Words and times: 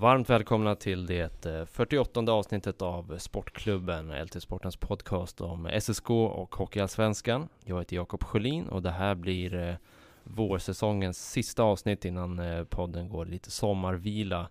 Varmt 0.00 0.30
välkomna 0.30 0.74
till 0.74 1.06
det 1.06 1.46
eh, 1.46 1.64
48 1.64 2.20
avsnittet 2.32 2.82
av 2.82 3.18
Sportklubben, 3.18 4.24
LT 4.24 4.42
Sportens 4.42 4.76
podcast 4.76 5.40
om 5.40 5.70
SSK 5.80 6.10
och 6.10 6.54
Hockeyallsvenskan. 6.54 7.48
Jag 7.64 7.78
heter 7.78 7.96
Jakob 7.96 8.24
Sjölin 8.24 8.68
och 8.68 8.82
det 8.82 8.90
här 8.90 9.14
blir 9.14 9.54
eh, 9.54 9.74
vårsäsongens 10.24 11.30
sista 11.30 11.62
avsnitt 11.62 12.04
innan 12.04 12.38
eh, 12.38 12.64
podden 12.64 13.08
går 13.08 13.26
lite 13.26 13.50
sommarvila. 13.50 14.48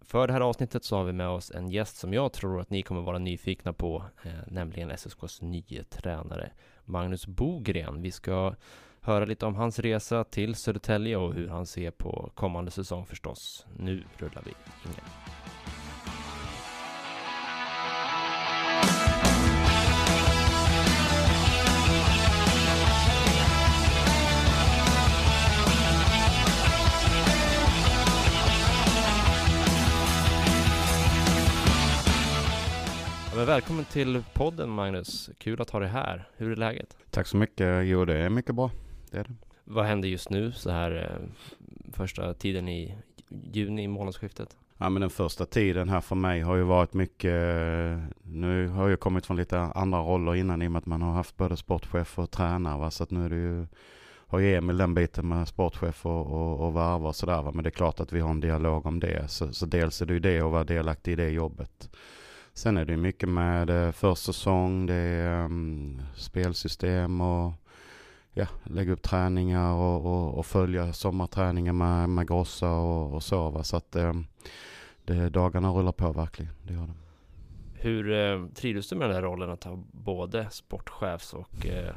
För 0.00 0.26
det 0.26 0.32
här 0.32 0.40
avsnittet 0.40 0.84
så 0.84 0.96
har 0.96 1.04
vi 1.04 1.12
med 1.12 1.28
oss 1.28 1.50
en 1.50 1.68
gäst 1.68 1.96
som 1.96 2.12
jag 2.12 2.32
tror 2.32 2.60
att 2.60 2.70
ni 2.70 2.82
kommer 2.82 3.00
vara 3.00 3.18
nyfikna 3.18 3.72
på, 3.72 4.04
nämligen 4.46 4.90
SSKs 4.90 5.42
nye 5.42 5.84
tränare 5.84 6.50
Magnus 6.84 7.26
Bogren. 7.26 8.02
Vi 8.02 8.10
ska 8.10 8.54
höra 9.04 9.24
lite 9.24 9.46
om 9.46 9.54
hans 9.54 9.78
resa 9.78 10.24
till 10.24 10.54
Södertälje 10.54 11.16
och 11.16 11.34
hur 11.34 11.48
han 11.48 11.66
ser 11.66 11.90
på 11.90 12.30
kommande 12.34 12.70
säsong 12.70 13.06
förstås. 13.06 13.66
Nu 13.78 14.04
rullar 14.18 14.42
vi 14.44 14.52
ingen. 14.84 15.04
Men 33.36 33.46
välkommen 33.46 33.84
till 33.84 34.22
podden 34.34 34.70
Magnus, 34.70 35.30
kul 35.38 35.60
att 35.60 35.70
ha 35.70 35.80
dig 35.80 35.88
här. 35.88 36.28
Hur 36.36 36.52
är 36.52 36.56
läget? 36.56 36.96
Tack 37.10 37.26
så 37.26 37.36
mycket. 37.36 37.86
Jo, 37.86 38.04
det 38.04 38.18
är 38.18 38.28
mycket 38.30 38.54
bra. 38.54 38.70
Det 39.12 39.18
är 39.18 39.24
det. 39.24 39.34
Vad 39.64 39.84
händer 39.84 40.08
just 40.08 40.30
nu 40.30 40.52
så 40.52 40.70
här 40.70 40.96
eh, 40.96 41.28
första 41.92 42.34
tiden 42.34 42.68
i 42.68 42.96
juni, 43.52 43.88
månadsskiftet? 43.88 44.56
Ja, 44.78 44.88
men 44.88 45.00
den 45.00 45.10
första 45.10 45.46
tiden 45.46 45.88
här 45.88 46.00
för 46.00 46.16
mig 46.16 46.40
har 46.40 46.56
ju 46.56 46.62
varit 46.62 46.94
mycket, 46.94 47.34
nu 48.22 48.68
har 48.68 48.88
jag 48.88 49.00
kommit 49.00 49.26
från 49.26 49.36
lite 49.36 49.58
andra 49.58 49.98
roller 49.98 50.34
innan 50.34 50.62
i 50.62 50.66
och 50.66 50.72
med 50.72 50.78
att 50.78 50.86
man 50.86 51.02
har 51.02 51.12
haft 51.12 51.36
både 51.36 51.56
sportchef 51.56 52.18
och 52.18 52.30
tränare. 52.30 52.78
Va? 52.78 52.90
Så 52.90 53.02
att 53.02 53.10
nu 53.10 53.24
är 53.24 53.28
det 53.30 53.36
ju, 53.36 53.66
har 54.26 54.38
ju 54.38 54.54
Emil 54.54 54.76
den 54.76 54.94
biten 54.94 55.28
med 55.28 55.48
sportchef 55.48 56.06
och, 56.06 56.26
och, 56.26 56.66
och 56.66 56.72
varva 56.72 57.08
och 57.08 57.16
sådär. 57.16 57.42
Va? 57.42 57.52
Men 57.54 57.64
det 57.64 57.68
är 57.68 57.70
klart 57.70 58.00
att 58.00 58.12
vi 58.12 58.20
har 58.20 58.30
en 58.30 58.40
dialog 58.40 58.86
om 58.86 59.00
det. 59.00 59.28
Så, 59.28 59.52
så 59.52 59.66
dels 59.66 60.02
är 60.02 60.06
det 60.06 60.12
ju 60.12 60.20
det 60.20 60.40
att 60.40 60.52
vara 60.52 60.64
delaktig 60.64 61.12
i 61.12 61.16
det 61.16 61.30
jobbet. 61.30 61.90
Sen 62.54 62.76
är 62.76 62.84
det 62.84 62.96
mycket 62.96 63.28
med 63.28 63.70
eh, 63.70 63.92
försäsong, 63.92 64.86
det 64.86 64.94
är 64.94 65.44
um, 65.44 66.02
spelsystem 66.14 67.20
och 67.20 67.52
ja, 68.32 68.46
lägga 68.64 68.92
upp 68.92 69.02
träningar 69.02 69.72
och, 69.72 70.06
och, 70.06 70.38
och 70.38 70.46
följa 70.46 70.92
sommarträningen 70.92 71.76
med, 71.76 72.08
med 72.08 72.28
Grossa 72.28 72.70
och, 72.70 73.14
och 73.14 73.22
så. 73.22 73.50
Va? 73.50 73.62
Så 73.62 73.76
att 73.76 73.96
um, 73.96 74.26
det, 75.04 75.28
dagarna 75.28 75.70
rullar 75.70 75.92
på 75.92 76.12
verkligen, 76.12 76.52
det 76.62 76.74
gör 76.74 76.80
de. 76.80 76.94
Hur 77.74 78.12
eh, 78.12 78.46
trivs 78.54 78.88
du 78.88 78.96
med 78.96 79.08
den 79.08 79.14
här 79.14 79.22
rollen 79.22 79.50
att 79.50 79.64
ha 79.64 79.78
både 79.92 80.50
sportchefs 80.50 81.34
och 81.34 81.66
eh, 81.66 81.94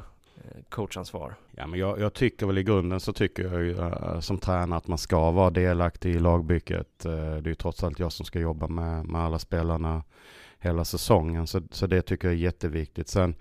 coachansvar? 0.68 1.34
Ja, 1.50 1.66
men 1.66 1.80
jag, 1.80 2.00
jag, 2.00 2.14
tycker 2.14 2.46
väl 2.46 2.58
i 2.58 2.62
grunden 2.62 3.00
så 3.00 3.12
tycker 3.12 3.42
jag 3.42 3.62
ju 3.62 3.74
uh, 3.74 4.20
som 4.20 4.38
tränare 4.38 4.78
att 4.78 4.88
man 4.88 4.98
ska 4.98 5.30
vara 5.30 5.50
delaktig 5.50 6.14
i 6.14 6.18
lagbygget. 6.18 7.06
Uh, 7.06 7.12
det 7.12 7.18
är 7.18 7.48
ju 7.48 7.54
trots 7.54 7.84
allt 7.84 7.98
jag 7.98 8.12
som 8.12 8.26
ska 8.26 8.38
jobba 8.38 8.68
med, 8.68 9.06
med 9.06 9.20
alla 9.20 9.38
spelarna 9.38 10.02
hela 10.58 10.84
säsongen. 10.84 11.46
Så, 11.46 11.60
så 11.70 11.86
det 11.86 12.02
tycker 12.02 12.28
jag 12.28 12.34
är 12.34 12.38
jätteviktigt. 12.38 13.08
Sen, 13.08 13.34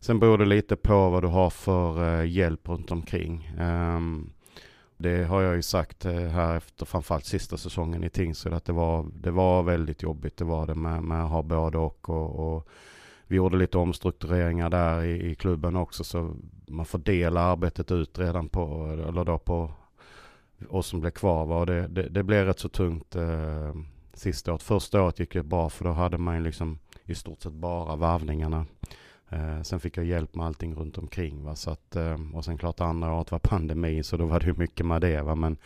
sen 0.00 0.18
beror 0.18 0.38
det 0.38 0.44
lite 0.44 0.76
på 0.76 1.10
vad 1.10 1.22
du 1.22 1.28
har 1.28 1.50
för 1.50 2.20
eh, 2.20 2.30
hjälp 2.30 2.68
runt 2.68 2.90
omkring. 2.90 3.50
Ehm, 3.58 4.32
det 4.96 5.24
har 5.24 5.42
jag 5.42 5.56
ju 5.56 5.62
sagt 5.62 6.04
eh, 6.04 6.12
här 6.12 6.56
efter 6.56 6.86
framförallt 6.86 7.24
sista 7.24 7.56
säsongen 7.56 8.04
i 8.04 8.10
Tingsryd 8.10 8.54
att 8.54 8.64
det 8.64 8.72
var, 8.72 9.06
det 9.14 9.30
var 9.30 9.62
väldigt 9.62 10.02
jobbigt. 10.02 10.36
Det 10.36 10.44
var 10.44 10.66
det 10.66 10.74
med, 10.74 11.02
med 11.02 11.24
att 11.24 11.30
ha 11.30 11.42
både 11.42 11.78
och, 11.78 12.08
och, 12.08 12.54
och 12.54 12.68
vi 13.26 13.36
gjorde 13.36 13.56
lite 13.56 13.78
omstruktureringar 13.78 14.70
där 14.70 15.04
i, 15.04 15.30
i, 15.30 15.34
klubben 15.34 15.76
också 15.76 16.04
så 16.04 16.36
man 16.66 16.86
får 16.86 16.98
dela 16.98 17.40
arbetet 17.40 17.90
ut 17.90 18.18
redan 18.18 18.48
på, 18.48 18.86
eller 19.08 19.24
då 19.24 19.38
på 19.38 19.70
oss 20.68 20.86
som 20.86 21.00
blev 21.00 21.10
kvar. 21.10 21.46
Va? 21.46 21.56
Och 21.58 21.66
det, 21.66 21.88
det, 21.88 22.08
det 22.08 22.22
blev 22.22 22.46
rätt 22.46 22.58
så 22.58 22.68
tungt 22.68 23.16
eh, 23.16 23.74
sista 24.14 24.52
året. 24.52 24.62
Första 24.62 25.02
året 25.02 25.18
gick 25.18 25.32
det 25.32 25.42
bra 25.42 25.70
för 25.70 25.84
då 25.84 25.92
hade 25.92 26.18
man 26.18 26.42
liksom 26.42 26.78
i 27.04 27.14
stort 27.14 27.42
sett 27.42 27.52
bara 27.52 27.96
varvningarna. 27.96 28.66
Eh, 29.30 29.62
sen 29.62 29.80
fick 29.80 29.96
jag 29.96 30.04
hjälp 30.04 30.34
med 30.34 30.46
allting 30.46 30.74
runt 30.74 30.98
omkring. 30.98 31.44
Va? 31.44 31.56
Så 31.56 31.70
att, 31.70 31.96
eh, 31.96 32.16
och 32.34 32.44
sen 32.44 32.58
klart 32.58 32.80
andra 32.80 33.14
året 33.14 33.30
var 33.30 33.38
pandemi 33.38 34.02
så 34.02 34.16
då 34.16 34.26
var 34.26 34.40
det 34.40 34.46
ju 34.46 34.54
mycket 34.54 34.86
med 34.86 35.00
det. 35.00 35.22
Va? 35.22 35.34
Men 35.34 35.56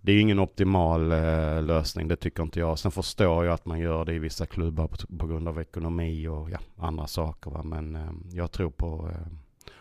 det 0.00 0.12
är 0.12 0.20
ingen 0.20 0.38
optimal 0.38 1.12
eh, 1.12 1.62
lösning, 1.62 2.08
det 2.08 2.16
tycker 2.16 2.42
inte 2.42 2.60
jag. 2.60 2.78
Sen 2.78 2.90
förstår 2.90 3.44
jag 3.44 3.54
att 3.54 3.66
man 3.66 3.78
gör 3.78 4.04
det 4.04 4.14
i 4.14 4.18
vissa 4.18 4.46
klubbar 4.46 4.86
på, 4.86 5.16
på 5.18 5.26
grund 5.26 5.48
av 5.48 5.60
ekonomi 5.60 6.28
och 6.28 6.50
ja, 6.50 6.58
andra 6.76 7.06
saker. 7.06 7.50
Va? 7.50 7.62
Men 7.62 7.96
eh, 7.96 8.10
jag 8.32 8.52
tror 8.52 8.70
på 8.70 9.10
eh, 9.10 9.32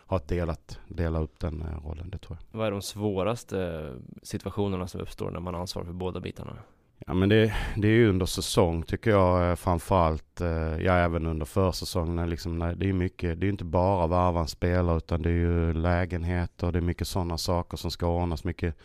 ha 0.05 0.17
ett 0.17 0.27
delat, 0.27 0.79
dela 0.87 1.19
upp 1.19 1.39
den 1.39 1.61
eh, 1.61 1.87
rollen, 1.87 2.09
det 2.09 2.17
tror 2.17 2.37
jag. 2.39 2.59
Vad 2.59 2.67
är 2.67 2.71
de 2.71 2.81
svåraste 2.81 3.61
eh, 3.61 4.15
situationerna 4.23 4.87
som 4.87 5.01
uppstår 5.01 5.31
när 5.31 5.39
man 5.39 5.55
ansvarar 5.55 5.85
för 5.85 5.93
båda 5.93 6.19
bitarna? 6.19 6.57
Ja 7.05 7.13
men 7.13 7.29
det, 7.29 7.53
det 7.77 7.87
är 7.87 7.91
ju 7.91 8.09
under 8.09 8.25
säsong 8.25 8.83
tycker 8.83 9.11
jag 9.11 9.49
eh, 9.49 9.55
framförallt. 9.55 10.41
Eh, 10.41 10.77
ja 10.81 10.93
även 10.93 11.25
under 11.25 11.45
försäsongen. 11.45 12.29
Liksom, 12.29 12.59
det 12.59 12.89
är 12.89 12.93
mycket, 12.93 13.39
det 13.39 13.45
är 13.47 13.49
inte 13.49 13.63
bara 13.63 14.07
varva 14.07 14.39
en 14.39 14.47
spelare 14.47 14.97
utan 14.97 15.21
det 15.21 15.29
är 15.29 15.33
ju 15.33 15.73
lägenheter. 15.73 16.71
Det 16.71 16.79
är 16.79 16.81
mycket 16.81 17.07
sådana 17.07 17.37
saker 17.37 17.77
som 17.77 17.91
ska 17.91 18.07
ordnas. 18.07 18.43
Mycket 18.43 18.75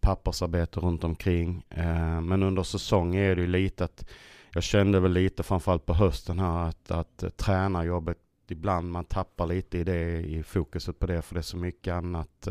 pappersarbete 0.00 0.80
runt 0.80 1.04
omkring. 1.04 1.64
Eh, 1.70 2.20
men 2.20 2.42
under 2.42 2.62
säsong 2.62 3.16
är 3.16 3.36
det 3.36 3.42
ju 3.42 3.48
lite 3.48 3.84
att 3.84 4.04
jag 4.52 4.62
kände 4.62 5.00
väl 5.00 5.12
lite 5.12 5.42
framförallt 5.42 5.86
på 5.86 5.94
hösten 5.94 6.38
här 6.38 6.68
att, 6.68 6.90
att 6.90 7.36
tränarjobbet 7.36 8.18
ibland 8.48 8.90
man 8.90 9.04
tappar 9.04 9.46
lite 9.46 9.78
i 9.78 9.84
det 9.84 10.20
i 10.20 10.42
fokuset 10.42 10.98
på 10.98 11.06
det 11.06 11.22
för 11.22 11.34
det 11.34 11.40
är 11.40 11.42
så 11.42 11.56
mycket 11.56 11.94
annat 11.94 12.48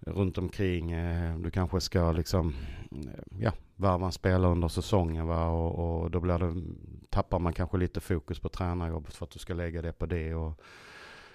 runt 0.00 0.38
omkring. 0.38 0.92
Eh, 0.92 1.38
du 1.38 1.50
kanske 1.50 1.80
ska 1.80 2.12
liksom 2.12 2.54
eh, 2.92 3.38
ja, 3.38 3.52
varva 3.76 4.06
en 4.06 4.12
spelare 4.12 4.52
under 4.52 4.68
säsongen 4.68 5.26
va? 5.26 5.48
Och, 5.48 6.02
och, 6.02 6.10
då 6.10 6.20
blir 6.20 6.38
det, 6.38 6.62
tappar 7.10 7.38
man 7.38 7.52
kanske 7.52 7.78
lite 7.78 8.00
fokus 8.00 8.40
på 8.40 8.48
tränarjobbet 8.48 9.14
för 9.14 9.24
att 9.24 9.30
du 9.30 9.38
ska 9.38 9.54
lägga 9.54 9.82
det 9.82 9.92
på 9.92 10.06
det. 10.06 10.34
Och, 10.34 10.60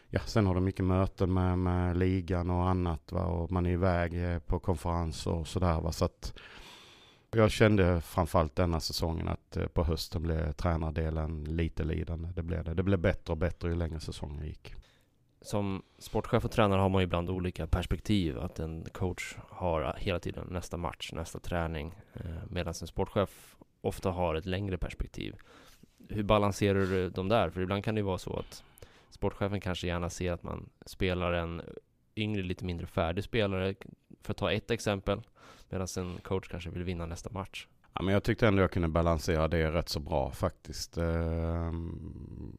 ja, 0.09 0.19
sen 0.19 0.45
har 0.45 0.55
du 0.55 0.61
mycket 0.61 0.85
möten 0.85 1.33
med, 1.33 1.59
med 1.59 1.97
ligan 1.97 2.49
och 2.49 2.69
annat 2.69 3.11
va? 3.11 3.25
och 3.25 3.51
man 3.51 3.65
är 3.65 3.71
iväg 3.71 4.33
eh, 4.33 4.39
på 4.39 4.59
konferenser 4.59 5.31
och 5.31 5.47
sådär. 5.47 5.81
Va? 5.81 5.91
Så 5.91 6.05
att 6.05 6.33
jag 7.31 7.51
kände 7.51 8.01
framförallt 8.01 8.55
denna 8.55 8.79
säsongen 8.79 9.27
att 9.27 9.57
på 9.73 9.83
hösten 9.83 10.23
blev 10.23 10.51
tränardelen 10.51 11.43
lite 11.43 11.83
lidande. 11.83 12.29
Det 12.35 12.43
blev 12.43 12.63
det. 12.63 12.73
Det 12.73 12.83
blev 12.83 12.99
bättre 12.99 13.31
och 13.31 13.37
bättre 13.37 13.69
ju 13.69 13.75
längre 13.75 13.99
säsongen 13.99 14.45
gick 14.45 14.75
som 15.43 15.83
sportchef 15.97 16.45
och 16.45 16.51
tränare 16.51 16.81
har 16.81 16.89
man 16.89 17.01
ju 17.01 17.03
ibland 17.03 17.29
olika 17.29 17.67
perspektiv. 17.67 18.39
Att 18.39 18.59
en 18.59 18.85
coach 18.91 19.35
har 19.49 19.95
hela 19.97 20.19
tiden 20.19 20.47
nästa 20.51 20.77
match, 20.77 21.11
nästa 21.13 21.39
träning. 21.39 21.95
Eh, 22.13 22.21
Medan 22.49 22.73
en 22.81 22.87
sportchef 22.87 23.55
ofta 23.81 24.11
har 24.11 24.35
ett 24.35 24.45
längre 24.45 24.77
perspektiv. 24.77 25.35
Hur 26.09 26.23
balanserar 26.23 26.79
du 26.79 27.09
de 27.09 27.29
där? 27.29 27.49
För 27.49 27.61
ibland 27.61 27.83
kan 27.83 27.95
det 27.95 27.99
ju 27.99 28.05
vara 28.05 28.17
så 28.17 28.35
att 28.39 28.63
sportchefen 29.09 29.61
kanske 29.61 29.87
gärna 29.87 30.09
ser 30.09 30.31
att 30.31 30.43
man 30.43 30.69
spelar 30.85 31.33
en 31.33 31.61
yngre, 32.15 32.41
lite 32.41 32.65
mindre 32.65 32.87
färdig 32.87 33.23
spelare. 33.23 33.75
För 34.21 34.31
att 34.33 34.37
ta 34.37 34.51
ett 34.51 34.71
exempel. 34.71 35.21
Medan 35.69 35.87
en 35.97 36.17
coach 36.17 36.47
kanske 36.47 36.69
vill 36.69 36.83
vinna 36.83 37.05
nästa 37.05 37.29
match. 37.29 37.67
Ja, 37.93 38.01
men 38.01 38.13
jag 38.13 38.23
tyckte 38.23 38.47
ändå 38.47 38.61
jag 38.61 38.71
kunde 38.71 38.87
balansera 38.87 39.47
det 39.47 39.71
rätt 39.71 39.89
så 39.89 39.99
bra 39.99 40.31
faktiskt. 40.31 40.97
Ehm, 40.97 42.57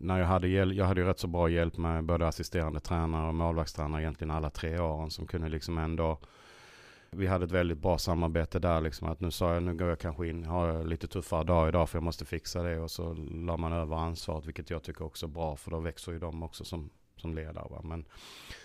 när 0.00 0.18
jag, 0.18 0.26
hade, 0.26 0.48
jag 0.48 0.86
hade 0.86 1.00
ju 1.00 1.06
rätt 1.06 1.18
så 1.18 1.26
bra 1.26 1.48
hjälp 1.48 1.76
med 1.76 2.04
både 2.04 2.28
assisterande 2.28 2.80
tränare 2.80 3.28
och 3.28 3.34
målvaktstränare 3.34 4.02
egentligen 4.02 4.30
alla 4.30 4.50
tre 4.50 4.78
åren 4.78 5.10
som 5.10 5.26
kunde 5.26 5.48
liksom 5.48 5.78
ändå 5.78 6.18
vi 7.16 7.26
hade 7.26 7.44
ett 7.44 7.50
väldigt 7.50 7.78
bra 7.78 7.98
samarbete 7.98 8.58
där 8.58 8.80
liksom 8.80 9.08
att 9.08 9.20
nu 9.20 9.30
sa 9.30 9.54
jag 9.54 9.62
nu 9.62 9.74
går 9.74 9.88
jag 9.88 9.98
kanske 9.98 10.28
in, 10.28 10.44
har 10.44 10.84
lite 10.84 11.06
tuffare 11.06 11.44
dag 11.44 11.68
idag 11.68 11.88
för 11.88 11.98
jag 11.98 12.02
måste 12.02 12.24
fixa 12.24 12.62
det 12.62 12.78
och 12.78 12.90
så 12.90 13.14
la 13.30 13.56
man 13.56 13.72
över 13.72 13.96
ansvaret 13.96 14.46
vilket 14.46 14.70
jag 14.70 14.82
tycker 14.82 15.04
också 15.04 15.26
är 15.26 15.30
bra 15.30 15.56
för 15.56 15.70
då 15.70 15.80
växer 15.80 16.12
ju 16.12 16.18
de 16.18 16.42
också 16.42 16.64
som, 16.64 16.90
som 17.16 17.34
ledare. 17.34 17.68
Va? 17.70 17.80
Men, 17.84 18.04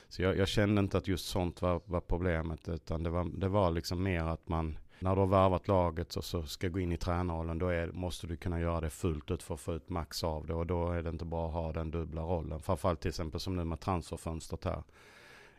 så 0.10 0.22
jag, 0.22 0.38
jag, 0.38 0.48
kände 0.48 0.80
inte 0.80 0.98
att 0.98 1.08
just 1.08 1.28
sånt 1.28 1.62
var, 1.62 1.82
var 1.86 2.02
problemet 2.02 2.70
utan 2.70 3.04
det 3.04 3.10
var, 3.10 3.40
det 3.40 3.50
var 3.50 3.72
liksom 3.72 4.04
mer 4.04 4.24
att 4.24 4.50
man 4.50 4.78
när 5.00 5.16
du 5.16 5.22
har 5.22 5.28
värvat 5.28 5.68
laget 5.68 6.16
och 6.16 6.26
så 6.26 6.44
ska 6.44 6.68
gå 6.68 6.80
in 6.80 6.92
i 6.92 6.98
tränarrollen 6.98 7.60
då 7.60 7.68
är, 7.68 7.92
måste 7.92 8.28
du 8.28 8.38
kunna 8.38 8.60
göra 8.60 8.82
det 8.82 8.90
fullt 8.90 9.32
ut 9.32 9.44
för 9.44 9.54
att 9.54 9.60
få 9.60 9.74
ut 9.74 9.90
max 9.90 10.24
av 10.24 10.48
det 10.48 10.54
och 10.54 10.68
då 10.68 10.92
är 10.92 11.02
det 11.02 11.10
inte 11.10 11.26
bra 11.26 11.48
att 11.48 11.54
ha 11.54 11.72
den 11.72 11.92
dubbla 11.92 12.22
rollen. 12.22 12.62
Framförallt 12.62 13.00
till 13.00 13.10
exempel 13.10 13.40
som 13.40 13.56
nu 13.56 13.64
med 13.64 13.80
transferfönstret 13.80 14.64
här. 14.64 14.84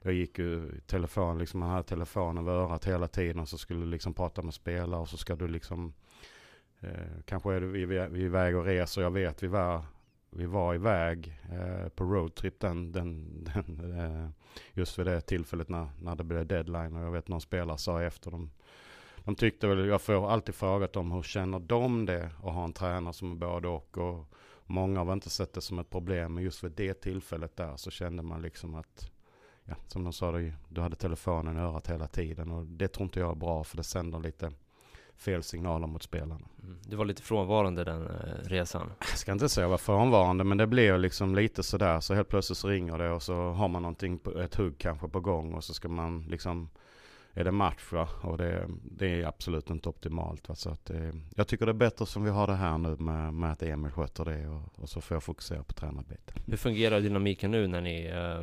Jag 0.03 0.13
gick 0.13 0.39
ju 0.39 0.73
i 0.77 0.81
telefon, 0.81 1.39
liksom 1.39 1.61
man 1.61 1.71
hade 1.71 1.83
telefonen 1.83 2.45
vid 2.45 2.55
örat 2.55 2.85
hela 2.85 3.09
tiden 3.09 3.41
och 3.41 3.49
så 3.49 3.59
skulle 3.59 3.81
du 3.81 3.87
liksom 3.87 4.15
prata 4.15 4.43
med 4.43 4.55
spelare 4.55 5.01
och 5.01 5.09
så 5.09 5.17
ska 5.17 5.37
du 5.37 5.49
liksom 5.49 5.93
eh, 6.81 7.23
kanske 7.25 7.55
är 7.55 7.61
du 7.61 7.67
vi, 7.67 7.87
vi, 7.87 8.07
vi 8.11 8.21
iväg 8.21 8.57
och 8.57 8.65
reser. 8.65 9.03
Jag 9.03 9.11
vet 9.11 9.43
vi 9.43 9.47
var, 9.47 9.83
vi 10.31 10.47
var 10.47 10.75
iväg 10.75 11.41
eh, 11.53 11.89
på 11.89 12.05
roadtrip 12.05 12.61
den, 12.61 12.93
den, 12.93 13.45
den 13.55 13.99
eh, 14.01 14.29
just 14.73 14.99
vid 14.99 15.07
det 15.07 15.21
tillfället 15.21 15.69
när, 15.69 15.89
när 16.03 16.17
det 16.17 16.25
blev 16.25 16.47
deadline 16.47 16.97
och 16.97 17.03
jag 17.03 17.13
vet 17.13 17.29
någon 17.29 17.41
spelare 17.41 17.79
sa 17.79 18.03
efter 18.03 18.31
dem 18.31 18.51
de 19.29 19.35
tyckte 19.35 19.67
väl, 19.67 19.89
jag 19.89 20.03
får 20.03 20.31
alltid 20.31 20.55
frågat 20.55 20.93
dem 20.93 21.13
hur 21.13 21.23
känner 21.23 21.59
de 21.59 22.07
det 22.07 22.31
att 22.45 22.55
ha 22.55 22.65
en 22.65 22.73
tränare 22.73 23.15
som 23.15 23.33
är 23.33 23.37
både 23.37 23.69
och. 23.69 23.99
och 23.99 24.27
många 24.65 25.05
har 25.05 25.13
inte 25.13 25.31
sett 25.31 25.53
det 25.53 25.61
som 25.61 25.79
ett 25.79 25.91
problem. 25.91 26.35
Men 26.35 26.45
just 26.45 26.65
vid 26.65 26.73
det 26.73 26.95
tillfället 26.95 27.57
där 27.57 27.77
så 27.77 27.91
kände 27.91 28.23
man 28.23 28.43
liksom 28.43 28.75
att, 28.75 29.11
ja, 29.65 29.75
som 29.87 30.05
de 30.05 30.13
sa, 30.13 30.33
du 30.69 30.81
hade 30.81 30.97
telefonen 30.97 31.57
i 31.57 31.61
örat 31.61 31.91
hela 31.91 32.07
tiden. 32.07 32.51
Och 32.51 32.67
det 32.67 32.89
tror 32.89 33.05
inte 33.05 33.21
jag 33.21 33.31
är 33.31 33.35
bra 33.35 33.65
för 33.65 33.77
det 33.77 33.85
sänder 33.85 34.19
lite 34.19 34.53
fel 35.17 35.43
signaler 35.43 35.87
mot 35.87 36.03
spelarna. 36.03 36.49
Mm. 36.63 36.79
Du 36.83 36.97
var 36.97 37.05
lite 37.05 37.23
frånvarande 37.23 37.85
den 37.85 38.07
eh, 38.07 38.45
resan? 38.45 38.93
Jag 38.99 39.19
ska 39.19 39.33
inte 39.33 39.49
säga 39.49 39.65
jag 39.65 39.71
var 39.71 39.79
frånvarande 39.79 40.45
men 40.45 40.59
det 40.59 40.67
blev 40.67 40.99
liksom 40.99 41.35
lite 41.35 41.63
sådär. 41.63 42.01
Så 42.01 42.15
helt 42.15 42.29
plötsligt 42.29 42.59
så 42.59 42.69
ringer 42.69 42.99
det 42.99 43.11
och 43.11 43.23
så 43.23 43.51
har 43.51 43.69
man 43.69 43.83
någonting, 43.83 44.19
på, 44.19 44.41
ett 44.41 44.55
hugg 44.55 44.79
kanske 44.79 45.09
på 45.09 45.21
gång 45.21 45.55
och 45.55 45.65
så 45.65 45.75
ska 45.75 45.89
man 45.89 46.21
liksom 46.29 46.71
är 47.35 47.45
det 47.45 47.53
match 47.53 47.93
va? 47.93 48.09
och 48.23 48.39
det, 48.39 48.69
det 48.83 49.23
är 49.23 49.27
absolut 49.27 49.71
inte 49.71 49.89
optimalt. 49.89 50.49
Va? 50.49 50.55
Så 50.55 50.71
att 50.71 50.85
det, 50.85 51.13
jag 51.35 51.49
tycker 51.49 51.67
det 51.67 51.73
är 51.73 51.75
bättre 51.75 52.07
som 52.07 52.25
vi 52.25 52.31
har 52.31 52.47
det 52.47 52.55
här 52.55 52.79
nu 52.79 52.97
med, 52.97 53.35
med 53.35 53.53
att 53.53 53.63
Emil 53.63 53.93
sköter 53.93 54.25
det 54.25 54.49
och, 54.49 54.83
och 54.83 54.89
så 54.89 55.01
får 55.01 55.15
jag 55.15 55.23
fokusera 55.23 55.63
på 55.63 55.73
tränarbete. 55.73 56.33
Hur 56.47 56.57
fungerar 56.57 57.01
dynamiken 57.01 57.51
nu 57.51 57.67
när 57.67 57.81
ni 57.81 58.07
äh, 58.07 58.43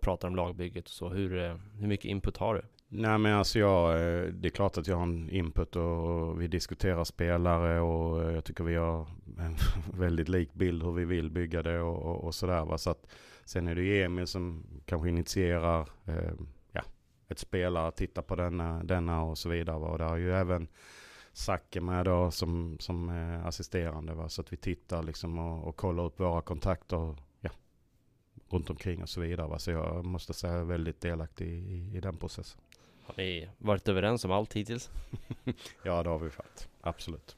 pratar 0.00 0.28
om 0.28 0.36
lagbygget 0.36 0.84
och 0.84 0.90
så? 0.90 1.08
Hur, 1.08 1.44
äh, 1.44 1.54
hur 1.78 1.88
mycket 1.88 2.04
input 2.04 2.36
har 2.36 2.54
du? 2.54 2.62
Nej 2.92 3.18
men 3.18 3.34
alltså 3.34 3.58
jag, 3.58 3.92
eh, 3.92 4.22
det 4.22 4.48
är 4.48 4.50
klart 4.50 4.78
att 4.78 4.86
jag 4.86 4.96
har 4.96 5.02
en 5.02 5.30
input 5.30 5.76
och 5.76 6.42
vi 6.42 6.48
diskuterar 6.48 7.04
spelare 7.04 7.80
och 7.80 8.32
jag 8.32 8.44
tycker 8.44 8.64
vi 8.64 8.74
har 8.74 9.06
en 9.38 9.56
väldigt 9.98 10.28
lik 10.28 10.54
bild 10.54 10.82
hur 10.82 10.92
vi 10.92 11.04
vill 11.04 11.30
bygga 11.30 11.62
det 11.62 11.80
och, 11.80 12.02
och, 12.02 12.24
och 12.24 12.34
sådär. 12.34 12.64
Va? 12.64 12.78
Så 12.78 12.90
att, 12.90 13.06
sen 13.44 13.68
är 13.68 13.74
det 13.74 13.82
ju 13.82 14.02
Emil 14.02 14.26
som 14.26 14.66
kanske 14.86 15.08
initierar 15.08 15.88
eh, 16.06 16.32
ett 17.30 17.38
spelare, 17.38 17.92
titta 17.92 18.22
på 18.22 18.36
denna, 18.36 18.82
denna 18.82 19.22
och 19.22 19.38
så 19.38 19.48
vidare. 19.48 19.76
Och 19.76 19.98
där 19.98 20.12
är 20.12 20.16
ju 20.16 20.32
även 20.32 20.68
Zacke 21.32 21.80
med 21.80 22.04
då 22.04 22.30
som, 22.30 22.76
som 22.80 23.08
assisterande. 23.44 24.14
Va? 24.14 24.28
Så 24.28 24.40
att 24.40 24.52
vi 24.52 24.56
tittar 24.56 25.02
liksom 25.02 25.38
och, 25.38 25.68
och 25.68 25.76
kollar 25.76 26.04
upp 26.04 26.20
våra 26.20 26.42
kontakter 26.42 27.16
ja, 27.40 27.50
runt 28.48 28.70
omkring 28.70 29.02
och 29.02 29.08
så 29.08 29.20
vidare. 29.20 29.48
Va? 29.48 29.58
Så 29.58 29.70
jag 29.70 30.04
måste 30.04 30.32
säga 30.32 30.52
jag 30.52 30.60
är 30.60 30.64
väldigt 30.64 31.00
delaktig 31.00 31.46
i, 31.48 31.96
i 31.96 32.00
den 32.00 32.16
processen. 32.16 32.60
Har 33.04 33.14
ni 33.16 33.48
varit 33.58 33.88
överens 33.88 34.24
om 34.24 34.30
allt 34.30 34.52
hittills? 34.52 34.90
ja, 35.82 36.02
det 36.02 36.10
har 36.10 36.18
vi 36.18 36.28
varit. 36.28 36.68
Absolut. 36.80 37.36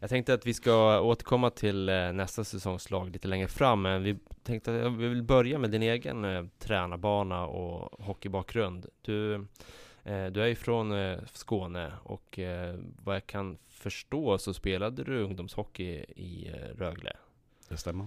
Jag 0.00 0.10
tänkte 0.10 0.34
att 0.34 0.46
vi 0.46 0.54
ska 0.54 1.00
återkomma 1.00 1.50
till 1.50 1.88
eh, 1.88 2.12
nästa 2.12 2.44
säsongslag 2.44 3.10
lite 3.10 3.28
längre 3.28 3.48
fram, 3.48 3.82
men 3.82 4.02
vi 4.02 4.18
tänkte 4.42 4.86
att 4.86 4.92
vi 4.92 5.08
vill 5.08 5.22
börja 5.22 5.58
med 5.58 5.70
din 5.70 5.82
egen 5.82 6.24
eh, 6.24 6.44
tränarbana 6.58 7.46
och 7.46 8.04
hockeybakgrund. 8.04 8.86
Du, 9.02 9.34
eh, 10.04 10.26
du 10.26 10.42
är 10.42 10.46
ju 10.46 10.54
från 10.54 11.16
Skåne 11.32 11.92
och 12.02 12.38
vad 13.04 13.16
jag 13.16 13.26
kan 13.26 13.58
förstå 13.68 14.38
så 14.38 14.54
spelade 14.54 15.04
du 15.04 15.22
ungdomshockey 15.22 15.92
i 16.16 16.54
Rögle. 16.74 17.12
Det 17.68 17.76
stämmer. 17.76 18.06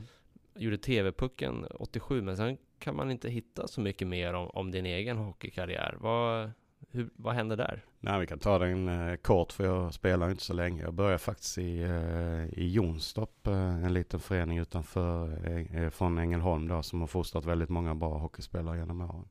Gjorde 0.56 0.78
TV-pucken 0.78 1.66
87, 1.66 2.22
men 2.22 2.38
sen 2.38 2.58
kan 2.80 2.96
man 2.96 3.12
inte 3.12 3.30
hitta 3.30 3.68
så 3.68 3.82
mycket 3.82 4.08
mer 4.08 4.34
om, 4.34 4.50
om 4.50 4.72
din 4.72 4.86
egen 4.86 5.18
hockeykarriär. 5.18 5.98
Vad, 6.00 6.52
hur, 6.92 7.10
vad 7.16 7.36
hände 7.36 7.56
där? 7.56 7.82
Nej, 8.00 8.20
vi 8.20 8.28
kan 8.28 8.40
ta 8.40 8.60
den 8.60 8.88
eh, 8.88 9.16
kort 9.16 9.52
för 9.52 9.66
jag 9.66 9.94
spelar 9.94 10.30
inte 10.30 10.44
så 10.44 10.54
länge. 10.54 10.84
Jag 10.84 10.94
började 10.94 11.18
faktiskt 11.18 11.58
i, 11.58 11.82
eh, 11.82 12.60
i 12.60 12.72
Jonstorp, 12.72 13.48
eh, 13.48 13.84
en 13.86 13.94
liten 13.94 14.20
förening 14.20 14.58
utanför 14.58 15.48
eh, 15.48 15.84
eh, 15.84 15.90
från 15.90 16.18
Ängelholm 16.18 16.68
då, 16.68 16.84
som 16.84 17.00
har 17.00 17.08
fostrat 17.08 17.46
väldigt 17.46 17.70
många 17.70 17.96
bra 17.96 18.18
hockeyspelare 18.18 18.78
genom 18.78 19.02
åren. 19.02 19.26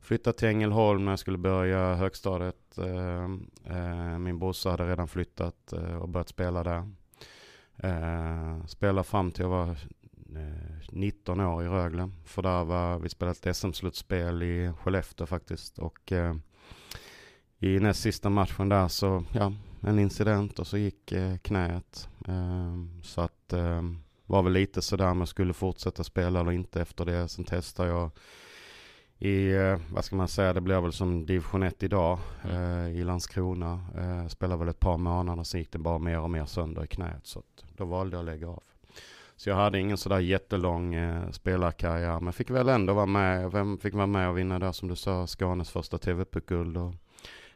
Flyttade 0.00 0.38
till 0.38 0.48
Ängelholm 0.48 1.04
när 1.04 1.12
jag 1.12 1.18
skulle 1.18 1.38
börja 1.38 1.94
högstadiet. 1.94 2.78
Eh, 2.78 3.24
eh, 3.76 4.18
min 4.18 4.38
brorsa 4.38 4.70
hade 4.70 4.90
redan 4.90 5.08
flyttat 5.08 5.72
och 6.00 6.08
börjat 6.08 6.28
spela 6.28 6.62
där. 6.64 6.90
spelade 8.66 9.04
fram 9.04 9.30
till 9.30 9.42
jag 9.42 9.48
var 9.48 9.76
19 10.92 11.40
år 11.40 11.64
i 11.64 11.68
Rögle. 11.68 12.10
För 12.24 12.42
där 12.42 12.64
var, 12.64 12.98
vi 12.98 13.08
spelade 13.08 13.38
ett 13.50 13.56
SM-slutspel 13.56 14.42
i 14.42 14.72
Skellefteå 14.82 15.26
faktiskt. 15.26 15.78
Och 15.78 16.12
i 17.64 17.80
näst 17.80 18.00
sista 18.00 18.30
matchen 18.30 18.68
där 18.68 18.88
så, 18.88 19.24
ja, 19.32 19.52
en 19.80 19.98
incident 19.98 20.58
och 20.58 20.66
så 20.66 20.78
gick 20.78 21.12
eh, 21.12 21.36
knät. 21.36 22.08
Eh, 22.28 23.02
så 23.02 23.20
att 23.20 23.52
eh, 23.52 23.82
var 24.26 24.42
väl 24.42 24.52
lite 24.52 24.82
sådär 24.82 25.10
om 25.10 25.18
jag 25.18 25.28
skulle 25.28 25.52
fortsätta 25.52 26.04
spela 26.04 26.40
eller 26.40 26.52
inte 26.52 26.82
efter 26.82 27.04
det. 27.04 27.28
Sen 27.28 27.44
testade 27.44 27.88
jag 27.88 28.10
i, 29.18 29.52
eh, 29.52 29.78
vad 29.92 30.04
ska 30.04 30.16
man 30.16 30.28
säga, 30.28 30.52
det 30.52 30.60
blev 30.60 30.82
väl 30.82 30.92
som 30.92 31.26
division 31.26 31.62
1 31.62 31.82
idag 31.82 32.18
mm. 32.42 32.86
eh, 32.86 33.00
i 33.00 33.04
Landskrona. 33.04 33.80
Eh, 33.96 34.28
spelade 34.28 34.58
väl 34.58 34.68
ett 34.68 34.80
par 34.80 34.98
månader, 34.98 35.42
sen 35.42 35.60
gick 35.60 35.72
det 35.72 35.78
bara 35.78 35.98
mer 35.98 36.20
och 36.20 36.30
mer 36.30 36.44
sönder 36.44 36.84
i 36.84 36.86
knät. 36.86 37.26
Så 37.26 37.42
då 37.76 37.84
valde 37.84 38.16
jag 38.16 38.20
att 38.20 38.26
lägga 38.26 38.48
av. 38.48 38.62
Så 39.36 39.50
jag 39.50 39.56
hade 39.56 39.80
ingen 39.80 39.96
sådär 39.96 40.18
jättelång 40.18 40.94
eh, 40.94 41.30
spelarkarriär, 41.30 42.20
men 42.20 42.32
fick 42.32 42.50
väl 42.50 42.68
ändå 42.68 42.94
vara 42.94 43.06
med. 43.06 43.52
Vem 43.52 43.78
fick 43.78 43.94
vara 43.94 44.06
med 44.06 44.28
och 44.28 44.38
vinna 44.38 44.58
där 44.58 44.72
som 44.72 44.88
du 44.88 44.96
sa, 44.96 45.26
Skånes 45.26 45.70
första 45.70 45.98
TV-puckguld 45.98 46.76
och 46.76 46.94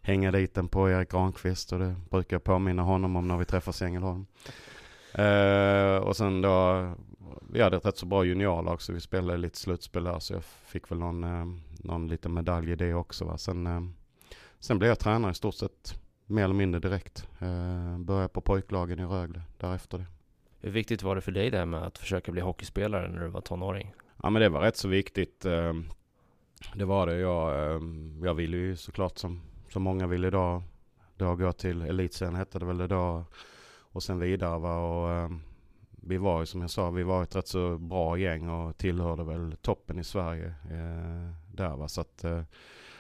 hänga 0.03 0.31
dit 0.31 0.55
den 0.55 0.69
på 0.69 0.91
Erik 0.91 1.11
Granqvist 1.11 1.73
och 1.73 1.79
det 1.79 1.97
brukar 2.11 2.35
jag 2.35 2.45
påminna 2.45 2.83
honom 2.83 3.17
om 3.17 3.29
när 3.29 3.37
vi 3.37 3.45
träffas 3.45 3.83
i 3.83 3.85
Ängelholm. 3.85 4.27
Uh, 5.19 5.97
och 5.97 6.17
sen 6.17 6.43
då, 6.43 6.89
vi 7.51 7.63
hade 7.63 7.77
ett 7.77 7.87
rätt 7.87 7.97
så 7.97 8.07
bra 8.07 8.25
juniorlag 8.25 8.83
så 8.83 8.93
vi 8.93 9.01
spelade 9.01 9.39
lite 9.39 9.59
slutspel 9.59 10.05
där 10.05 10.19
så 10.19 10.35
jag 10.35 10.45
fick 10.45 10.91
väl 10.91 10.99
någon, 10.99 11.25
uh, 11.25 11.47
någon 11.71 12.09
liten 12.09 12.35
medalj 12.35 12.73
i 12.73 12.77
det 12.77 12.95
också. 12.95 13.25
Va? 13.25 13.39
Sen, 13.39 13.67
uh, 13.67 13.89
sen 14.59 14.79
blev 14.79 14.89
jag 14.89 14.99
tränare 14.99 15.33
i 15.33 15.35
stort 15.35 15.55
sett 15.55 16.01
mer 16.27 16.45
eller 16.45 16.55
mindre 16.55 16.81
direkt. 16.81 17.29
Uh, 17.43 17.99
började 17.99 18.29
på 18.29 18.41
pojklagen 18.41 19.01
i 19.01 19.05
Rögle 19.05 19.43
därefter 19.59 19.99
det. 19.99 20.07
Hur 20.61 20.71
viktigt 20.71 21.03
var 21.03 21.15
det 21.15 21.21
för 21.21 21.33
dig 21.33 21.51
det 21.51 21.59
här 21.59 21.67
med 21.67 21.83
att 21.83 21.99
försöka 21.99 22.33
bli 22.33 22.41
hockeyspelare 22.41 23.09
när 23.09 23.21
du 23.21 23.29
var 23.29 23.41
tonåring? 23.41 23.95
Ja 24.23 24.31
men 24.31 24.43
det 24.43 24.49
var 24.49 24.61
rätt 24.61 24.77
så 24.77 24.89
viktigt. 24.89 25.41
Det 26.75 26.85
var 26.85 27.07
det. 27.07 27.19
Jag, 27.19 27.53
jag 28.23 28.35
ville 28.35 28.57
ju 28.57 28.77
såklart 28.77 29.19
som 29.19 29.41
som 29.73 29.83
många 29.83 30.07
vill 30.07 30.25
idag. 30.25 30.63
Då 31.17 31.37
gå 31.37 31.53
till 31.53 31.83
elitserien 31.83 32.35
hette 32.35 32.59
det 32.59 32.65
väl 32.65 32.81
idag 32.81 33.25
och 33.79 34.03
sen 34.03 34.19
vidare. 34.19 34.59
Va? 34.59 34.79
Och, 34.79 35.13
eh, 35.13 35.31
vi 35.91 36.19
var 36.19 36.41
ju 36.41 36.47
som 36.47 36.61
jag 36.61 36.71
sa, 36.71 36.91
vi 36.91 37.03
var 37.03 37.23
ett 37.23 37.37
rätt 37.37 37.49
så 37.49 37.79
bra 37.79 38.19
gäng 38.19 38.49
och 38.49 38.77
tillhörde 38.77 39.25
väl 39.25 39.57
toppen 39.63 39.99
i 39.99 40.05
Sverige 40.05 40.47
eh, 40.47 41.35
där. 41.53 41.77
Va? 41.77 41.89
Så 41.89 42.01
att 42.01 42.25
eh, 42.25 42.43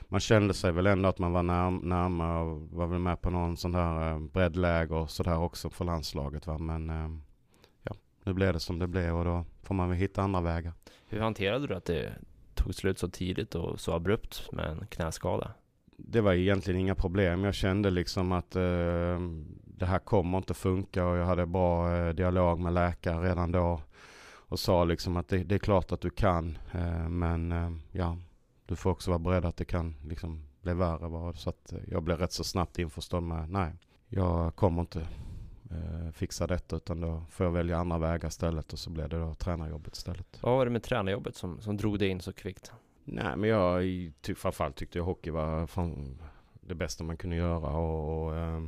man 0.00 0.20
kände 0.20 0.54
sig 0.54 0.72
väl 0.72 0.86
ändå 0.86 1.08
att 1.08 1.18
man 1.18 1.32
var 1.32 1.42
närm 1.42 1.76
närmare 1.76 2.42
och 2.42 2.60
var 2.60 2.86
väl 2.86 2.98
med 2.98 3.20
på 3.20 3.30
någon 3.30 3.56
sån 3.56 3.72
där 3.72 4.10
eh, 4.10 4.18
breddläger 4.18 4.92
och 4.92 5.10
sådär 5.10 5.38
också 5.38 5.70
för 5.70 5.84
landslaget. 5.84 6.46
Va? 6.46 6.58
Men 6.58 6.90
eh, 6.90 7.18
ja, 7.82 7.94
nu 8.24 8.32
blev 8.32 8.52
det 8.52 8.60
som 8.60 8.78
det 8.78 8.86
blev 8.86 9.16
och 9.16 9.24
då 9.24 9.44
får 9.62 9.74
man 9.74 9.88
väl 9.88 9.98
hitta 9.98 10.22
andra 10.22 10.40
vägar. 10.40 10.72
Hur 11.08 11.20
hanterade 11.20 11.66
du 11.66 11.74
att 11.74 11.84
det 11.84 12.12
tog 12.54 12.74
slut 12.74 12.98
så 12.98 13.08
tidigt 13.08 13.54
och 13.54 13.80
så 13.80 13.92
abrupt 13.92 14.52
med 14.52 14.70
en 14.70 14.86
knäskada? 14.86 15.50
Det 16.00 16.20
var 16.20 16.32
egentligen 16.32 16.80
inga 16.80 16.94
problem. 16.94 17.44
Jag 17.44 17.54
kände 17.54 17.90
liksom 17.90 18.32
att 18.32 18.56
eh, 18.56 19.20
det 19.64 19.86
här 19.86 19.98
kommer 19.98 20.38
inte 20.38 20.54
funka 20.54 21.06
och 21.06 21.16
jag 21.16 21.26
hade 21.26 21.46
bra 21.46 21.96
eh, 21.96 22.14
dialog 22.14 22.60
med 22.60 22.72
läkare 22.72 23.28
redan 23.28 23.52
då. 23.52 23.80
Och 24.50 24.58
sa 24.58 24.84
liksom 24.84 25.16
att 25.16 25.28
det, 25.28 25.44
det 25.44 25.54
är 25.54 25.58
klart 25.58 25.92
att 25.92 26.00
du 26.00 26.10
kan 26.10 26.58
eh, 26.72 27.08
men 27.08 27.52
eh, 27.52 27.70
ja, 27.92 28.16
du 28.66 28.76
får 28.76 28.90
också 28.90 29.10
vara 29.10 29.18
beredd 29.18 29.44
att 29.44 29.56
det 29.56 29.64
kan 29.64 29.94
liksom 30.04 30.42
bli 30.62 30.74
värre. 30.74 31.08
Va? 31.08 31.32
Så 31.32 31.50
att 31.50 31.72
eh, 31.72 31.78
jag 31.86 32.02
blev 32.02 32.18
rätt 32.18 32.32
så 32.32 32.44
snabbt 32.44 32.78
införstådd 32.78 33.22
med 33.22 33.50
nej, 33.50 33.72
jag 34.08 34.56
kommer 34.56 34.80
inte 34.80 35.00
eh, 35.70 36.12
fixa 36.12 36.46
detta 36.46 36.76
utan 36.76 37.00
då 37.00 37.22
får 37.30 37.46
jag 37.46 37.52
välja 37.52 37.78
andra 37.78 37.98
vägar 37.98 38.28
istället 38.28 38.72
och 38.72 38.78
så 38.78 38.90
blev 38.90 39.08
det 39.08 39.18
då 39.18 39.34
tränarjobbet 39.34 39.96
istället. 39.96 40.38
Vad 40.42 40.56
var 40.56 40.64
det 40.64 40.70
med 40.70 40.82
tränarjobbet 40.82 41.36
som, 41.36 41.60
som 41.60 41.76
drog 41.76 41.98
dig 41.98 42.08
in 42.08 42.20
så 42.20 42.32
kvickt? 42.32 42.72
Nej 43.12 43.36
men 43.36 43.50
jag 43.50 43.82
ty, 44.20 44.34
framförallt 44.34 44.76
tyckte 44.76 44.98
jag 44.98 45.04
hockey 45.04 45.30
var 45.30 45.66
fan, 45.66 46.22
det 46.60 46.74
bästa 46.74 47.04
man 47.04 47.16
kunde 47.16 47.36
göra 47.36 47.70
och, 47.70 48.26
och 48.26 48.36
eh, 48.36 48.60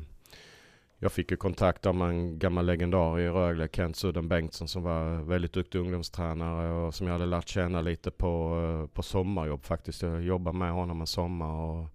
jag 0.98 1.12
fick 1.12 1.30
ju 1.30 1.36
kontakt 1.36 1.86
av 1.86 2.02
en 2.02 2.38
gammal 2.38 2.66
legendar 2.66 3.20
i 3.20 3.28
Rögle, 3.28 3.68
Kent 3.72 3.96
Sudden 3.96 4.28
Bengtsson 4.28 4.68
som 4.68 4.82
var 4.82 5.22
väldigt 5.22 5.52
duktig 5.52 5.78
ungdomstränare 5.78 6.72
och 6.72 6.94
som 6.94 7.06
jag 7.06 7.14
hade 7.14 7.26
lärt 7.26 7.48
känna 7.48 7.80
lite 7.80 8.10
på, 8.10 8.62
eh, 8.64 8.94
på 8.94 9.02
sommarjobb 9.02 9.64
faktiskt. 9.64 10.02
Jag 10.02 10.22
jobbade 10.22 10.58
med 10.58 10.72
honom 10.72 11.00
en 11.00 11.06
sommar 11.06 11.54
och 11.54 11.88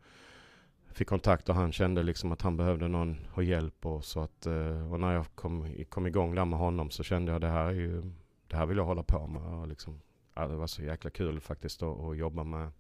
fick 0.94 1.08
kontakt 1.08 1.50
och 1.50 1.56
han 1.56 1.72
kände 1.72 2.04
liksom 2.04 2.32
att 2.32 2.42
han 2.42 2.58
behövde 2.58 2.88
någon 2.88 3.18
och 3.34 3.44
hjälp 3.44 3.86
och 3.86 4.04
så 4.04 4.20
att 4.20 4.46
eh, 4.46 4.94
och 4.94 5.00
när 5.00 5.14
jag 5.14 5.26
kom, 5.36 5.86
kom 5.90 6.08
igång 6.08 6.36
där 6.36 6.46
med 6.46 6.60
honom 6.60 6.90
så 6.90 7.04
kände 7.04 7.32
jag 7.32 7.42
det 7.42 7.48
här 7.48 7.66
är 7.66 7.72
ju 7.72 8.12
det 8.48 8.56
här 8.56 8.66
vill 8.66 8.78
jag 8.78 8.86
hålla 8.86 9.04
på 9.04 9.28
med 9.28 9.42
och 9.42 9.68
liksom 9.68 10.02
ja, 10.36 10.48
det 10.48 10.56
var 10.56 10.68
så 10.68 10.84
jäkla 10.84 11.10
kul 11.10 11.40
faktiskt 11.40 11.84
att, 11.84 12.00
att 12.00 12.18
jobba 12.18 12.44
med 12.44 12.72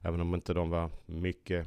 även 0.00 0.20
om 0.20 0.34
inte 0.34 0.54
de 0.54 0.70
var 0.70 0.90
mycket 1.06 1.66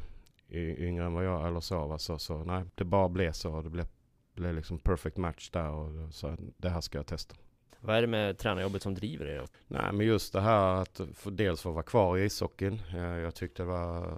yngre 0.50 1.06
än 1.06 1.14
vad 1.14 1.26
jag 1.26 1.48
eller 1.48 1.60
så 1.60 1.88
var 1.88 1.98
så, 1.98 2.20
så 2.20 2.44
nej 2.44 2.64
det 2.76 2.84
bara 2.84 3.10
blev 3.10 3.32
så 3.32 3.62
det 3.62 3.70
blev, 3.70 3.88
blev 4.34 4.56
liksom 4.56 4.80
perfect 4.80 5.18
match 5.18 5.50
där 5.50 5.70
och 5.70 6.14
så 6.14 6.36
det 6.58 6.70
här 6.70 6.82
ska 6.82 6.98
jag 6.98 7.06
testa. 7.06 7.36
Vad 7.80 7.96
är 7.96 8.02
det 8.02 8.08
med 8.08 8.38
tränarjobbet 8.38 8.82
som 8.82 8.96
driver 8.96 9.26
er? 9.26 9.48
Nej, 9.68 9.94
men 9.94 10.06
just 10.06 10.34
det 10.34 10.42
här 10.42 10.82
att 10.82 11.02
för 11.14 11.32
dels 11.32 11.62
få 11.62 11.72
vara 11.72 11.84
kvar 11.84 12.18
i 12.18 12.26
ishockeyn. 12.26 12.82
Eh, 12.94 13.00
jag 13.00 13.36
tyckte 13.36 13.64
det 13.64 13.68
var 13.68 14.18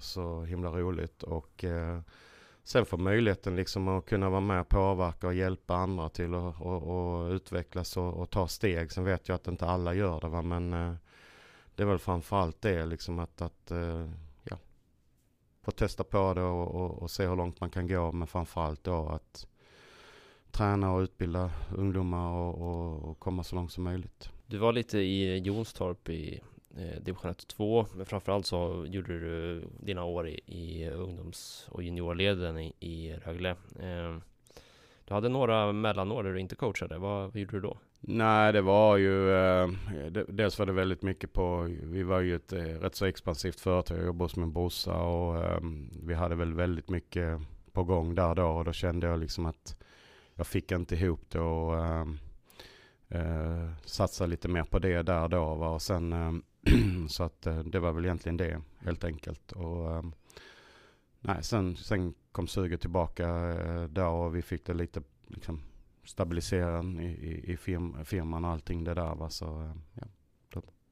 så 0.00 0.42
himla 0.42 0.70
roligt 0.70 1.22
och 1.22 1.64
eh, 1.64 2.00
sen 2.66 2.86
få 2.86 2.96
möjligheten 2.96 3.56
liksom 3.56 3.88
att 3.88 4.06
kunna 4.06 4.30
vara 4.30 4.40
med, 4.40 4.68
påverka 4.68 5.26
och 5.26 5.34
hjälpa 5.34 5.74
andra 5.74 6.08
till 6.08 6.34
att 6.34 6.60
och, 6.60 6.82
och 6.82 7.30
utvecklas 7.30 7.96
och, 7.96 8.14
och, 8.14 8.30
ta 8.30 8.48
steg. 8.48 8.92
Sen 8.92 9.04
vet 9.04 9.28
jag 9.28 9.36
att 9.36 9.48
inte 9.48 9.66
alla 9.66 9.94
gör 9.94 10.20
det 10.20 10.28
va? 10.28 10.42
men 10.42 10.72
eh, 10.72 10.94
det 11.74 11.82
är 11.82 11.86
väl 11.86 11.98
framförallt 11.98 12.60
det 12.60 12.86
liksom 12.86 13.18
att, 13.18 13.42
att 13.42 13.70
eh, 13.70 14.10
ja, 14.42 14.56
få 15.62 15.70
testa 15.70 16.04
på 16.04 16.34
det 16.34 16.42
och, 16.42 16.74
och, 16.74 17.02
och 17.02 17.10
se 17.10 17.26
hur 17.26 17.36
långt 17.36 17.60
man 17.60 17.70
kan 17.70 17.88
gå 17.88 18.12
men 18.12 18.26
framförallt 18.26 18.84
då 18.84 19.08
att 19.08 19.46
träna 20.50 20.92
och 20.92 21.00
utbilda 21.00 21.50
ungdomar 21.76 22.30
och, 22.30 22.54
och, 22.54 23.10
och, 23.10 23.18
komma 23.18 23.42
så 23.42 23.56
långt 23.56 23.72
som 23.72 23.84
möjligt. 23.84 24.30
Du 24.46 24.58
var 24.58 24.72
lite 24.72 24.98
i 24.98 25.38
Jonstorp 25.38 26.08
i 26.08 26.40
Eh, 26.78 27.00
division 27.02 27.30
1 27.30 27.42
och 27.42 27.48
2, 27.48 27.86
men 27.94 28.06
framförallt 28.06 28.46
så 28.46 28.86
gjorde 28.88 29.20
du 29.20 29.64
dina 29.80 30.04
år 30.04 30.28
i, 30.28 30.40
i 30.46 30.90
ungdoms 30.90 31.68
och 31.70 31.82
juniorleden 31.82 32.58
i, 32.58 32.74
i 32.80 33.14
Rögle. 33.24 33.50
Eh, 33.80 34.16
du 35.04 35.14
hade 35.14 35.28
några 35.28 35.72
mellanår 35.72 36.22
där 36.22 36.32
du 36.32 36.40
inte 36.40 36.56
coachade. 36.56 36.98
Vad, 36.98 37.32
vad 37.32 37.36
gjorde 37.36 37.56
du 37.56 37.60
då? 37.60 37.78
Nej, 38.00 38.52
det 38.52 38.60
var 38.60 38.96
ju... 38.96 39.32
Eh, 39.32 39.68
dels 40.28 40.58
var 40.58 40.66
det 40.66 40.72
väldigt 40.72 41.02
mycket 41.02 41.32
på... 41.32 41.62
Vi 41.82 42.02
var 42.02 42.20
ju 42.20 42.36
ett 42.36 42.52
eh, 42.52 42.58
rätt 42.58 42.94
så 42.94 43.04
expansivt 43.06 43.60
företag. 43.60 43.98
Jag 43.98 44.06
jobbade 44.06 44.24
hos 44.24 44.36
min 44.36 44.52
brorsa 44.52 44.94
och 44.94 45.44
eh, 45.44 45.60
vi 46.02 46.14
hade 46.14 46.34
väl 46.34 46.54
väldigt 46.54 46.90
mycket 46.90 47.40
på 47.72 47.84
gång 47.84 48.14
där 48.14 48.34
då. 48.34 48.46
Och 48.46 48.64
då 48.64 48.72
kände 48.72 49.06
jag 49.06 49.20
liksom 49.20 49.46
att 49.46 49.76
jag 50.34 50.46
fick 50.46 50.72
inte 50.72 50.94
ihop 50.94 51.20
det 51.28 51.40
och 51.40 51.74
äh, 53.08 53.70
satsa 53.84 54.26
lite 54.26 54.48
mer 54.48 54.64
på 54.64 54.78
det 54.78 55.02
där 55.02 55.28
då. 55.28 55.54
Va? 55.54 55.68
Och 55.68 55.82
sen, 55.82 56.12
ehm, 56.12 56.42
så 57.08 57.22
att 57.22 57.42
det 57.64 57.78
var 57.78 57.92
väl 57.92 58.04
egentligen 58.04 58.36
det 58.36 58.60
helt 58.78 59.04
enkelt. 59.04 59.52
Och, 59.52 60.04
nej, 61.20 61.42
sen, 61.42 61.76
sen 61.76 62.14
kom 62.32 62.46
suget 62.46 62.80
tillbaka 62.80 63.28
då 63.90 64.06
och 64.06 64.36
vi 64.36 64.42
fick 64.42 64.64
det 64.66 64.74
lite 64.74 65.02
liksom, 65.26 65.60
stabilisera 66.04 66.84
i, 67.02 67.06
i, 67.06 67.52
i 67.52 67.56
firm, 67.56 68.04
firman 68.04 68.44
och 68.44 68.50
allting 68.50 68.84
det 68.84 68.94
där. 68.94 69.14
Va? 69.14 69.30
Så, 69.30 69.72
ja, 69.94 70.06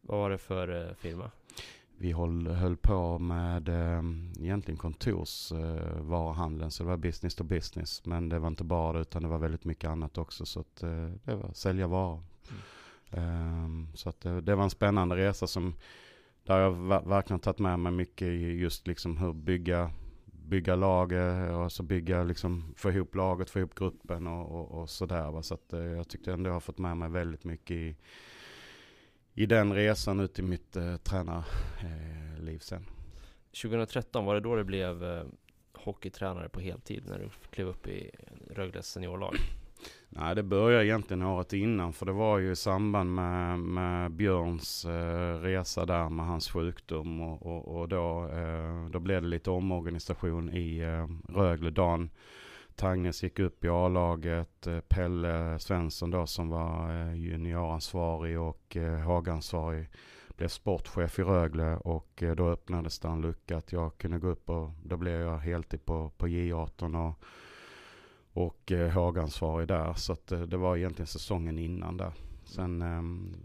Vad 0.01 0.19
var 0.19 0.31
det 0.31 0.39
för 0.39 0.95
firma? 0.99 1.31
Vi 1.99 2.13
höll, 2.13 2.47
höll 2.47 2.77
på 2.77 3.19
med 3.19 3.69
eh, 3.69 4.03
egentligen 4.41 4.79
kontorsvaruhandeln, 4.79 6.63
eh, 6.63 6.69
så 6.69 6.83
det 6.83 6.89
var 6.89 6.97
business 6.97 7.35
to 7.35 7.45
business. 7.45 8.07
Men 8.07 8.29
det 8.29 8.39
var 8.39 8.49
inte 8.49 8.65
bara 8.65 8.93
det, 8.93 9.01
utan 9.01 9.23
det 9.23 9.29
var 9.29 9.39
väldigt 9.39 9.65
mycket 9.65 9.91
annat 9.91 10.19
också. 10.19 10.47
Så 10.47 10.61
att, 10.61 10.83
eh, 10.83 11.11
det 11.25 11.35
var 11.35 11.53
sälja 11.53 11.87
varor. 11.87 12.23
Mm. 12.51 12.63
Um, 13.17 13.89
så 13.95 14.09
att 14.09 14.21
det, 14.21 14.41
det, 14.41 14.55
var 14.55 14.65
en 14.65 14.71
spännande 14.71 15.17
resa 15.17 15.47
som, 15.47 15.75
där 16.43 16.59
jag 16.59 16.73
verkligen 17.09 17.41
tagit 17.41 17.59
med 17.59 17.79
mig 17.79 17.93
mycket 17.93 18.29
i 18.29 18.59
just 18.59 18.87
liksom 18.87 19.17
hur 19.17 19.33
bygga, 19.33 19.91
bygga 20.25 20.75
laget 20.77 21.51
och 21.51 21.57
så 21.57 21.63
alltså 21.63 21.83
bygga, 21.83 22.23
liksom, 22.23 22.75
få 22.77 22.91
ihop 22.91 23.15
laget, 23.15 23.51
få 23.51 23.59
ihop 23.59 23.75
gruppen 23.75 24.27
och, 24.27 24.61
och, 24.61 24.81
och 24.81 24.91
sådär. 24.91 25.43
Så 25.43 25.55
att, 25.55 25.73
eh, 25.73 25.81
jag 25.81 26.09
tyckte 26.09 26.33
ändå 26.33 26.49
jag 26.49 26.55
har 26.55 26.61
fått 26.61 26.79
med 26.79 26.97
mig 26.97 27.09
väldigt 27.09 27.45
mycket 27.45 27.71
i 27.71 27.97
i 29.35 29.47
den 29.47 29.73
resan 29.73 30.21
ut 30.21 30.39
i 30.39 30.43
mitt 30.43 30.77
eh, 30.77 30.97
tränarliv 30.97 32.59
sen. 32.59 32.87
2013, 33.63 34.25
var 34.25 34.35
det 34.35 34.41
då 34.41 34.57
det 34.57 34.65
blev 34.65 35.05
eh, 35.05 35.25
hockeytränare 35.73 36.49
på 36.49 36.61
heltid 36.61 37.07
när 37.07 37.19
du 37.19 37.29
klev 37.51 37.69
upp 37.69 37.87
i 37.87 38.11
Rögles 38.51 38.87
seniorlag? 38.87 39.37
Nej, 40.17 40.35
det 40.35 40.43
började 40.43 40.87
egentligen 40.87 41.23
året 41.23 41.53
innan 41.53 41.93
för 41.93 42.07
det 42.07 42.13
var 42.13 42.39
ju 42.39 42.53
i 42.53 42.57
samband 42.57 43.15
med, 43.15 43.59
med 43.59 44.11
Björns 44.11 44.85
eh, 44.85 45.41
resa 45.41 45.87
där 45.87 46.09
med 46.09 46.27
hans 46.27 46.51
sjukdom 46.51 47.21
och, 47.21 47.47
och, 47.47 47.81
och 47.81 47.89
då, 47.89 48.29
eh, 48.33 48.87
då 48.91 48.99
blev 48.99 49.23
det 49.23 49.29
lite 49.29 49.51
omorganisation 49.51 50.51
i 50.51 50.79
eh, 50.79 51.33
Rögle. 51.37 51.71
Dan 51.71 52.11
Tangnes 52.75 53.23
gick 53.23 53.39
upp 53.39 53.65
i 53.65 53.69
A-laget. 53.69 54.67
Eh, 54.67 54.81
Pelle 54.81 55.59
Svensson 55.59 56.11
då 56.11 56.27
som 56.27 56.49
var 56.49 56.91
eh, 56.91 57.15
junioransvarig 57.15 58.41
och 58.41 58.77
eh, 58.77 58.99
Hagansvarig 58.99 59.89
blev 60.37 60.49
sportchef 60.49 61.19
i 61.19 61.23
Rögle 61.23 61.77
och 61.77 62.23
då 62.37 62.49
öppnades 62.49 62.99
det 62.99 63.09
en 63.09 63.21
lucka 63.21 63.57
att 63.57 63.73
jag 63.73 63.99
kunde 63.99 64.19
gå 64.19 64.29
upp 64.29 64.51
och 64.51 64.71
då 64.85 64.97
blev 64.97 65.21
jag 65.21 65.39
heltid 65.39 65.85
på, 65.85 66.11
på 66.17 66.29
J18 66.29 67.09
och, 67.09 67.25
och 68.35 68.73
Hagansvarig 68.93 69.69
där. 69.69 69.95
Så 69.95 70.13
att 70.13 70.27
det 70.27 70.57
var 70.57 70.77
egentligen 70.77 71.07
säsongen 71.07 71.59
innan 71.59 71.97
där. 71.97 72.13
Sen, 72.45 72.83
ehm, 72.83 73.37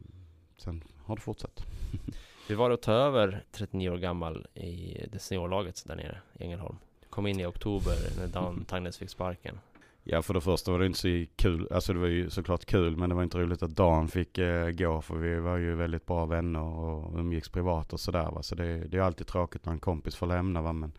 sen 0.57 0.83
har 1.05 1.15
det 1.15 1.21
fortsatt. 1.21 1.65
Hur 2.47 2.55
var 2.55 2.69
det 2.69 2.73
att 2.73 2.81
ta 2.81 2.93
över 2.93 3.43
39 3.51 3.89
år 3.89 3.97
gammal 3.97 4.47
i 4.53 5.05
det 5.11 5.19
seniorlaget 5.19 5.83
där 5.87 5.95
nere 5.95 6.17
i 6.33 6.43
Ängelholm? 6.43 6.75
kom 7.09 7.27
in 7.27 7.39
i 7.39 7.45
oktober 7.45 7.95
när 8.17 8.27
Dan 8.27 8.65
Tangnes 8.67 8.97
fick 8.97 9.09
sparken. 9.09 9.59
Ja, 10.03 10.21
för 10.21 10.33
det 10.33 10.41
första 10.41 10.71
var 10.71 10.79
det 10.79 10.85
inte 10.85 10.99
så 10.99 11.25
kul. 11.35 11.67
Alltså 11.71 11.93
det 11.93 11.99
var 11.99 12.07
ju 12.07 12.29
såklart 12.29 12.65
kul, 12.65 12.97
men 12.97 13.09
det 13.09 13.15
var 13.15 13.23
inte 13.23 13.37
roligt 13.37 13.63
att 13.63 13.75
Dan 13.75 14.07
fick 14.07 14.37
eh, 14.37 14.69
gå. 14.69 15.01
För 15.01 15.15
vi 15.15 15.39
var 15.39 15.57
ju 15.57 15.75
väldigt 15.75 16.05
bra 16.05 16.25
vänner 16.25 16.61
och 16.61 17.19
umgicks 17.19 17.49
privat 17.49 17.93
och 17.93 17.99
sådär. 17.99 18.31
Va? 18.31 18.43
Så 18.43 18.55
det, 18.55 18.77
det 18.77 18.97
är 18.97 19.01
alltid 19.01 19.27
tråkigt 19.27 19.65
när 19.65 19.73
en 19.73 19.79
kompis 19.79 20.15
får 20.15 20.27
lämna. 20.27 20.61
Va? 20.61 20.73
Men 20.73 20.91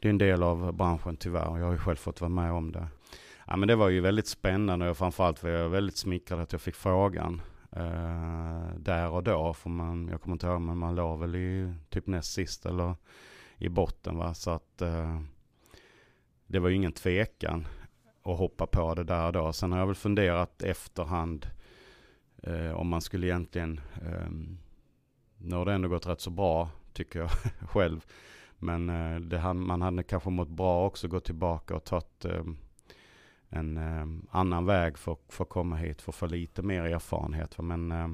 det 0.00 0.08
är 0.08 0.10
en 0.10 0.18
del 0.18 0.42
av 0.42 0.72
branschen 0.72 1.16
tyvärr. 1.16 1.58
Jag 1.58 1.64
har 1.64 1.72
ju 1.72 1.78
själv 1.78 1.96
fått 1.96 2.20
vara 2.20 2.28
med 2.28 2.52
om 2.52 2.72
det. 2.72 2.86
Ja, 3.46 3.56
men 3.56 3.68
det 3.68 3.76
var 3.76 3.88
ju 3.88 4.00
väldigt 4.00 4.26
spännande 4.26 4.90
och 4.90 4.96
framförallt 4.96 5.42
var 5.42 5.50
jag 5.50 5.68
väldigt 5.68 5.96
smickrad 5.96 6.40
att 6.40 6.52
jag 6.52 6.60
fick 6.60 6.74
frågan. 6.74 7.42
Eh, 7.72 8.68
där 8.78 9.10
och 9.10 9.22
då. 9.22 9.54
För 9.54 9.70
man, 9.70 10.08
jag 10.08 10.20
kommer 10.20 10.34
inte 10.34 10.46
ihåg, 10.46 10.60
men 10.60 10.78
man 10.78 10.94
låg 10.94 11.20
väl 11.20 11.36
i 11.36 11.74
typ 11.88 12.06
näst 12.06 12.32
sist 12.32 12.66
eller 12.66 12.94
i 13.58 13.68
botten. 13.68 14.16
Va? 14.16 14.34
Så 14.34 14.50
att... 14.50 14.82
Eh, 14.82 15.20
det 16.46 16.58
var 16.58 16.68
ju 16.68 16.74
ingen 16.74 16.92
tvekan 16.92 17.66
att 18.22 18.38
hoppa 18.38 18.66
på 18.66 18.94
det 18.94 19.04
där 19.04 19.26
och 19.26 19.32
då. 19.32 19.52
Sen 19.52 19.72
har 19.72 19.78
jag 19.78 19.86
väl 19.86 19.94
funderat 19.94 20.62
efterhand 20.62 21.46
eh, 22.42 22.70
om 22.70 22.88
man 22.88 23.00
skulle 23.00 23.26
egentligen, 23.26 23.80
eh, 23.94 24.30
nu 25.38 25.56
har 25.56 25.64
det 25.64 25.72
ändå 25.72 25.88
gått 25.88 26.06
rätt 26.06 26.20
så 26.20 26.30
bra 26.30 26.70
tycker 26.92 27.18
jag 27.18 27.30
själv. 27.70 28.04
Men 28.58 28.90
eh, 28.90 29.20
det, 29.20 29.54
man 29.54 29.82
hade 29.82 30.02
kanske 30.02 30.30
mått 30.30 30.48
bra 30.48 30.86
också 30.86 31.08
gå 31.08 31.20
tillbaka 31.20 31.76
och 31.76 31.84
tagit 31.84 32.24
eh, 32.24 32.44
en 33.50 33.76
eh, 33.76 34.06
annan 34.30 34.66
väg 34.66 34.98
för, 34.98 35.16
för 35.28 35.44
att 35.44 35.50
komma 35.50 35.76
hit 35.76 36.02
för 36.02 36.12
att 36.12 36.16
få 36.16 36.26
lite 36.26 36.62
mer 36.62 36.82
erfarenhet. 36.82 37.58
Men, 37.58 37.92
eh, 37.92 38.08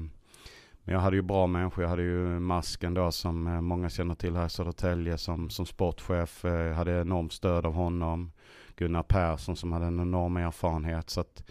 men 0.85 0.95
jag 0.95 0.99
hade 0.99 1.15
ju 1.15 1.21
bra 1.21 1.47
människor. 1.47 1.83
Jag 1.83 1.89
hade 1.89 2.03
ju 2.03 2.39
Masken 2.39 2.93
då 2.93 3.11
som 3.11 3.47
eh, 3.47 3.61
många 3.61 3.89
känner 3.89 4.15
till 4.15 4.35
här 4.35 4.45
i 4.45 4.49
Södertälje 4.49 5.17
som, 5.17 5.49
som 5.49 5.65
sportchef. 5.65 6.45
Eh, 6.45 6.51
jag 6.51 6.69
eh, 6.69 6.75
hade 6.75 7.01
enormt 7.01 7.33
stöd 7.33 7.65
av 7.65 7.73
honom. 7.73 8.31
Gunnar 8.75 9.03
Persson 9.03 9.55
som 9.55 9.71
hade 9.71 9.85
en 9.85 9.99
enorm 9.99 10.37
erfarenhet. 10.37 11.09
Så 11.09 11.21
att, 11.21 11.43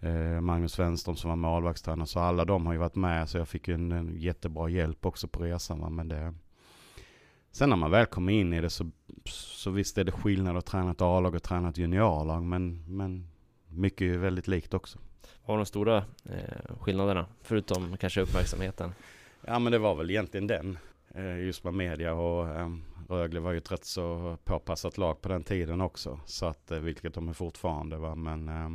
eh, 0.00 0.40
Magnus 0.40 0.78
Wenström 0.78 1.16
som 1.16 1.30
var 1.30 1.36
målvaktstränare. 1.36 2.06
Så 2.06 2.20
alla 2.20 2.44
de 2.44 2.66
har 2.66 2.72
ju 2.72 2.78
varit 2.78 2.94
med. 2.94 3.28
Så 3.28 3.38
jag 3.38 3.48
fick 3.48 3.68
ju 3.68 3.74
en, 3.74 3.92
en 3.92 4.16
jättebra 4.16 4.68
hjälp 4.68 5.06
också 5.06 5.28
på 5.28 5.42
resan. 5.42 5.80
Va? 5.80 5.90
Men 5.90 6.08
det, 6.08 6.34
sen 7.52 7.68
när 7.68 7.76
man 7.76 7.90
väl 7.90 8.06
kommer 8.06 8.32
in 8.32 8.52
i 8.52 8.60
det 8.60 8.70
så, 8.70 8.90
så 9.24 9.70
visst 9.70 9.98
är 9.98 10.04
det 10.04 10.12
skillnad 10.12 10.56
att 10.56 10.66
träna 10.66 10.90
ett 10.90 11.00
A-lag 11.00 11.34
och 11.34 11.42
träna 11.42 11.68
ett 11.68 11.78
juniorlag. 11.78 12.42
Men, 12.42 12.84
men 12.86 13.28
mycket 13.68 14.14
är 14.14 14.18
väldigt 14.18 14.48
likt 14.48 14.74
också. 14.74 14.98
Vad 15.44 15.54
var 15.54 15.56
de 15.56 15.66
stora 15.66 15.96
eh, 16.24 16.76
skillnaderna? 16.80 17.26
Förutom 17.42 17.96
kanske 17.96 18.20
uppmärksamheten? 18.20 18.92
Ja 19.46 19.58
men 19.58 19.72
det 19.72 19.78
var 19.78 19.94
väl 19.94 20.10
egentligen 20.10 20.46
den. 20.46 20.78
Eh, 21.14 21.38
just 21.38 21.64
med 21.64 21.74
media 21.74 22.14
och 22.14 22.48
eh, 22.48 22.68
Rögle 23.08 23.40
var 23.40 23.52
ju 23.52 23.58
ett 23.58 23.72
rätt 23.72 23.84
så 23.84 24.36
påpassat 24.44 24.98
lag 24.98 25.20
på 25.20 25.28
den 25.28 25.44
tiden 25.44 25.80
också. 25.80 26.20
Så 26.26 26.46
att, 26.46 26.70
eh, 26.70 26.78
vilket 26.78 27.14
de 27.14 27.28
är 27.28 27.32
fortfarande 27.32 27.96
va. 27.96 28.14
Men 28.14 28.48
eh, 28.48 28.70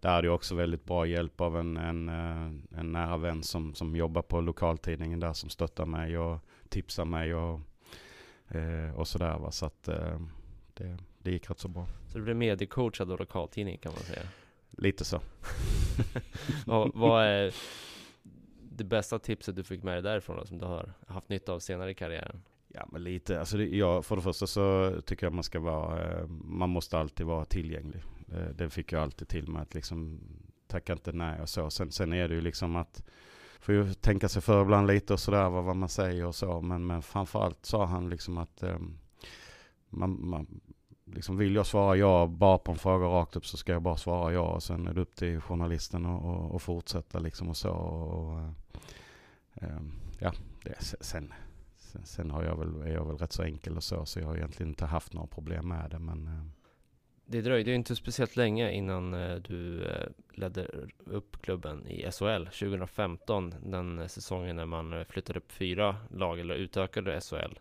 där 0.00 0.10
hade 0.10 0.26
jag 0.26 0.34
också 0.34 0.54
väldigt 0.54 0.84
bra 0.84 1.06
hjälp 1.06 1.40
av 1.40 1.58
en, 1.58 1.76
en, 1.76 2.08
eh, 2.08 2.78
en 2.78 2.92
nära 2.92 3.16
vän 3.16 3.42
som, 3.42 3.74
som 3.74 3.96
jobbar 3.96 4.22
på 4.22 4.40
lokaltidningen 4.40 5.20
där 5.20 5.32
som 5.32 5.50
stöttar 5.50 5.86
mig 5.86 6.18
och 6.18 6.38
tipsar 6.68 7.04
mig 7.04 7.34
och, 7.34 7.60
eh, 8.48 8.94
och 8.94 9.08
sådär 9.08 9.38
va. 9.38 9.50
Så 9.50 9.66
att 9.66 9.88
eh, 9.88 10.20
det, 10.74 10.98
det 11.18 11.30
gick 11.30 11.50
rätt 11.50 11.58
så 11.58 11.68
bra. 11.68 11.86
Så 12.08 12.18
du 12.18 12.24
blev 12.24 12.36
mediecoachad 12.36 13.12
av 13.12 13.18
lokaltidning 13.18 13.78
kan 13.78 13.92
man 13.92 14.02
säga? 14.02 14.22
Lite 14.70 15.04
så. 15.04 15.20
vad, 16.66 16.94
vad 16.94 17.24
är 17.24 17.54
det 18.62 18.84
bästa 18.84 19.18
tipset 19.18 19.56
du 19.56 19.64
fick 19.64 19.82
med 19.82 19.94
dig 19.94 20.02
därifrån 20.02 20.36
då, 20.36 20.46
som 20.46 20.58
du 20.58 20.64
har 20.64 20.92
haft 21.06 21.28
nytta 21.28 21.52
av 21.52 21.58
senare 21.58 21.90
i 21.90 21.94
karriären? 21.94 22.42
Ja 22.68 22.88
men 22.92 23.04
lite, 23.04 23.40
alltså 23.40 23.56
det, 23.56 23.64
ja, 23.64 24.02
för 24.02 24.16
det 24.16 24.22
första 24.22 24.46
så 24.46 24.94
tycker 25.06 25.26
jag 25.26 25.32
man 25.32 25.44
ska 25.44 25.60
vara, 25.60 26.18
eh, 26.18 26.26
man 26.28 26.70
måste 26.70 26.98
alltid 26.98 27.26
vara 27.26 27.44
tillgänglig. 27.44 28.02
Eh, 28.32 28.48
det 28.54 28.70
fick 28.70 28.92
jag 28.92 29.02
alltid 29.02 29.28
till 29.28 29.48
med 29.48 29.62
att 29.62 29.74
liksom 29.74 30.20
tacka 30.66 30.92
inte 30.92 31.12
nej 31.12 31.40
och 31.40 31.48
så. 31.48 31.70
Sen, 31.70 31.92
sen 31.92 32.12
är 32.12 32.28
det 32.28 32.34
ju 32.34 32.40
liksom 32.40 32.76
att, 32.76 33.02
får 33.66 33.74
ju 33.74 33.94
tänka 33.94 34.28
sig 34.28 34.42
för 34.42 34.62
ibland 34.62 34.86
lite 34.86 35.12
och 35.12 35.20
sådär 35.20 35.50
vad, 35.50 35.64
vad 35.64 35.76
man 35.76 35.88
säger 35.88 36.26
och 36.26 36.34
så. 36.34 36.60
Men, 36.60 36.86
men 36.86 37.02
framförallt 37.02 37.66
sa 37.66 37.84
han 37.84 38.10
liksom 38.10 38.38
att 38.38 38.62
eh, 38.62 38.78
man, 39.90 40.28
man, 40.28 40.60
liksom 41.04 41.36
vill 41.36 41.54
jag 41.54 41.66
svara 41.66 41.96
ja 41.96 42.26
bara 42.26 42.58
på 42.58 42.72
en 42.72 42.78
fråga 42.78 43.06
rakt 43.06 43.36
upp 43.36 43.46
så 43.46 43.56
ska 43.56 43.72
jag 43.72 43.82
bara 43.82 43.96
svara 43.96 44.32
ja. 44.32 44.40
Och 44.40 44.62
sen 44.62 44.86
är 44.86 44.94
det 44.94 45.00
upp 45.00 45.14
till 45.14 45.40
journalisten 45.40 46.06
att 46.06 46.62
fortsätta 46.62 47.18
liksom 47.18 47.48
och 47.48 47.56
så. 47.56 47.70
Och, 47.70 48.38
eh, 48.38 48.50
ehm, 49.54 49.92
ja, 50.18 50.32
det, 50.64 50.74
sen, 50.80 51.32
sen, 51.76 52.06
sen, 52.06 52.30
har 52.30 52.42
jag 52.42 52.56
väl, 52.56 52.82
är 52.82 52.92
jag 52.92 53.04
väl 53.04 53.18
rätt 53.18 53.32
så 53.32 53.42
enkel 53.42 53.76
och 53.76 53.84
så. 53.84 54.06
Så 54.06 54.20
jag 54.20 54.26
har 54.26 54.36
egentligen 54.36 54.70
inte 54.70 54.86
haft 54.86 55.12
några 55.12 55.26
problem 55.26 55.68
med 55.68 55.90
det. 55.90 55.98
Men, 55.98 56.26
eh, 56.26 56.44
det 57.26 57.40
dröjde 57.42 57.70
ju 57.70 57.76
inte 57.76 57.96
speciellt 57.96 58.36
länge 58.36 58.72
innan 58.72 59.14
eh, 59.14 59.36
du 59.36 59.84
eh, 59.84 60.08
ledde 60.34 60.66
upp 61.04 61.42
klubben 61.42 61.86
i 61.86 62.10
SHL 62.12 62.44
2015, 62.44 63.54
den 63.62 63.98
eh, 63.98 64.06
säsongen 64.06 64.56
när 64.56 64.66
man 64.66 65.04
flyttade 65.08 65.38
upp 65.38 65.52
fyra 65.52 65.96
lag 66.10 66.40
eller 66.40 66.54
utökade 66.54 67.20
SHL. 67.20 67.58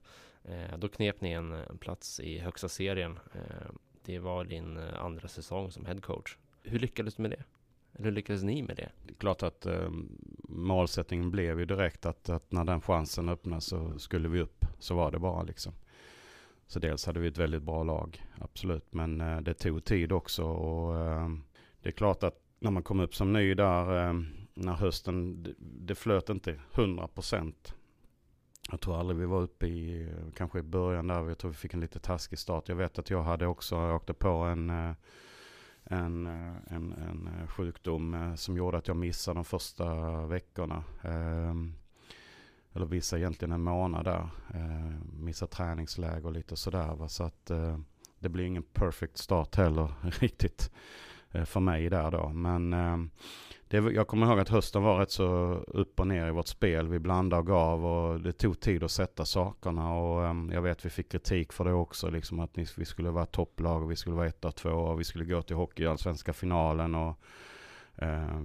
Då 0.78 0.88
knep 0.88 1.22
ni 1.22 1.32
en, 1.32 1.64
plats 1.80 2.20
i 2.20 2.40
högsta 2.40 2.70
serien. 2.70 3.20
Det 4.04 4.20
var 4.20 4.44
din 4.44 4.78
andra 4.78 5.28
säsong 5.28 5.72
som 5.72 5.86
headcoach. 5.86 6.38
Hur 6.64 6.80
lyckades 6.80 7.16
du 7.16 7.22
med 7.22 7.32
det? 7.32 7.44
Eller 7.96 8.06
hur 8.06 8.12
lyckades 8.12 8.44
ni 8.44 8.62
med 8.62 8.76
det? 8.76 8.90
Det 9.06 9.14
är 9.14 9.16
klart 9.16 9.44
att 9.44 9.66
eh, 9.66 9.90
målsättningen 10.50 11.32
blev 11.32 11.60
ju 11.60 11.66
direkt 11.66 12.06
att, 12.06 12.30
att 12.30 12.52
när 12.52 12.64
den 12.64 12.82
chansen 12.82 13.30
öppnades 13.30 13.66
så 13.66 14.00
skulle 14.00 14.30
vi 14.30 14.42
upp. 14.42 14.66
Så 14.80 14.96
var 14.96 15.12
det 15.12 15.20
bara 15.20 15.44
liksom. 15.44 15.74
Så 16.68 16.80
dels 16.80 17.06
hade 17.06 17.20
vi 17.20 17.28
ett 17.28 17.38
väldigt 17.38 17.64
bra 17.64 17.84
lag, 17.84 18.26
absolut. 18.40 18.94
Men 18.94 19.22
eh, 19.22 19.42
det 19.42 19.54
tog 19.54 19.84
tid 19.84 20.12
också. 20.12 20.44
Och 20.44 20.98
eh, 20.98 21.30
det 21.82 21.90
är 21.90 21.94
klart 21.94 22.24
att 22.24 22.42
när 22.60 22.72
man 22.72 22.84
kom 22.84 23.00
upp 23.00 23.16
som 23.16 23.34
ny 23.34 23.54
där, 23.54 24.08
eh, 24.08 24.14
när 24.54 24.74
hösten, 24.74 25.46
det, 25.60 25.96
flöt 25.96 26.30
inte 26.30 26.60
100 26.74 27.08
procent. 27.08 27.74
Jag 28.72 28.82
tror 28.82 29.00
aldrig 29.00 29.20
vi 29.20 29.26
var 29.26 29.42
uppe 29.42 29.68
i, 29.68 30.14
kanske 30.36 30.60
i 30.60 30.64
början 30.64 31.08
där, 31.08 31.28
jag 31.28 31.38
tror 31.38 31.52
vi 31.52 31.58
fick 31.58 31.74
en 31.74 31.80
lite 31.80 32.00
taskig 32.00 32.40
start. 32.40 32.70
Jag 32.70 32.76
vet 32.76 33.00
att 33.00 33.10
jag 33.10 33.24
hade 33.24 33.48
också, 33.48 33.76
jag 33.76 33.96
åkte 33.96 34.14
på 34.14 34.30
en, 34.30 34.70
eh, 34.70 34.90
eh, 34.90 34.94
en, 36.00 36.28
en, 36.68 36.94
en 36.94 37.48
sjukdom 37.48 38.34
som 38.38 38.58
gjorde 38.58 38.78
att 38.78 38.88
jag 38.88 38.98
missade 38.98 39.38
de 39.38 39.46
första 39.46 39.86
veckorna. 40.26 40.84
Ehm, 41.04 41.74
eller 42.76 42.86
vissa 42.86 43.18
egentligen 43.18 43.52
en 43.52 43.64
månad 43.64 44.06
där. 44.06 44.30
Eh, 44.54 45.20
Missar 45.20 45.48
träningsläger 45.48 46.26
och 46.26 46.32
lite 46.32 46.56
sådär. 46.56 46.96
va. 46.96 47.08
Så 47.08 47.24
att 47.24 47.50
eh, 47.50 47.78
det 48.20 48.30
blir 48.30 48.46
ingen 48.46 48.64
perfect 48.64 49.18
start 49.18 49.56
heller 49.56 49.94
riktigt 50.20 50.72
eh, 51.32 51.46
för 51.46 51.60
mig 51.60 51.90
där 51.90 52.12
då. 52.12 52.30
Men 52.30 52.74
eh, 52.74 52.98
det, 53.68 53.78
jag 53.78 54.08
kommer 54.08 54.28
ihåg 54.28 54.40
att 54.40 54.50
hösten 54.50 54.84
var 54.84 55.00
rätt 55.00 55.12
så 55.12 55.26
upp 55.68 56.00
och 56.00 56.08
ner 56.08 56.28
i 56.28 56.32
vårt 56.32 56.48
spel. 56.48 56.88
Vi 56.88 57.00
blandade 57.00 57.40
och 57.40 57.48
gav 57.48 57.86
och 57.86 58.22
det 58.22 58.32
tog 58.32 58.60
tid 58.60 58.84
att 58.84 58.92
sätta 58.92 59.26
sakerna. 59.26 59.94
Och 59.94 60.36
jag 60.54 60.62
vet 60.62 60.86
vi 60.86 60.90
fick 60.90 61.12
kritik 61.12 61.54
för 61.54 61.66
det 61.66 61.74
också. 61.74 62.10
Liksom 62.10 62.40
att 62.40 62.56
ni, 62.56 62.66
vi 62.78 62.86
skulle 62.86 63.10
vara 63.10 63.26
topplag 63.26 63.84
och 63.84 63.92
vi 63.92 63.96
skulle 63.96 64.16
vara 64.16 64.28
ett 64.28 64.46
av 64.46 64.52
två 64.52 64.70
och 64.70 65.00
vi 65.00 65.04
skulle 65.04 65.26
gå 65.26 65.42
till 65.42 65.56
hockeyallsvenska 65.56 66.34
finalen. 66.34 66.96
Och, 66.96 67.20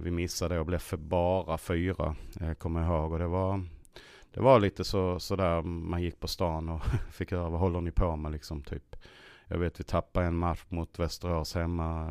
vi 0.03 0.11
missade 0.11 0.59
och 0.59 0.65
blev 0.65 0.77
för 0.77 0.97
bara 0.97 1.57
fyra, 1.57 2.15
eh, 2.41 2.53
kommer 2.53 2.81
jag 2.81 2.89
ihåg. 2.89 3.11
Och 3.11 3.19
det 3.19 3.27
var, 3.27 3.63
det 4.33 4.41
var 4.41 4.59
lite 4.59 4.83
så, 4.83 5.19
så 5.19 5.35
där 5.35 5.61
man 5.61 6.01
gick 6.01 6.19
på 6.19 6.27
stan 6.27 6.69
och 6.69 6.81
fick 7.11 7.31
höra 7.31 7.49
vad 7.49 7.59
håller 7.59 7.81
ni 7.81 7.91
på 7.91 8.15
med 8.15 8.31
liksom 8.31 8.63
typ. 8.63 8.95
Jag 9.47 9.57
vet 9.57 9.79
vi 9.79 9.83
tappade 9.83 10.25
en 10.25 10.35
match 10.35 10.63
mot 10.69 10.99
Västerås 10.99 11.55
hemma. 11.55 12.07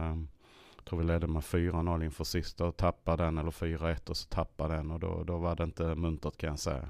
Jag 0.77 0.85
tror 0.85 0.99
vi 0.99 1.05
ledde 1.05 1.27
med 1.27 1.43
4-0 1.43 2.05
inför 2.05 2.25
sista 2.25 2.67
och 2.67 2.77
tappade 2.77 3.25
den 3.25 3.39
eller 3.39 3.51
4-1 3.51 4.11
och 4.11 4.17
så 4.17 4.29
tappade 4.29 4.75
den 4.77 4.91
och 4.91 5.01
då, 5.01 5.25
då 5.25 5.37
var 5.37 5.57
det 5.57 5.65
inte 5.65 5.95
muntert 5.95 6.37
kan 6.37 6.51
jag 6.51 6.59
säga. 6.59 6.89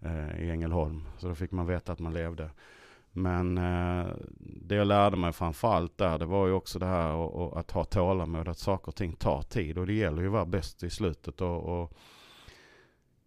Eh, 0.00 0.40
I 0.40 0.50
Ängelholm. 0.50 1.04
Så 1.18 1.28
då 1.28 1.34
fick 1.34 1.50
man 1.50 1.66
veta 1.66 1.92
att 1.92 1.98
man 1.98 2.12
levde. 2.12 2.50
Men 3.12 3.58
eh, 3.58 4.06
det 4.38 4.74
jag 4.74 4.86
lärde 4.86 5.16
mig 5.16 5.32
framförallt 5.32 5.98
där, 5.98 6.18
det 6.18 6.26
var 6.26 6.46
ju 6.46 6.52
också 6.52 6.78
det 6.78 6.86
här 6.86 7.12
och, 7.12 7.34
och 7.34 7.58
att 7.60 7.70
ha 7.70 7.84
tålamod, 7.84 8.48
att 8.48 8.58
saker 8.58 8.88
och 8.88 8.96
ting 8.96 9.12
tar 9.12 9.42
tid 9.42 9.78
och 9.78 9.86
det 9.86 9.92
gäller 9.92 10.22
ju 10.22 10.26
att 10.26 10.32
vara 10.32 10.46
bäst 10.46 10.82
i 10.82 10.90
slutet. 10.90 11.40
och, 11.40 11.82
och 11.82 11.92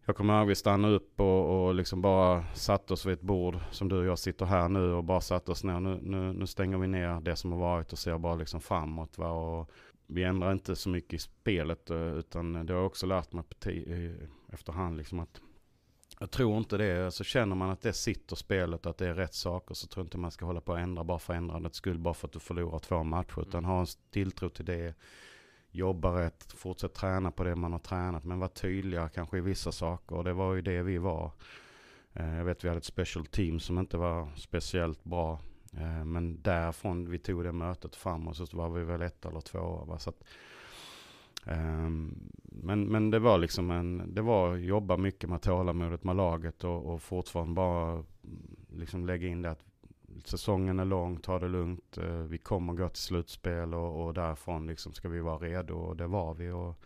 jag 0.06 0.16
kommer 0.16 0.40
ihåg 0.40 0.48
vi 0.48 0.56
stannade 0.56 0.96
upp 0.96 1.20
och, 1.20 1.66
och 1.66 1.76
liksom 1.76 2.02
bara 2.02 2.46
satte 2.54 2.94
oss 2.94 3.06
vid 3.06 3.14
ett 3.14 3.22
bord 3.22 3.58
som 3.72 3.90
du 3.90 3.98
och 3.98 4.06
jag 4.06 4.20
sitter 4.20 4.46
här 4.46 4.70
nu 4.70 4.94
och 4.94 5.04
bara 5.04 5.22
satte 5.22 5.52
oss 5.52 5.64
ner. 5.64 5.80
Nu, 5.80 6.00
nu, 6.02 6.34
nu 6.34 6.48
stänger 6.48 6.78
vi 6.78 6.88
ner 6.88 7.20
det 7.20 7.36
som 7.36 7.52
har 7.52 7.60
varit 7.60 7.92
och 7.92 8.00
ser 8.00 8.18
bara 8.18 8.36
liksom 8.36 8.62
framåt. 8.62 9.18
Va? 9.18 9.32
Och 9.32 9.70
vi 10.08 10.24
ändrar 10.24 10.52
inte 10.52 10.76
så 10.76 10.90
mycket 10.90 11.14
i 11.14 11.18
spelet 11.18 11.90
eh, 11.90 11.98
utan 11.98 12.66
det 12.66 12.74
har 12.74 12.80
jag 12.80 12.88
också 12.88 13.06
lärt 13.06 13.34
mig 13.34 13.44
efterhand 14.52 14.98
liksom 14.98 15.20
att 15.20 15.42
jag 16.20 16.32
tror 16.32 16.58
inte 16.58 16.78
det. 16.78 17.06
Alltså 17.06 17.24
känner 17.24 17.56
man 17.56 17.70
att 17.70 17.82
det 17.82 17.94
sitter 17.94 18.36
spelet 18.36 18.86
och 18.86 18.90
att 18.90 18.98
det 18.98 19.08
är 19.08 19.14
rätt 19.14 19.34
saker 19.34 19.76
så 19.76 19.88
tror 19.88 20.02
jag 20.02 20.06
inte 20.06 20.18
man 20.18 20.32
ska 20.32 20.46
hålla 20.46 20.62
på 20.62 20.74
att 20.74 20.80
ändra 20.80 21.04
bara 21.04 21.20
för 21.20 21.34
ändrandets 21.34 21.78
skull 21.78 21.98
bara 21.98 22.14
för 22.14 22.28
att 22.28 22.34
du 22.34 22.40
förlorar 22.40 22.80
två 22.80 23.04
matcher. 23.04 23.42
Utan 23.42 23.66
ha 23.66 23.80
en 23.80 23.86
tilltro 24.12 24.50
till 24.50 24.66
det 24.66 24.96
jobba 25.72 26.22
rätt, 26.22 26.52
fortsätt 26.58 26.94
träna 26.94 27.32
på 27.32 27.44
det 27.44 27.56
man 27.56 27.72
har 27.72 27.80
tränat, 27.80 28.24
men 28.24 28.40
vara 28.40 28.50
tydliga 28.50 29.10
kanske 29.10 29.38
i 29.38 29.42
vissa 29.42 29.72
saker. 29.72 30.16
Och 30.16 30.24
det 30.24 30.34
var 30.34 30.54
ju 30.54 30.62
det 30.62 30.82
vi 30.82 30.98
var. 30.98 31.32
Eh, 32.14 32.38
jag 32.38 32.46
vet 32.46 32.64
vi 32.64 32.68
hade 32.68 32.78
ett 32.78 32.86
special 32.86 33.26
team 33.26 33.60
som 33.60 33.80
inte 33.80 33.98
var 33.98 34.30
speciellt 34.36 35.04
bra. 35.04 35.40
Eh, 35.78 36.06
men 36.06 36.42
därifrån 36.42 37.10
vi 37.10 37.20
tog 37.20 37.44
det 37.44 37.52
mötet 37.52 37.96
framåt 37.96 38.38
så 38.38 38.58
var 38.58 38.70
vi 38.70 38.84
väl 38.84 39.02
ett 39.02 39.26
eller 39.26 39.42
två. 39.42 39.86
Va? 39.88 40.00
Så 40.00 40.10
att, 40.10 40.24
ehm, 41.46 42.32
men, 42.44 42.86
men 42.86 43.12
det 43.12 43.20
var 43.20 43.38
liksom 43.38 43.72
en, 43.72 44.14
det 44.14 44.22
var 44.22 44.54
att 44.54 44.62
jobba 44.62 44.98
mycket 44.98 45.30
med 45.30 45.42
tålamodet 45.42 46.04
med 46.04 46.16
laget 46.16 46.64
och, 46.64 46.86
och 46.86 47.02
fortfarande 47.02 47.54
bara 47.54 47.92
mm, 47.92 48.06
liksom 48.70 49.06
lägga 49.06 49.28
in 49.28 49.42
det 49.42 49.52
att 49.52 49.71
säsongen 50.24 50.80
är 50.80 50.86
lång, 50.86 51.18
ta 51.18 51.40
det 51.40 51.48
lugnt. 51.48 51.98
Eh, 51.98 52.16
vi 52.16 52.38
kommer 52.38 52.74
gå 52.74 52.90
till 52.90 53.02
slutspel 53.02 53.74
och, 53.74 54.06
och 54.06 54.14
därifrån 54.14 54.68
liksom 54.68 54.94
ska 54.94 55.10
vi 55.10 55.20
vara 55.20 55.38
redo 55.38 55.74
och 55.74 55.98
det 55.98 56.08
var 56.08 56.34
vi. 56.34 56.50
Och 56.50 56.82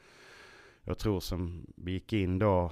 jag 0.84 0.98
tror 0.98 1.20
som 1.20 1.66
vi 1.76 1.92
gick 1.92 2.14
in 2.14 2.40
då, 2.40 2.72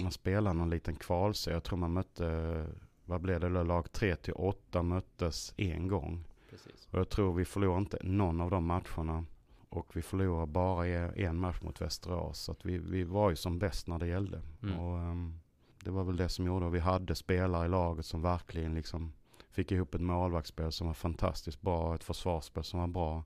man 0.00 0.12
spelade 0.12 0.56
någon 0.56 0.70
liten 0.70 0.96
kvalse. 0.96 1.52
Jag 1.52 1.64
tror 1.64 1.78
man 1.78 1.92
mötte, 1.92 2.66
vad 3.04 3.20
blev 3.20 3.40
det, 3.40 3.48
lag 3.48 3.92
3 3.92 4.16
till 4.16 4.34
8 4.34 4.82
möttes 4.82 5.54
en 5.56 5.88
gång. 5.88 6.24
Precis. 6.50 6.88
Och 6.90 6.98
jag 6.98 7.08
tror 7.08 7.34
vi 7.34 7.44
förlorade 7.44 7.80
inte 7.80 7.98
någon 8.02 8.40
av 8.40 8.50
de 8.50 8.64
matcherna. 8.64 9.24
Och 9.68 9.96
vi 9.96 10.02
förlorade 10.02 10.52
bara 10.52 10.86
en 10.86 11.36
match 11.36 11.62
mot 11.62 11.80
Västerås. 11.80 12.38
Så 12.38 12.52
att 12.52 12.66
vi, 12.66 12.78
vi 12.78 13.04
var 13.04 13.30
ju 13.30 13.36
som 13.36 13.58
bäst 13.58 13.86
när 13.88 13.98
det 13.98 14.06
gällde. 14.06 14.42
Mm. 14.62 14.78
Och, 14.78 14.98
um, 14.98 15.40
det 15.84 15.90
var 15.90 16.04
väl 16.04 16.16
det 16.16 16.28
som 16.28 16.46
gjorde 16.46 16.66
att 16.66 16.72
vi 16.72 16.78
hade 16.78 17.14
spelare 17.14 17.66
i 17.66 17.68
laget 17.68 18.06
som 18.06 18.22
verkligen 18.22 18.74
liksom 18.74 19.12
Fick 19.54 19.72
ihop 19.72 19.94
ett 19.94 20.00
målvaktsspel 20.00 20.72
som 20.72 20.86
var 20.86 20.94
fantastiskt 20.94 21.60
bra, 21.60 21.94
ett 21.94 22.04
försvarsspel 22.04 22.64
som 22.64 22.80
var 22.80 22.86
bra. 22.86 23.24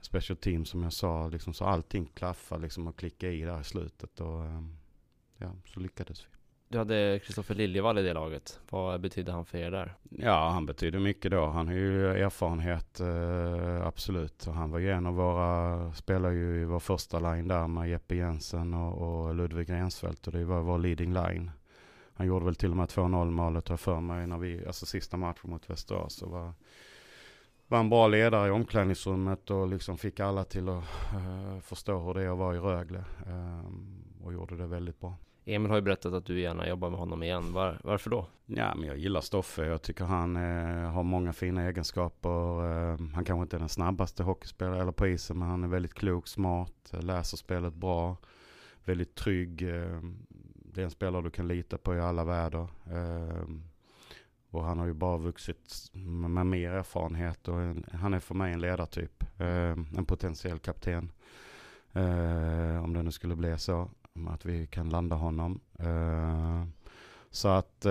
Special 0.00 0.36
team 0.36 0.64
som 0.64 0.82
jag 0.82 0.92
sa, 0.92 1.28
liksom, 1.28 1.54
så 1.54 1.64
allting 1.64 2.06
klaffade 2.14 2.62
liksom 2.62 2.86
och 2.86 2.98
klickade 2.98 3.32
i 3.32 3.42
där 3.42 3.60
i 3.60 3.64
slutet 3.64 4.20
och 4.20 4.44
ehm, 4.44 4.76
ja, 5.36 5.52
så 5.64 5.80
lyckades 5.80 6.24
vi. 6.24 6.28
Du 6.68 6.78
hade 6.78 7.20
Kristoffer 7.24 7.54
Liljevall 7.54 7.98
i 7.98 8.02
det 8.02 8.12
laget. 8.12 8.60
Vad 8.70 9.00
betydde 9.00 9.32
han 9.32 9.44
för 9.44 9.58
er 9.58 9.70
där? 9.70 9.94
Ja, 10.10 10.50
han 10.50 10.66
betyder 10.66 10.98
mycket 10.98 11.30
då. 11.30 11.46
Han 11.46 11.66
har 11.66 11.74
ju 11.74 12.06
erfarenhet, 12.06 13.00
eh, 13.00 13.86
absolut. 13.86 14.44
Han 14.44 14.70
var 14.70 14.78
ju 14.78 14.90
en 14.90 15.06
av 15.06 15.14
våra, 15.14 15.92
spelade 15.92 16.34
ju 16.34 16.60
i 16.60 16.64
vår 16.64 16.80
första 16.80 17.18
line 17.18 17.48
där 17.48 17.68
med 17.68 17.90
Jeppe 17.90 18.14
Jensen 18.14 18.74
och, 18.74 19.26
och 19.26 19.34
Ludvig 19.34 19.70
Rensfeldt 19.70 20.26
och 20.26 20.32
det 20.32 20.44
var 20.44 20.60
vår 20.60 20.78
leading 20.78 21.12
line. 21.12 21.50
Han 22.18 22.26
gjorde 22.26 22.44
väl 22.44 22.54
till 22.54 22.70
och 22.70 22.76
med 22.76 22.88
2-0 22.88 23.30
målet 23.30 23.68
har 23.68 23.76
för 23.76 24.00
mig 24.00 24.26
när 24.26 24.38
vi, 24.38 24.66
alltså 24.66 24.86
sista 24.86 25.16
matchen 25.16 25.50
mot 25.50 25.70
Västerås. 25.70 26.14
Så 26.14 26.28
var, 26.28 26.52
var 27.68 27.78
en 27.78 27.90
bra 27.90 28.08
ledare 28.08 28.48
i 28.48 28.50
omklädningsrummet 28.50 29.50
och 29.50 29.68
liksom 29.68 29.98
fick 29.98 30.20
alla 30.20 30.44
till 30.44 30.68
att 30.68 30.84
uh, 31.14 31.60
förstå 31.60 31.98
hur 31.98 32.14
det 32.14 32.22
är 32.22 32.32
att 32.32 32.38
vara 32.38 32.56
i 32.56 32.58
Rögle. 32.58 33.04
Um, 33.26 34.04
och 34.24 34.32
gjorde 34.32 34.56
det 34.56 34.66
väldigt 34.66 35.00
bra. 35.00 35.16
Emil 35.44 35.70
har 35.70 35.76
ju 35.76 35.82
berättat 35.82 36.12
att 36.12 36.26
du 36.26 36.40
gärna 36.40 36.68
jobbar 36.68 36.90
med 36.90 36.98
honom 36.98 37.22
igen. 37.22 37.52
Var, 37.52 37.80
varför 37.84 38.10
då? 38.10 38.26
Ja, 38.46 38.74
men 38.74 38.88
jag 38.88 38.98
gillar 38.98 39.20
Stoffe. 39.20 39.64
Jag 39.64 39.82
tycker 39.82 40.04
han 40.04 40.36
eh, 40.36 40.90
har 40.90 41.02
många 41.02 41.32
fina 41.32 41.62
egenskaper. 41.62 42.64
Eh, 42.64 42.98
han 43.14 43.24
kanske 43.24 43.42
inte 43.42 43.56
är 43.56 43.60
den 43.60 43.68
snabbaste 43.68 44.22
hockeyspelaren 44.22 44.80
eller 44.80 44.92
på 44.92 45.06
isen, 45.06 45.38
men 45.38 45.48
han 45.48 45.64
är 45.64 45.68
väldigt 45.68 45.94
klok, 45.94 46.28
smart, 46.28 46.92
läser 47.00 47.36
spelet 47.36 47.74
bra, 47.74 48.16
väldigt 48.84 49.14
trygg. 49.14 49.62
Eh, 49.62 50.00
det 50.78 50.82
är 50.82 50.84
en 50.84 50.90
spelare 50.90 51.22
du 51.22 51.30
kan 51.30 51.48
lita 51.48 51.78
på 51.78 51.94
i 51.94 52.00
alla 52.00 52.24
väder. 52.24 52.68
Ehm, 52.90 53.62
och 54.50 54.64
han 54.64 54.78
har 54.78 54.86
ju 54.86 54.92
bara 54.92 55.18
vuxit 55.18 55.90
med 56.30 56.46
mer 56.46 56.70
erfarenhet 56.70 57.48
och 57.48 57.60
en, 57.60 57.84
han 57.92 58.14
är 58.14 58.20
för 58.20 58.34
mig 58.34 58.52
en 58.52 58.60
ledartyp. 58.60 59.24
Ehm, 59.38 59.86
en 59.96 60.04
potentiell 60.04 60.58
kapten. 60.58 61.12
Ehm, 61.92 62.84
om 62.84 62.92
det 62.92 63.02
nu 63.02 63.12
skulle 63.12 63.36
bli 63.36 63.58
så. 63.58 63.88
Att 64.28 64.44
vi 64.44 64.66
kan 64.66 64.88
landa 64.88 65.16
honom. 65.16 65.60
Så 67.30 67.48
att, 67.48 67.86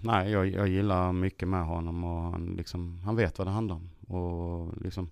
nej, 0.00 0.30
jag, 0.30 0.46
jag 0.46 0.68
gillar 0.68 1.12
mycket 1.12 1.48
med 1.48 1.64
honom 1.66 2.04
och 2.04 2.22
han, 2.22 2.54
liksom, 2.56 3.00
han 3.04 3.16
vet 3.16 3.38
vad 3.38 3.46
det 3.46 3.50
handlar 3.50 3.76
om. 3.76 3.90
Och 4.16 4.82
liksom, 4.82 5.10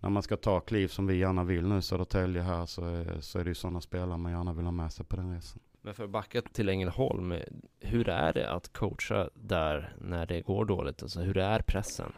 när 0.00 0.10
man 0.10 0.22
ska 0.22 0.36
ta 0.36 0.60
kliv 0.60 0.88
som 0.88 1.06
vi 1.06 1.16
gärna 1.16 1.44
vill 1.44 1.66
nu 1.66 1.78
i 1.78 1.82
Södertälje 1.82 2.42
här 2.42 2.66
så 2.66 2.84
är, 2.84 3.20
så 3.20 3.38
är 3.38 3.44
det 3.44 3.50
ju 3.50 3.54
sådana 3.54 3.80
spelare 3.80 4.18
man 4.18 4.32
gärna 4.32 4.52
vill 4.52 4.64
ha 4.64 4.72
med 4.72 4.92
sig 4.92 5.06
på 5.06 5.16
den 5.16 5.34
resan. 5.34 5.60
Men 5.86 5.94
för 5.94 6.04
att 6.04 6.10
backa 6.10 6.42
till 6.42 6.68
Ängelholm, 6.68 7.34
hur 7.80 8.08
är 8.08 8.32
det 8.32 8.50
att 8.50 8.72
coacha 8.72 9.30
där 9.34 9.94
när 10.00 10.26
det 10.26 10.40
går 10.40 10.64
dåligt? 10.64 11.02
Alltså 11.02 11.20
hur 11.20 11.38
är 11.38 11.58
pressen? 11.58 12.12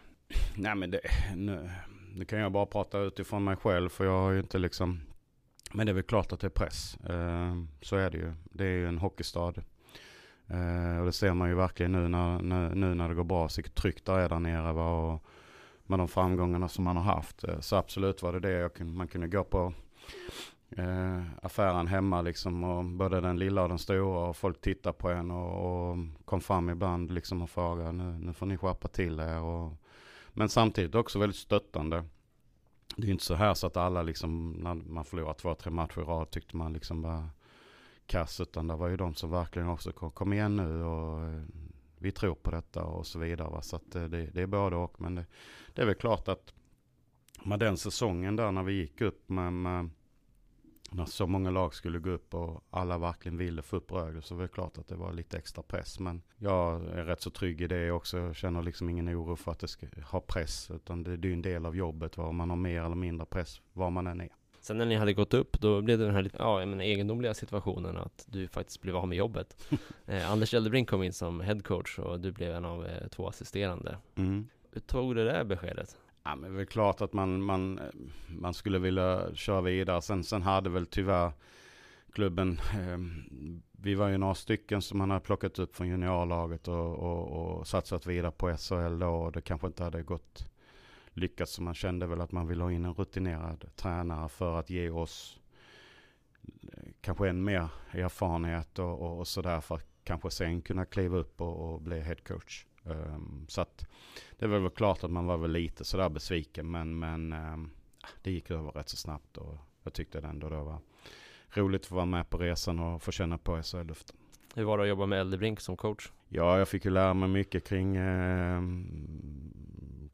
Nej 0.55 0.75
men 0.75 0.91
det, 0.91 1.01
nu, 1.37 1.71
nu 2.15 2.25
kan 2.25 2.39
jag 2.39 2.53
bara 2.53 2.67
prata 2.67 2.99
utifrån 2.99 3.45
mig 3.45 3.57
själv 3.57 3.89
för 3.89 4.05
jag 4.05 4.21
har 4.21 4.31
ju 4.31 4.39
inte 4.39 4.59
liksom 4.59 5.01
Men 5.73 5.87
det 5.87 5.93
är 5.93 5.95
väl 5.95 6.03
klart 6.03 6.33
att 6.33 6.41
det 6.41 6.47
är 6.47 6.51
press. 6.51 6.97
Eh, 6.97 7.55
så 7.81 7.97
är 7.97 8.11
det 8.11 8.19
ju. 8.19 8.33
Det 8.45 8.65
är 8.65 8.77
ju 8.77 8.89
en 8.89 8.99
hockeystad. 8.99 9.55
Eh, 10.47 10.99
och 10.99 11.07
det 11.07 11.13
ser 11.13 11.35
man 11.35 11.49
ju 11.49 11.55
verkligen 11.55 11.93
nu 11.93 12.09
när, 12.09 12.75
nu 12.75 12.95
när 12.95 13.09
det 13.09 13.15
går 13.15 13.25
bra. 13.25 13.49
Vilket 13.57 13.75
tryck 13.75 14.05
där 14.05 14.19
är 14.19 14.29
där 14.29 14.41
nere. 14.41 14.73
Va? 14.73 14.91
Och 14.91 15.25
med 15.87 15.99
de 15.99 16.09
framgångarna 16.09 16.69
som 16.69 16.85
man 16.85 16.97
har 16.97 17.15
haft. 17.15 17.45
Eh, 17.45 17.61
så 17.61 17.77
absolut 17.77 18.23
var 18.23 18.33
det 18.33 18.41
det. 18.41 18.85
Man 18.85 19.09
kunde 19.09 19.29
gå 19.29 19.45
på 19.45 19.73
eh, 20.71 21.23
affären 21.43 21.87
hemma 21.87 22.23
liksom. 22.23 22.65
Och 22.65 22.85
både 22.85 23.21
den 23.21 23.39
lilla 23.39 23.63
och 23.63 23.69
den 23.69 23.79
stora. 23.79 24.29
Och 24.29 24.37
folk 24.37 24.61
tittar 24.61 24.93
på 24.93 25.09
en 25.11 25.31
och, 25.31 25.91
och 25.91 25.99
kom 26.25 26.41
fram 26.41 26.71
ibland 26.71 27.11
liksom 27.11 27.43
och 27.43 27.51
frågade. 27.51 27.93
Nu, 27.93 28.19
nu 28.19 28.33
får 28.33 28.47
ni 28.47 28.57
skärpa 28.57 28.89
till 28.89 29.21
er. 29.21 29.41
Och, 29.41 29.73
men 30.29 30.49
samtidigt 30.49 30.95
också 30.95 31.19
väldigt 31.19 31.37
stöttande. 31.37 32.05
Det 32.97 33.07
är 33.07 33.11
inte 33.11 33.25
så 33.25 33.35
här 33.35 33.55
så 33.55 33.67
att 33.67 33.77
alla 33.77 34.03
liksom, 34.03 34.51
när 34.51 34.75
man 34.75 35.05
förlorar 35.05 35.35
två, 35.35 35.55
tre 35.55 35.71
matcher 35.71 36.01
i 36.01 36.05
rad 36.05 36.31
tyckte 36.31 36.57
man 36.57 36.73
liksom 36.73 37.03
var 37.03 37.29
kass. 38.07 38.41
Utan 38.41 38.67
det 38.67 38.77
var 38.77 38.89
ju 38.89 38.97
de 38.97 39.15
som 39.15 39.31
verkligen 39.31 39.69
också 39.69 39.93
kom, 39.93 40.11
kom 40.11 40.33
igen 40.33 40.57
nu 40.57 40.85
och 40.85 41.23
eh, 41.23 41.43
vi 41.99 42.13
tror 42.13 42.35
på 42.35 42.51
detta 42.51 42.85
och 42.85 43.07
så 43.07 43.19
vidare. 43.19 43.51
Va? 43.51 43.63
Så 43.63 43.77
att 43.77 43.95
eh, 43.95 44.05
det, 44.05 44.27
det 44.27 44.43
är 44.43 44.47
både 44.47 44.77
och. 44.77 45.01
Men 45.01 45.15
det, 45.15 45.25
det, 45.75 45.83
är 45.83 45.87
väl 45.87 45.95
klart 45.95 46.29
att 46.29 46.55
med 47.43 47.59
den 47.59 47.77
säsongen 47.77 48.37
där 48.37 48.53
när 48.53 48.63
vi 48.63 48.73
gick 48.73 49.01
upp 49.01 49.29
med, 49.29 49.53
med 49.53 49.91
när 50.91 51.05
så 51.05 51.27
många 51.27 51.51
lag 51.51 51.75
skulle 51.75 51.99
gå 51.99 52.11
upp 52.11 52.35
och 52.35 52.65
alla 52.71 52.99
verkligen 52.99 53.39
ville 53.39 53.63
få 53.63 53.77
upp 53.77 53.93
Rögle 53.93 54.23
så 54.23 54.35
var 54.35 54.43
det 54.43 54.49
klart 54.49 54.79
att 54.79 54.89
det 54.89 54.97
var 54.97 55.13
lite 55.13 55.39
extra 55.39 55.63
press. 55.63 56.01
Men 56.01 56.23
jag 56.37 56.85
är 56.85 57.05
rätt 57.05 57.21
så 57.21 57.31
trygg 57.31 57.61
i 57.61 57.67
det 57.67 57.91
också. 57.91 58.19
Jag 58.19 58.37
känner 58.37 58.63
liksom 58.63 58.89
ingen 58.89 59.09
oro 59.09 59.37
för 59.37 59.53
att 59.53 59.59
det 59.59 59.69
ska 59.69 59.87
ha 60.05 60.21
press. 60.21 60.71
Utan 60.71 61.03
det, 61.03 61.17
det 61.17 61.29
är 61.29 61.33
en 61.33 61.43
del 61.43 61.67
av 61.67 61.77
jobbet 61.77 62.17
var 62.17 62.33
man 62.33 62.51
har 62.51 62.57
mer 62.57 62.83
eller 62.83 62.95
mindre 62.95 63.27
press 63.27 63.61
var 63.73 63.91
man 63.91 64.07
än 64.07 64.21
är. 64.21 64.29
Sen 64.61 64.79
när 64.79 64.87
ni 64.87 64.95
hade 64.95 65.13
gått 65.13 65.35
upp, 65.35 65.61
då 65.61 65.83
blev 65.83 65.99
det 65.99 66.05
den 66.05 66.15
här 66.15 66.31
ja, 66.39 66.67
men 66.67 66.81
egendomliga 66.81 67.35
situationen 67.35 67.97
att 67.97 68.25
du 68.29 68.49
faktiskt 68.49 68.81
blev 68.81 68.97
av 68.97 69.09
med 69.09 69.19
jobbet. 69.19 69.57
eh, 70.07 70.33
Anders 70.33 70.55
Eldebrink 70.55 70.91
kom 70.91 71.03
in 71.03 71.13
som 71.13 71.41
headcoach 71.41 71.99
och 71.99 72.21
du 72.21 72.33
blev 72.33 72.55
en 72.55 72.65
av 72.65 72.87
eh, 72.87 73.09
två 73.09 73.29
assisterande. 73.29 73.97
Mm. 74.17 74.49
Hur 74.71 74.81
tog 74.81 75.17
du 75.17 75.25
det 75.25 75.33
där 75.33 75.45
beskedet? 75.45 75.97
Ja, 76.29 76.37
men 76.37 76.51
det 76.51 76.57
är 76.57 76.57
väl 76.57 76.67
klart 76.67 77.01
att 77.01 77.13
man, 77.13 77.43
man, 77.43 77.81
man 78.29 78.55
skulle 78.55 78.79
vilja 78.79 79.35
köra 79.35 79.61
vidare. 79.61 80.03
Sen, 80.03 80.25
sen 80.25 80.43
hade 80.43 80.71
väl 80.71 80.87
tyvärr 80.87 81.33
klubben, 82.13 82.61
eh, 82.73 82.99
vi 83.73 83.95
var 83.95 84.09
ju 84.09 84.19
några 84.19 84.35
stycken 84.35 84.83
som 84.83 84.99
man 84.99 85.11
hade 85.11 85.25
plockat 85.25 85.59
upp 85.59 85.77
från 85.77 85.89
juniorlaget 85.89 86.69
och, 86.69 86.97
och, 86.97 87.59
och 87.59 87.67
satsat 87.67 88.07
vidare 88.07 88.33
på 88.33 88.57
SHL 88.57 88.99
då. 88.99 89.09
Och 89.09 89.33
det 89.33 89.41
kanske 89.41 89.67
inte 89.67 89.85
hade 89.85 90.03
gått 90.03 90.51
lyckats. 91.13 91.53
Så 91.53 91.63
man 91.63 91.75
kände 91.75 92.07
väl 92.07 92.21
att 92.21 92.33
man 92.33 92.47
ville 92.47 92.63
ha 92.63 92.73
in 92.73 92.85
en 92.85 92.95
rutinerad 92.95 93.65
tränare 93.77 94.29
för 94.29 94.59
att 94.59 94.71
ge 94.71 94.91
oss 94.91 95.41
eh, 96.73 96.89
kanske 97.01 97.29
än 97.29 97.45
mer 97.45 97.69
erfarenhet 97.91 98.79
och, 98.79 99.01
och, 99.01 99.19
och 99.19 99.29
sådär 99.29 99.61
för 99.61 99.75
att 99.75 99.89
kanske 100.05 100.31
sen 100.31 100.63
kunna 100.63 100.85
kliva 100.85 101.17
upp 101.17 101.41
och, 101.41 101.75
och 101.75 101.83
bli 101.83 102.01
headcoach. 102.01 102.68
Um, 102.91 103.47
så 103.49 103.61
att 103.61 103.87
det 104.39 104.47
var 104.47 104.59
väl 104.59 104.71
klart 104.71 105.05
att 105.05 105.11
man 105.11 105.27
var 105.27 105.37
väl 105.37 105.51
lite 105.51 105.85
sådär 105.85 106.09
besviken 106.09 106.71
men, 106.71 106.99
men 106.99 107.33
um, 107.33 107.71
det 108.23 108.31
gick 108.31 108.51
över 108.51 108.71
rätt 108.71 108.89
så 108.89 108.97
snabbt 108.97 109.37
och 109.37 109.57
jag 109.83 109.93
tyckte 109.93 110.21
det 110.21 110.29
ändå 110.29 110.49
det 110.49 110.57
var 110.57 110.81
roligt 111.51 111.85
att 111.85 111.91
vara 111.91 112.07
med 112.07 112.31
på 112.31 112.39
resan 112.39 112.79
och 112.79 113.03
få 113.03 113.13
känna 113.13 113.39
på 113.39 113.63
SHL-luften. 113.63 114.17
Hur 114.55 114.65
var 114.65 114.79
det 114.79 114.83
att 114.83 114.89
jobba 114.89 115.07
med 115.07 115.21
Eldebrink 115.21 115.61
som 115.61 115.77
coach? 115.77 116.11
Ja, 116.29 116.59
jag 116.59 116.69
fick 116.69 116.85
ju 116.85 116.91
lära 116.91 117.15
mig 117.15 117.29
mycket 117.29 117.69
kring 117.69 117.97
eh, 117.97 118.61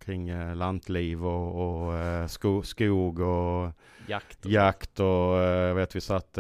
kring 0.05 0.29
eh, 0.29 0.57
lantliv 0.57 1.27
och, 1.27 1.85
och 1.85 1.95
eh, 1.95 2.27
sko, 2.27 2.63
skog 2.63 3.21
och 3.21 3.73
jakt 4.07 4.45
och, 4.45 4.51
jakt 4.51 5.01
och 5.01 5.39
eh, 5.39 5.75
vet 5.75 5.97
vi 5.97 6.01
satt 6.01 6.39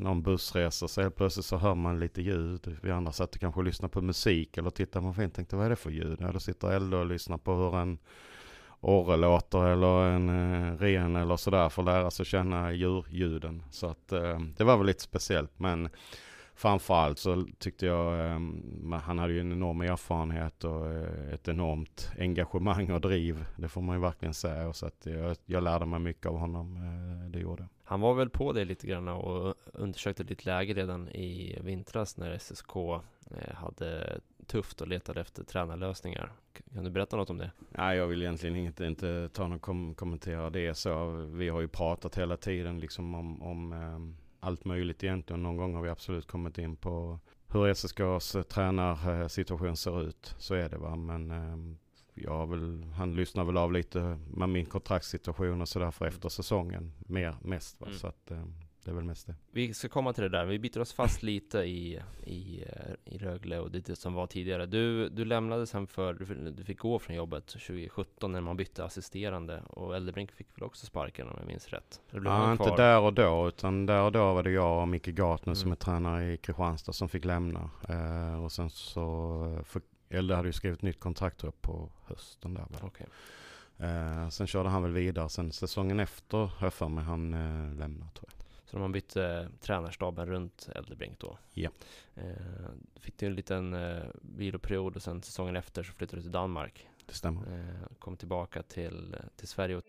någon 0.00 0.22
bussresa 0.22 0.88
så 0.88 1.02
helt 1.02 1.16
plötsligt 1.16 1.46
så 1.46 1.56
hör 1.56 1.74
man 1.74 2.00
lite 2.00 2.22
ljud. 2.22 2.78
Vi 2.82 2.90
andra 2.90 3.12
satt 3.12 3.34
och 3.34 3.40
kanske 3.40 3.62
lyssnade 3.62 3.92
på 3.92 4.02
musik 4.02 4.58
eller 4.58 4.70
tittade 4.70 5.06
på 5.06 5.12
film 5.12 5.30
tänkte 5.30 5.56
vad 5.56 5.66
är 5.66 5.70
det 5.70 5.76
för 5.76 5.90
ljud? 5.90 6.18
Ja, 6.20 6.32
då 6.32 6.40
sitter 6.40 6.72
Elde 6.72 6.96
och 6.96 7.06
lyssnar 7.06 7.38
på 7.38 7.54
hur 7.54 7.76
en 7.76 7.98
orre 8.80 9.16
låter 9.16 9.64
eller 9.64 10.04
en 10.04 10.78
ren 10.78 11.16
eller 11.16 11.36
sådär 11.36 11.68
för 11.68 11.82
att 11.82 11.86
lära 11.86 12.10
sig 12.10 12.26
känna 12.26 12.72
djurljuden. 12.72 13.62
Så 13.70 13.86
att 13.86 14.08
det 14.56 14.64
var 14.64 14.76
väl 14.76 14.86
lite 14.86 15.02
speciellt 15.02 15.58
men 15.58 15.88
framförallt 16.56 17.18
så 17.18 17.46
tyckte 17.58 17.86
jag 17.86 18.34
um, 18.36 18.92
han 19.04 19.18
hade 19.18 19.32
ju 19.32 19.40
en 19.40 19.52
enorm 19.52 19.80
erfarenhet 19.80 20.64
och 20.64 20.86
uh, 20.86 21.34
ett 21.34 21.48
enormt 21.48 22.12
engagemang 22.18 22.90
och 22.90 23.00
driv. 23.00 23.44
Det 23.56 23.68
får 23.68 23.80
man 23.80 23.96
ju 23.96 24.02
verkligen 24.02 24.34
säga. 24.34 24.68
Och 24.68 24.76
så 24.76 24.86
att 24.86 25.06
jag, 25.06 25.36
jag 25.44 25.62
lärde 25.62 25.86
mig 25.86 26.00
mycket 26.00 26.26
av 26.26 26.38
honom. 26.38 26.76
Uh, 26.76 27.30
det 27.30 27.38
gjorde 27.38 27.68
Han 27.84 28.00
var 28.00 28.14
väl 28.14 28.30
på 28.30 28.52
det 28.52 28.64
lite 28.64 28.86
grann 28.86 29.08
och 29.08 29.54
undersökte 29.72 30.24
ditt 30.24 30.44
läge 30.44 30.74
redan 30.74 31.08
i 31.08 31.58
vintras 31.60 32.16
när 32.16 32.38
SSK 32.38 32.76
uh, 32.76 33.00
hade 33.54 34.20
tufft 34.46 34.80
och 34.80 34.88
letade 34.88 35.20
efter 35.20 35.44
tränarlösningar. 35.44 36.32
Kan 36.74 36.84
du 36.84 36.90
berätta 36.90 37.16
något 37.16 37.30
om 37.30 37.38
det? 37.38 37.50
Nej, 37.70 37.96
jag 37.96 38.06
vill 38.06 38.22
egentligen 38.22 38.56
inte, 38.56 38.84
inte 38.84 39.28
ta 39.32 39.48
någon 39.48 39.58
kom 39.58 39.94
kommentera 39.94 40.50
det 40.50 40.74
så. 40.74 41.10
Vi 41.10 41.48
har 41.48 41.60
ju 41.60 41.68
pratat 41.68 42.18
hela 42.18 42.36
tiden 42.36 42.80
liksom 42.80 43.14
om, 43.14 43.42
om 43.42 43.72
um, 43.72 44.16
allt 44.46 44.64
möjligt 44.64 45.04
egentligen. 45.04 45.42
Någon 45.42 45.56
gång 45.56 45.74
har 45.74 45.82
vi 45.82 45.88
absolut 45.88 46.26
kommit 46.26 46.58
in 46.58 46.76
på 46.76 47.18
hur 47.48 47.68
SSKs 47.68 48.34
eh, 48.34 48.42
tränarsituation 48.42 49.76
ser 49.76 50.02
ut. 50.02 50.34
Så 50.38 50.54
är 50.54 50.68
det 50.68 50.78
va. 50.78 50.96
Men 50.96 51.30
eh, 51.30 51.76
jag 52.14 52.46
väl, 52.46 52.84
han 52.96 53.14
lyssnar 53.14 53.44
väl 53.44 53.56
av 53.56 53.72
lite 53.72 54.18
med 54.34 54.48
min 54.48 54.66
kontraktssituation 54.66 55.60
och 55.60 55.68
sådär 55.68 55.90
för 55.90 56.06
efter 56.06 56.28
säsongen. 56.28 56.92
Mer, 56.98 57.36
mest 57.42 57.80
va. 57.80 57.86
Mm. 57.86 57.98
Så 57.98 58.06
att 58.06 58.30
eh, 58.30 58.44
det 58.86 58.92
är 58.92 58.94
väl 58.94 59.04
mest 59.04 59.26
det. 59.26 59.34
Vi 59.50 59.74
ska 59.74 59.88
komma 59.88 60.12
till 60.12 60.22
det 60.22 60.28
där. 60.28 60.44
Vi 60.44 60.58
biter 60.58 60.80
oss 60.80 60.92
fast 60.92 61.22
lite 61.22 61.58
i, 61.58 62.00
i, 62.24 62.64
eh, 62.66 63.14
i 63.14 63.18
Rögle 63.18 63.58
och 63.58 63.70
det 63.70 63.96
som 63.96 64.14
var 64.14 64.26
tidigare. 64.26 64.66
Du, 64.66 65.08
du 65.08 65.24
lämnade 65.24 65.66
sen 65.66 65.86
för, 65.86 66.14
du 66.50 66.64
fick 66.64 66.78
gå 66.78 66.98
från 66.98 67.16
jobbet 67.16 67.46
2017 67.46 68.32
när 68.32 68.40
man 68.40 68.56
bytte 68.56 68.84
assisterande 68.84 69.62
och 69.68 69.96
Eldebrink 69.96 70.32
fick 70.32 70.46
väl 70.54 70.64
också 70.64 70.86
sparken 70.86 71.28
om 71.28 71.34
jag 71.38 71.46
minns 71.46 71.68
rätt? 71.68 72.00
Ja, 72.10 72.52
inte 72.52 72.76
där 72.76 73.00
och 73.00 73.12
då, 73.12 73.48
utan 73.48 73.86
där 73.86 74.02
och 74.02 74.12
då 74.12 74.34
var 74.34 74.42
det 74.42 74.50
jag 74.50 74.82
och 74.82 74.88
Micke 74.88 75.08
Gartner 75.08 75.52
mm. 75.52 75.56
som 75.56 75.72
är 75.72 75.76
tränare 75.76 76.32
i 76.32 76.36
Kristianstad 76.36 76.92
som 76.92 77.08
fick 77.08 77.24
lämna. 77.24 77.70
Eh, 77.88 78.44
och 78.44 78.52
sen 78.52 78.70
så, 78.70 79.60
för, 79.64 79.82
Elde 80.08 80.34
hade 80.34 80.48
ju 80.48 80.52
skrivit 80.52 80.82
nytt 80.82 81.00
kontrakt 81.00 81.44
upp 81.44 81.62
på 81.62 81.90
hösten 82.04 82.54
där. 82.54 82.84
Okay. 82.84 83.06
Eh, 83.78 84.28
sen 84.28 84.46
körde 84.46 84.68
han 84.68 84.82
väl 84.82 84.92
vidare. 84.92 85.28
Sen 85.28 85.52
säsongen 85.52 86.00
efter, 86.00 86.38
har 86.38 86.66
jag 86.66 86.74
för 86.74 86.88
mig, 86.88 87.04
han 87.04 87.34
eh, 87.34 87.78
lämnade 87.78 88.10
tror 88.12 88.30
jag. 88.36 88.45
Så 88.76 88.80
man 88.80 88.92
bytte 88.92 89.48
tränarstaben 89.60 90.26
runt 90.26 90.68
Eldebrink 90.74 91.18
då. 91.18 91.38
Ja. 91.52 91.70
Eh, 92.14 92.22
fick 93.00 93.18
du 93.18 93.26
en 93.26 93.34
liten 93.34 93.74
eh, 93.74 94.02
viloperiod 94.20 94.96
och 94.96 95.02
sen 95.02 95.22
säsongen 95.22 95.56
efter 95.56 95.82
så 95.82 95.92
flyttade 95.92 96.18
du 96.18 96.22
till 96.22 96.32
Danmark. 96.32 96.86
Det 97.06 97.14
stämmer. 97.14 97.40
Eh, 97.40 97.96
kom 97.98 98.16
tillbaka 98.16 98.62
till, 98.62 99.16
till 99.36 99.48
Sverige. 99.48 99.80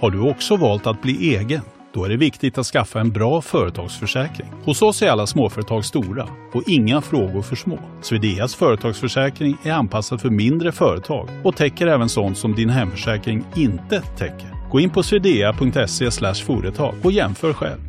Har 0.00 0.10
du 0.10 0.30
också 0.30 0.56
valt 0.56 0.86
att 0.86 1.02
bli 1.02 1.36
egen? 1.36 1.62
Då 1.92 2.04
är 2.04 2.08
det 2.08 2.16
viktigt 2.16 2.58
att 2.58 2.66
skaffa 2.66 3.00
en 3.00 3.10
bra 3.10 3.42
företagsförsäkring. 3.42 4.48
Hos 4.64 4.82
oss 4.82 5.02
är 5.02 5.10
alla 5.10 5.26
småföretag 5.26 5.84
stora 5.84 6.28
och 6.52 6.62
inga 6.68 7.00
frågor 7.00 7.42
för 7.42 7.56
små. 7.56 7.78
Swedeas 8.02 8.54
företagsförsäkring 8.54 9.56
är 9.64 9.72
anpassad 9.72 10.20
för 10.20 10.30
mindre 10.30 10.72
företag 10.72 11.28
och 11.44 11.56
täcker 11.56 11.86
även 11.86 12.08
sånt 12.08 12.38
som 12.38 12.54
din 12.54 12.70
hemförsäkring 12.70 13.44
inte 13.56 14.00
täcker. 14.00 14.59
Gå 14.70 14.80
in 14.80 14.90
på 14.90 15.02
swedea.se 15.02 16.10
företag 16.44 16.94
och 17.02 17.12
jämför 17.12 17.52
själv. 17.52 17.80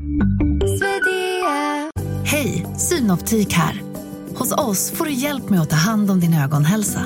Hej, 2.25 2.65
Synoptik 2.77 3.53
här. 3.53 3.81
Hos 4.35 4.51
oss 4.51 4.91
får 4.91 5.05
du 5.05 5.11
hjälp 5.11 5.49
med 5.49 5.61
att 5.61 5.69
ta 5.69 5.75
hand 5.75 6.11
om 6.11 6.19
din 6.19 6.33
ögonhälsa. 6.33 7.01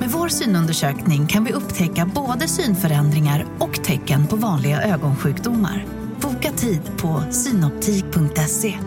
Med 0.00 0.08
vår 0.08 0.28
synundersökning 0.28 1.26
kan 1.26 1.44
vi 1.44 1.52
upptäcka 1.52 2.10
både 2.14 2.48
synförändringar 2.48 3.46
och 3.58 3.84
tecken 3.84 4.26
på 4.26 4.36
vanliga 4.36 4.82
ögonsjukdomar. 4.82 5.86
Boka 6.22 6.50
tid 6.52 6.80
på 7.00 7.22
synoptik.se. 7.30 8.78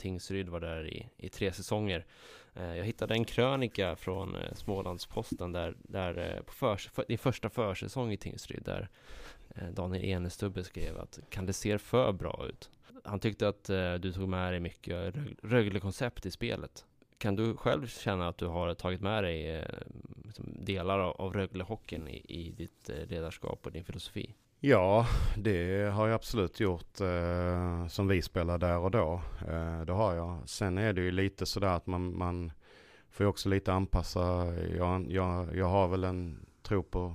Tingsryd 0.00 0.48
var 0.48 0.60
där 0.60 0.86
i, 0.86 1.06
i 1.18 1.28
tre 1.28 1.52
säsonger. 1.52 2.04
Eh, 2.56 2.76
jag 2.76 2.84
hittade 2.84 3.14
en 3.14 3.24
krönika 3.24 3.96
från 3.96 4.34
eh, 4.36 4.54
Smålandsposten 4.54 5.52
där, 5.52 5.76
där 5.82 6.36
eh, 6.36 6.42
på 6.42 6.52
för, 6.52 6.76
för, 6.76 7.04
din 7.08 7.18
första 7.18 7.50
försäsong 7.50 8.12
i 8.12 8.16
Tingsryd 8.16 8.62
där 8.64 8.88
Daniel 9.72 10.04
Enestubbe 10.04 10.64
skrev 10.64 10.98
att 10.98 11.18
kan 11.30 11.46
det 11.46 11.52
se 11.52 11.78
för 11.78 12.12
bra 12.12 12.46
ut? 12.48 12.70
han 13.04 13.20
tyckte 13.20 13.48
att 13.48 13.64
du 14.00 14.12
tog 14.12 14.28
med 14.28 14.52
dig 14.52 14.60
mycket 14.60 15.14
Rögle-koncept 15.42 16.26
i 16.26 16.30
spelet. 16.30 16.84
Kan 17.18 17.36
du 17.36 17.56
själv 17.56 17.86
känna 17.86 18.28
att 18.28 18.38
du 18.38 18.46
har 18.46 18.74
tagit 18.74 19.00
med 19.00 19.24
dig 19.24 19.64
liksom 20.24 20.44
delar 20.60 20.98
av, 20.98 21.32
Rögle-hockeyn 21.34 22.08
i, 22.08 22.22
i 22.28 22.50
ditt 22.50 22.90
ledarskap 23.08 23.66
och 23.66 23.72
din 23.72 23.84
filosofi? 23.84 24.34
Ja, 24.68 25.06
det 25.36 25.90
har 25.92 26.06
jag 26.06 26.14
absolut 26.14 26.60
gjort 26.60 27.00
eh, 27.00 27.86
som 27.86 28.08
vi 28.08 28.22
spelar 28.22 28.58
där 28.58 28.78
och 28.78 28.90
då. 28.90 29.20
Eh, 29.48 29.80
det 29.80 29.92
har 29.92 30.14
jag. 30.14 30.48
Sen 30.48 30.78
är 30.78 30.92
det 30.92 31.00
ju 31.00 31.10
lite 31.10 31.46
sådär 31.46 31.68
att 31.68 31.86
man, 31.86 32.18
man 32.18 32.52
får 33.10 33.24
ju 33.24 33.30
också 33.30 33.48
lite 33.48 33.72
anpassa. 33.72 34.20
Jag, 34.76 35.10
jag, 35.10 35.56
jag 35.56 35.66
har 35.66 35.88
väl 35.88 36.04
en 36.04 36.46
tro 36.62 36.82
på, 36.82 37.14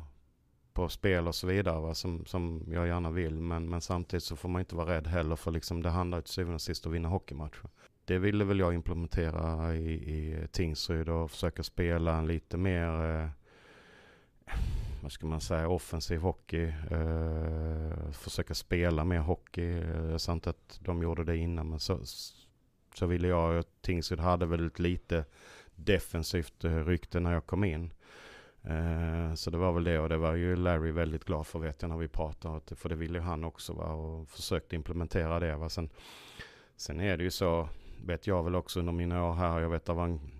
på 0.74 0.90
spel 0.90 1.28
och 1.28 1.36
så 1.36 1.48
vidare 1.48 1.80
va, 1.80 1.94
som, 1.94 2.26
som 2.26 2.64
jag 2.68 2.88
gärna 2.88 3.12
vill. 3.12 3.42
Men, 3.42 3.70
men 3.70 3.82
samtidigt 3.82 4.24
så 4.24 4.36
får 4.36 4.50
man 4.50 4.60
inte 4.60 4.76
vara 4.76 4.96
rädd 4.96 5.08
heller 5.08 5.36
för 5.36 5.52
liksom, 5.52 5.84
det 5.84 5.90
handlar 5.90 6.18
ju 6.18 6.22
till 6.22 6.34
syvende 6.34 6.56
och 6.56 6.62
sist 6.62 6.86
om 6.86 6.92
att 6.92 6.96
vinna 6.96 7.10
hockeymatcher. 7.10 7.70
Det 8.06 8.18
ville 8.18 8.44
väl 8.44 8.60
jag 8.60 8.74
implementera 8.74 9.76
i, 9.76 9.94
i 9.94 10.48
Tingsryd 10.52 11.10
och 11.10 11.32
försöka 11.32 11.64
spela 11.64 12.16
en 12.16 12.28
lite 12.28 12.58
mer 12.58 13.06
eh, 13.06 13.30
vad 15.02 15.12
ska 15.12 15.26
man 15.26 15.42
säga, 15.42 15.68
offensiv 15.68 16.22
hockey. 16.22 16.74
Eh, 16.92 18.12
försöka 18.12 18.54
spela 18.54 19.04
mer 19.04 19.20
hockey. 19.20 19.82
Eh, 19.82 20.18
sant 20.18 20.48
att 20.48 20.80
de 20.84 21.04
gjorde 21.04 21.24
det 21.24 21.38
innan. 21.38 21.70
Men 21.70 21.80
så, 21.80 22.00
så 22.96 23.06
ville 23.06 23.28
jag. 23.28 23.64
Tingsryd 23.82 24.20
hade 24.20 24.46
väldigt 24.46 24.80
lite 24.80 25.26
defensivt 25.76 26.64
eh, 26.64 26.86
rykte 26.86 27.20
när 27.20 27.34
jag 27.34 27.46
kom 27.46 27.64
in. 27.64 27.94
Eh, 28.64 29.34
så 29.34 29.50
det 29.50 29.58
var 29.58 29.72
väl 29.72 29.84
det 29.84 30.00
och 30.00 30.10
det 30.10 30.18
var 30.18 30.34
ju 30.34 30.56
Larry 30.56 30.92
väldigt 30.92 31.26
glad 31.26 31.48
för 31.48 31.60
vet 31.60 31.82
jag 31.82 31.90
när 31.90 31.98
vi 31.98 32.08
pratade. 32.08 32.76
För 32.76 32.90
det 32.90 32.96
ville 32.96 33.18
ju 33.18 33.24
han 33.24 33.44
också 33.44 33.74
va, 33.74 33.94
och 33.94 34.30
försökte 34.30 34.76
implementera 34.76 35.40
det. 35.40 35.56
Va. 35.56 35.70
Sen, 35.70 35.90
sen 36.76 37.00
är 37.00 37.18
det 37.18 37.24
ju 37.24 37.32
så, 37.32 37.70
vet 38.06 38.28
jag 38.28 38.44
väl 38.44 38.56
också 38.56 38.80
under 38.80 38.94
mina 38.94 39.30
år 39.30 39.34
här. 39.34 39.60
Jag 39.60 39.70
vet 39.70 39.86
det 39.86 39.94
var 39.94 40.06
en 40.06 40.31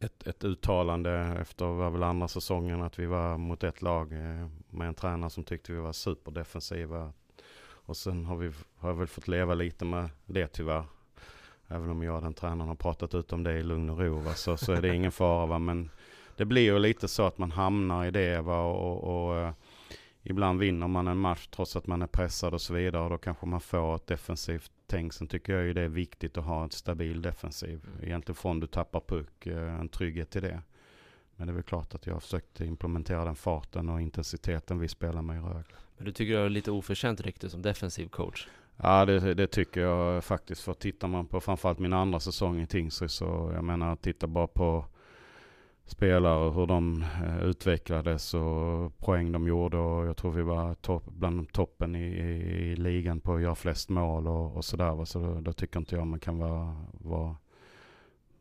ett, 0.00 0.26
ett 0.26 0.44
uttalande 0.44 1.36
efter 1.40 1.64
var 1.64 1.90
väl 1.90 2.02
andra 2.02 2.28
säsongen 2.28 2.82
att 2.82 2.98
vi 2.98 3.06
var 3.06 3.38
mot 3.38 3.64
ett 3.64 3.82
lag 3.82 4.12
eh, 4.12 4.48
med 4.70 4.88
en 4.88 4.94
tränare 4.94 5.30
som 5.30 5.44
tyckte 5.44 5.72
vi 5.72 5.78
var 5.78 5.92
superdefensiva. 5.92 7.12
Och 7.58 7.96
sen 7.96 8.24
har, 8.24 8.36
vi, 8.36 8.52
har 8.76 8.88
jag 8.88 8.96
väl 8.96 9.06
fått 9.06 9.28
leva 9.28 9.54
lite 9.54 9.84
med 9.84 10.10
det 10.26 10.46
tyvärr. 10.46 10.84
Även 11.68 11.90
om 11.90 12.02
jag 12.02 12.16
och 12.16 12.22
den 12.22 12.34
tränaren 12.34 12.68
har 12.68 12.76
pratat 12.76 13.14
ut 13.14 13.32
om 13.32 13.42
det 13.42 13.52
i 13.52 13.62
lugn 13.62 13.90
och 13.90 13.98
ro 13.98 14.18
va? 14.18 14.34
Så, 14.34 14.56
så 14.56 14.72
är 14.72 14.82
det 14.82 14.94
ingen 14.94 15.12
fara. 15.12 15.46
Va? 15.46 15.58
Men 15.58 15.90
det 16.36 16.44
blir 16.44 16.62
ju 16.62 16.78
lite 16.78 17.08
så 17.08 17.26
att 17.26 17.38
man 17.38 17.50
hamnar 17.50 18.06
i 18.06 18.10
det 18.10 18.40
va? 18.40 18.60
och, 18.60 18.90
och, 18.90 19.28
och 19.28 19.38
eh, 19.38 19.52
ibland 20.26 20.60
vinner 20.60 20.88
man 20.88 21.08
en 21.08 21.18
match 21.18 21.46
trots 21.46 21.76
att 21.76 21.86
man 21.86 22.02
är 22.02 22.06
pressad 22.06 22.54
och 22.54 22.60
så 22.60 22.74
vidare. 22.74 23.02
Och 23.02 23.10
då 23.10 23.18
kanske 23.18 23.46
man 23.46 23.60
får 23.60 23.96
ett 23.96 24.06
defensivt 24.06 24.70
tänk. 24.86 25.12
Sen 25.12 25.26
tycker 25.26 25.52
jag 25.52 25.64
ju 25.64 25.72
det 25.72 25.82
är 25.82 25.88
viktigt 25.88 26.38
att 26.38 26.44
ha 26.44 26.66
ett 26.66 26.72
stabil 26.72 27.22
defensiv. 27.22 27.84
Mm. 27.86 28.04
Egentligen 28.04 28.36
från 28.36 28.60
du 28.60 28.66
tappar 28.66 29.00
puck, 29.00 29.46
eh, 29.46 29.80
en 29.80 29.88
trygghet 29.88 30.36
i 30.36 30.40
det. 30.40 30.62
Men 31.36 31.46
det 31.46 31.50
är 31.50 31.54
väl 31.54 31.62
klart 31.62 31.94
att 31.94 32.06
jag 32.06 32.14
har 32.14 32.20
försökt 32.20 32.60
implementera 32.60 33.24
den 33.24 33.36
farten 33.36 33.88
och 33.88 34.00
intensiteten 34.00 34.78
vi 34.78 34.88
spelar 34.88 35.22
med 35.22 35.36
i 35.36 35.40
Rögle. 35.40 35.76
Men 35.96 36.04
du 36.04 36.12
tycker 36.12 36.32
du 36.32 36.38
har 36.38 36.48
lite 36.48 36.70
oförtjänt 36.70 37.20
rykte 37.20 37.50
som 37.50 37.62
defensiv 37.62 38.08
coach? 38.08 38.48
Ja 38.76 39.04
det, 39.04 39.34
det, 39.34 39.46
tycker 39.46 39.80
jag 39.80 40.24
faktiskt. 40.24 40.62
För 40.62 40.74
tittar 40.74 41.08
man 41.08 41.26
på 41.26 41.40
framförallt 41.40 41.78
min 41.78 41.92
andra 41.92 42.20
säsong 42.20 42.60
i 42.60 42.66
Tingsryd 42.66 43.10
så 43.10 43.50
jag 43.54 43.64
menar 43.64 43.96
titta 43.96 44.26
bara 44.26 44.46
på 44.46 44.84
spelare, 45.86 46.50
hur 46.50 46.66
de 46.66 47.02
eh, 47.02 47.44
utvecklades 47.44 48.34
och 48.34 48.98
poäng 48.98 49.32
de 49.32 49.46
gjorde 49.46 49.76
och 49.76 50.06
jag 50.06 50.16
tror 50.16 50.32
vi 50.32 50.42
var 50.42 50.74
topp, 50.74 51.04
bland 51.06 51.52
toppen 51.52 51.96
i, 51.96 52.06
i, 52.06 52.76
ligan 52.76 53.20
på 53.20 53.34
att 53.34 53.42
göra 53.42 53.54
flest 53.54 53.88
mål 53.88 54.26
och, 54.26 54.56
och 54.56 54.64
sådär. 54.64 55.04
Så 55.04 55.18
då, 55.18 55.40
då, 55.40 55.52
tycker 55.52 55.80
inte 55.80 55.96
jag 55.96 56.06
man 56.06 56.20
kan 56.20 56.38
vara, 56.38 56.76
vara 56.92 57.36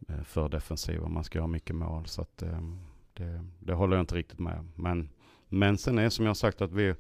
eh, 0.10 0.24
för 0.24 0.50
defensiv 0.50 1.04
om 1.04 1.14
man 1.14 1.24
ska 1.24 1.40
göra 1.40 1.48
mycket 1.48 1.76
mål. 1.76 2.06
Så 2.06 2.22
att, 2.22 2.42
ehm, 2.42 2.80
det, 3.14 3.46
det 3.60 3.74
håller 3.74 3.96
jag 3.96 4.04
inte 4.04 4.16
riktigt 4.16 4.40
med. 4.40 4.66
Men, 4.76 5.10
men 5.50 5.78
sen 5.78 5.98
är 5.98 6.04
det 6.04 6.10
som 6.10 6.26
jag 6.26 6.38
sagt 6.38 6.62
att 6.62 6.72
vi 6.72 6.94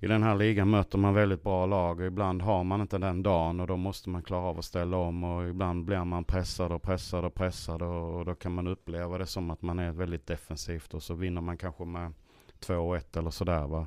i 0.00 0.06
den 0.06 0.22
här 0.22 0.34
ligan 0.34 0.70
möter 0.70 0.98
man 0.98 1.14
väldigt 1.14 1.42
bra 1.42 1.66
lag 1.66 2.00
och 2.00 2.06
ibland 2.06 2.42
har 2.42 2.64
man 2.64 2.80
inte 2.80 2.98
den 2.98 3.22
dagen 3.22 3.60
och 3.60 3.66
då 3.66 3.76
måste 3.76 4.10
man 4.10 4.22
klara 4.22 4.42
av 4.42 4.58
att 4.58 4.64
ställa 4.64 4.96
om 4.96 5.24
och 5.24 5.48
ibland 5.48 5.84
blir 5.84 6.04
man 6.04 6.24
pressad 6.24 6.72
och 6.72 6.82
pressad 6.82 7.24
och 7.24 7.34
pressad 7.34 7.82
och, 7.82 8.24
då 8.24 8.34
kan 8.34 8.54
man 8.54 8.66
uppleva 8.66 9.18
det 9.18 9.26
som 9.26 9.50
att 9.50 9.62
man 9.62 9.78
är 9.78 9.92
väldigt 9.92 10.26
defensivt 10.26 10.94
och 10.94 11.02
så 11.02 11.14
vinner 11.14 11.40
man 11.40 11.58
kanske 11.58 11.84
med 11.84 12.12
2-1 12.60 13.18
eller 13.18 13.30
sådär 13.30 13.66
va. 13.66 13.86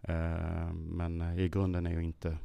Eh, 0.00 0.72
men 0.74 1.20
eh, 1.20 1.40
i 1.40 1.48
grunden 1.48 1.86
är 1.86 1.92
ju 1.92 2.04
inte 2.04 2.38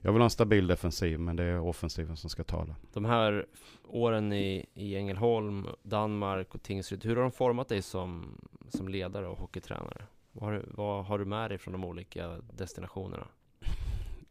jag 0.00 0.12
vill 0.12 0.20
ha 0.20 0.26
en 0.26 0.30
stabil 0.30 0.66
defensiv 0.66 1.20
men 1.20 1.36
det 1.36 1.44
är 1.44 1.60
offensiven 1.60 2.16
som 2.16 2.30
ska 2.30 2.44
tala. 2.44 2.76
De 2.92 3.04
här 3.04 3.46
åren 3.88 4.32
i, 4.32 4.66
i 4.74 4.96
Ängelholm, 4.96 5.66
Danmark 5.82 6.54
och 6.54 6.62
Tingsryd, 6.62 7.04
hur 7.04 7.16
har 7.16 7.22
de 7.22 7.32
format 7.32 7.68
dig 7.68 7.82
som, 7.82 8.40
som 8.68 8.88
ledare 8.88 9.28
och 9.28 9.38
hockeytränare? 9.38 10.02
Vad 10.40 10.52
har, 10.52 10.64
vad 10.68 11.04
har, 11.04 11.18
du 11.18 11.24
med 11.24 11.50
dig 11.50 11.58
från 11.58 11.72
de 11.72 11.84
olika 11.84 12.28
destinationerna? 12.52 13.26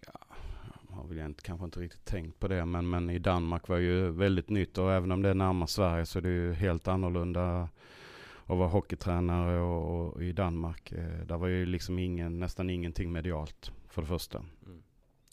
Ja, 0.06 0.36
jag 0.90 0.96
har 0.96 1.08
väl 1.08 1.20
inte, 1.20 1.44
kanske 1.44 1.66
inte 1.66 1.80
riktigt 1.80 2.06
tänkt 2.06 2.40
på 2.40 2.48
det, 2.48 2.66
men, 2.66 2.90
men 2.90 3.10
i 3.10 3.20
Danmark 3.20 3.68
var 3.68 3.78
ju 3.78 4.10
väldigt 4.10 4.50
nytt 4.50 4.78
och 4.78 4.94
även 4.94 5.12
om 5.12 5.22
det 5.22 5.30
är 5.30 5.34
närmast 5.34 5.74
Sverige 5.74 6.06
så 6.06 6.20
är 6.20 6.24
det 6.24 6.30
ju 6.30 6.54
helt 6.54 6.88
annorlunda 6.88 7.70
att 8.46 8.58
vara 8.58 8.68
hockeytränare 8.68 9.60
och, 9.60 10.08
och 10.08 10.24
i 10.24 10.32
Danmark. 10.32 10.92
Eh, 10.92 11.26
där 11.26 11.38
var 11.38 11.48
ju 11.48 11.66
liksom 11.66 12.00
ingen, 12.00 12.40
nästan 12.40 12.70
ingenting 12.70 13.12
medialt 13.12 13.72
för 13.88 14.02
det 14.02 14.08
första. 14.08 14.38
Mm. 14.66 14.84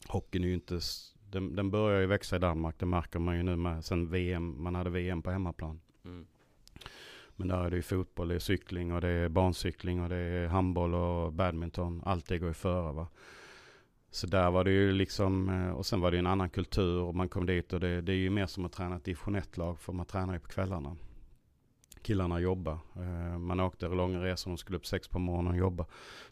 Hockeyn 0.07 0.43
är 0.43 0.47
ju 0.47 0.53
inte, 0.53 0.79
den, 1.31 1.55
den 1.55 1.71
börjar 1.71 2.01
ju 2.01 2.07
växa 2.07 2.35
i 2.35 2.39
Danmark, 2.39 2.79
det 2.79 2.85
märker 2.85 3.19
man 3.19 3.37
ju 3.37 3.43
nu 3.43 3.55
med 3.55 3.85
sen 3.85 4.09
VM, 4.09 4.63
man 4.63 4.75
hade 4.75 4.89
VM 4.89 5.21
på 5.21 5.31
hemmaplan. 5.31 5.79
Mm. 6.05 6.27
Men 7.35 7.47
där 7.47 7.63
är 7.63 7.69
det 7.69 7.75
ju 7.75 7.81
fotboll, 7.81 8.27
det 8.27 8.35
är 8.35 8.39
cykling 8.39 8.93
och 8.93 9.01
det 9.01 9.07
är 9.07 9.29
barncykling 9.29 10.01
och 10.01 10.09
det 10.09 10.15
är 10.15 10.47
handboll 10.47 10.95
och 10.95 11.33
badminton. 11.33 12.01
Allt 12.05 12.27
det 12.27 12.37
går 12.37 12.47
ju 12.47 12.53
före 12.53 12.93
va. 12.93 13.07
Så 14.11 14.27
där 14.27 14.51
var 14.51 14.63
det 14.63 14.71
ju 14.71 14.91
liksom, 14.91 15.49
eh, 15.49 15.69
och 15.69 15.85
sen 15.85 16.01
var 16.01 16.11
det 16.11 16.17
en 16.17 16.27
annan 16.27 16.49
kultur 16.49 17.01
och 17.01 17.15
man 17.15 17.29
kom 17.29 17.45
dit 17.45 17.73
och 17.73 17.79
det, 17.79 18.01
det 18.01 18.11
är 18.11 18.17
ju 18.17 18.29
mer 18.29 18.45
som 18.45 18.65
att 18.65 18.71
träna 18.71 18.95
ett 18.95 19.03
division 19.03 19.35
1-lag 19.35 19.79
för 19.79 19.93
man 19.93 20.05
tränar 20.05 20.33
ju 20.33 20.39
på 20.39 20.47
kvällarna. 20.47 20.95
Killarna 22.01 22.39
jobbar. 22.39 22.77
Eh, 22.95 23.37
man 23.37 23.59
åkte 23.59 23.87
långa 23.87 24.23
resor, 24.23 24.51
de 24.51 24.57
skulle 24.57 24.77
upp 24.77 24.85
sex 24.85 25.07
på 25.07 25.19
morgonen 25.19 25.51
och 25.51 25.57
jobba. 25.57 25.85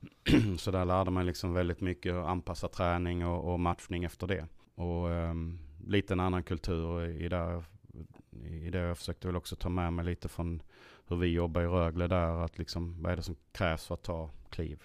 Så 0.58 0.72
där 0.72 0.86
lärde 0.86 1.12
man 1.12 1.26
liksom 1.26 1.54
väldigt 1.54 1.82
mycket 1.82 2.14
att 2.14 2.28
anpassa 2.28 2.68
träning 2.68 3.26
och, 3.26 3.54
och 3.54 3.60
matchning 3.60 4.04
efter 4.04 4.28
det. 4.28 4.48
Och 4.76 5.08
um, 5.08 5.60
lite 5.88 6.14
en 6.14 6.20
annan 6.20 6.44
kultur 6.44 7.06
i 7.06 7.30
det, 7.30 7.64
i 8.46 8.70
det 8.70 8.80
jag 8.80 8.98
försökte 8.98 9.28
väl 9.28 9.36
också 9.36 9.56
ta 9.56 9.70
med 9.70 9.94
mig 9.94 10.06
lite 10.06 10.28
från 10.28 10.62
hur 11.14 11.22
vi 11.22 11.28
jobbar 11.28 11.62
i 11.62 11.68
Rögle 11.68 12.08
där. 12.08 12.44
Att 12.44 12.58
liksom, 12.58 13.04
vad 13.04 13.12
är 13.12 13.16
det 13.16 13.24
som 13.24 13.36
krävs 13.52 13.88
för 13.88 13.94
att 13.94 14.04
ta 14.04 14.30
kliv? 14.50 14.84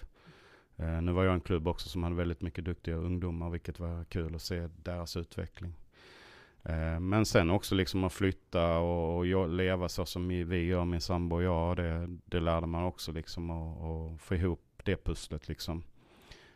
Eh, 0.77 1.01
nu 1.01 1.11
var 1.11 1.23
jag 1.23 1.33
en 1.33 1.41
klubb 1.41 1.67
också 1.67 1.89
som 1.89 2.03
hade 2.03 2.15
väldigt 2.15 2.41
mycket 2.41 2.65
duktiga 2.65 2.95
ungdomar, 2.95 3.49
vilket 3.49 3.79
var 3.79 4.03
kul 4.03 4.35
att 4.35 4.41
se 4.41 4.69
deras 4.83 5.17
utveckling. 5.17 5.73
Eh, 6.63 6.99
men 6.99 7.25
sen 7.25 7.49
också 7.49 7.75
liksom 7.75 8.03
att 8.03 8.13
flytta 8.13 8.77
och, 8.77 9.17
och, 9.17 9.49
leva 9.49 9.89
så 9.89 10.05
som 10.05 10.27
vi 10.27 10.65
gör, 10.65 10.85
min 10.85 11.01
sambo 11.01 11.35
och 11.35 11.43
jag. 11.43 11.77
Det, 11.77 12.17
det 12.25 12.39
lärde 12.39 12.67
man 12.67 12.83
också 12.83 13.11
liksom 13.11 13.49
att 13.51 14.21
få 14.21 14.35
ihop 14.35 14.61
det 14.83 15.03
pusslet 15.03 15.47
liksom. 15.47 15.83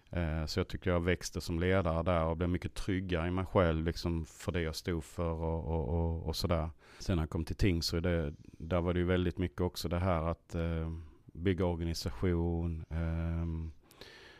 Eh, 0.09 0.45
så 0.45 0.59
jag 0.59 0.67
tycker 0.67 0.91
jag 0.91 0.99
växte 0.99 1.41
som 1.41 1.59
ledare 1.59 2.03
där 2.03 2.23
och 2.23 2.38
blev 2.38 2.49
mycket 2.49 2.73
tryggare 2.73 3.27
i 3.27 3.31
mig 3.31 3.45
själv 3.45 3.86
liksom 3.86 4.25
för 4.25 4.51
det 4.51 4.62
jag 4.62 4.75
stod 4.75 5.03
för 5.03 5.31
och, 5.31 5.65
och, 5.65 5.89
och, 5.89 6.27
och 6.27 6.36
sådär. 6.36 6.69
Sen 7.04 7.16
när 7.16 7.24
jag 7.24 7.30
kom 7.30 7.46
till 7.46 7.56
Tingsryd, 7.56 8.04
där 8.44 8.82
var 8.82 8.94
det 8.94 9.00
ju 9.00 9.06
väldigt 9.06 9.38
mycket 9.38 9.62
också 9.62 9.89
det 9.89 10.00
här 10.00 10.24
att 10.24 10.56
eh, 10.56 10.94
bygga 11.26 11.66
organisation. 11.66 12.86
Eh, 12.89 13.72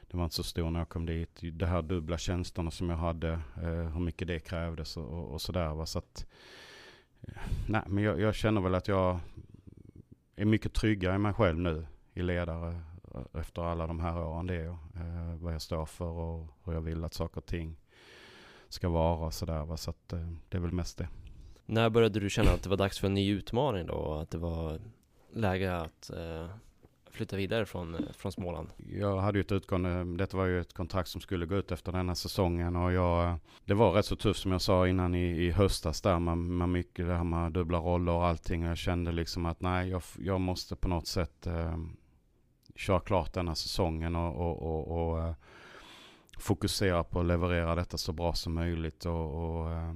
det 0.02 0.18
var 0.18 0.24
inte 0.24 0.36
så 0.36 0.44
stor 0.44 0.72
när 0.72 0.80
jag 0.80 0.90
kom 0.90 1.06
dit. 1.06 1.40
Det 1.54 1.66
här 1.66 1.82
dubbla 1.82 2.18
tjänsterna 2.18 2.72
som 2.72 2.90
jag 2.90 2.98
hade, 2.98 3.32
eh, 3.58 3.94
hur 3.94 4.00
mycket 4.00 4.28
det 4.28 4.40
krävdes 4.40 4.98
och, 4.98 5.34
och, 5.34 5.42
sådär. 5.42 5.86
Så 5.86 6.00
att, 6.00 6.26
eh, 7.22 7.34
nej, 7.68 7.82
men 7.88 8.04
jag, 8.04 8.20
jag, 8.20 8.36
känner 8.36 8.62
väl 8.62 8.76
att 8.76 8.88
jag 8.88 9.20
är 10.36 10.46
mycket 10.46 10.74
tryggare 10.74 11.16
i 11.16 11.18
mig 11.18 11.34
själv 11.34 11.60
nu 11.60 11.86
i 12.14 12.22
ledare 12.22 12.82
eh, 13.14 13.40
efter 13.42 13.62
alla 13.62 13.88
de 13.88 14.00
här 14.00 14.20
åren. 14.20 14.48
Det 14.48 14.56
är 14.56 14.68
eh, 14.68 15.36
vad 15.40 15.54
jag 15.54 15.62
står 15.62 15.86
för 15.86 16.06
och 16.06 16.48
hur 16.64 16.74
jag 16.74 16.82
vill 16.82 17.04
att 17.04 17.14
saker 17.14 17.38
och 17.38 17.46
ting 17.46 17.76
ska 18.70 18.90
vara. 18.90 19.32
Så, 19.32 19.46
där, 19.46 19.76
så 19.76 19.90
att, 19.90 20.14
eh, 20.14 20.30
det 20.50 20.58
är 20.58 20.62
väl 20.62 20.72
mest 20.72 20.98
det. 20.98 21.08
När 21.66 21.90
började 21.90 22.20
du 22.20 22.30
känna 22.30 22.52
att 22.52 22.64
det 22.64 22.70
var 22.70 22.78
dags 22.78 23.00
för 23.00 23.08
en 23.08 23.14
ny 23.14 23.32
utmaning 23.32 23.88
då? 23.88 23.94
Och 23.94 24.22
att 24.22 24.30
det 24.30 24.38
var 24.38 24.80
läge 25.34 25.76
att 25.78 26.10
eh, 26.10 26.48
flytta 27.12 27.36
vidare 27.36 27.66
från, 27.66 27.96
eh, 27.96 28.02
från 28.14 28.32
Småland? 28.32 28.70
Jag 28.78 29.18
hade 29.18 29.38
ju 29.38 29.42
ett 29.42 29.52
utgående, 29.52 30.18
detta 30.18 30.38
var 30.38 30.46
ju 30.46 30.62
ett 30.62 30.74
kontrakt 30.74 31.10
som 31.10 31.22
skulle 31.22 31.46
gå 31.46 31.56
ut 31.56 31.72
efter 31.72 31.92
den 31.92 32.08
här 32.08 32.16
säsongen 32.16 32.76
och 32.76 32.94
jag, 32.94 33.38
det 33.66 33.74
var 33.74 33.92
rätt 33.92 34.06
så 34.06 34.16
tufft 34.16 34.40
som 34.40 34.52
jag 34.52 34.62
sa 34.62 34.88
innan 34.88 35.16
i, 35.16 35.26
i 35.26 35.52
höstas 35.52 36.02
där 36.02 36.20
med, 36.20 36.38
med 36.38 36.70
mycket 36.70 37.08
det 37.08 37.16
här 37.16 37.24
med 37.24 37.52
dubbla 37.52 37.78
roller 37.78 38.12
och 38.12 38.26
allting. 38.26 38.64
Och 38.64 38.70
jag 38.70 38.78
kände 38.78 39.12
liksom 39.12 39.46
att 39.46 39.62
nej, 39.62 39.90
jag, 39.90 40.02
jag 40.20 40.42
måste 40.42 40.76
på 40.76 40.88
något 40.88 41.08
sätt 41.08 41.48
eh, 41.48 41.78
köra 42.76 43.00
klart 43.00 43.34
denna 43.34 43.56
säsongen 43.56 44.16
och, 44.16 44.36
och, 44.36 44.62
och, 44.62 45.12
och 45.12 45.24
eh, 45.24 45.34
fokusera 46.38 47.04
på 47.04 47.20
att 47.20 47.26
leverera 47.26 47.76
detta 47.76 47.98
så 47.98 48.14
bra 48.14 48.34
som 48.34 48.54
möjligt. 48.54 49.06
Och, 49.06 49.60
och 49.60 49.72
eh, 49.72 49.94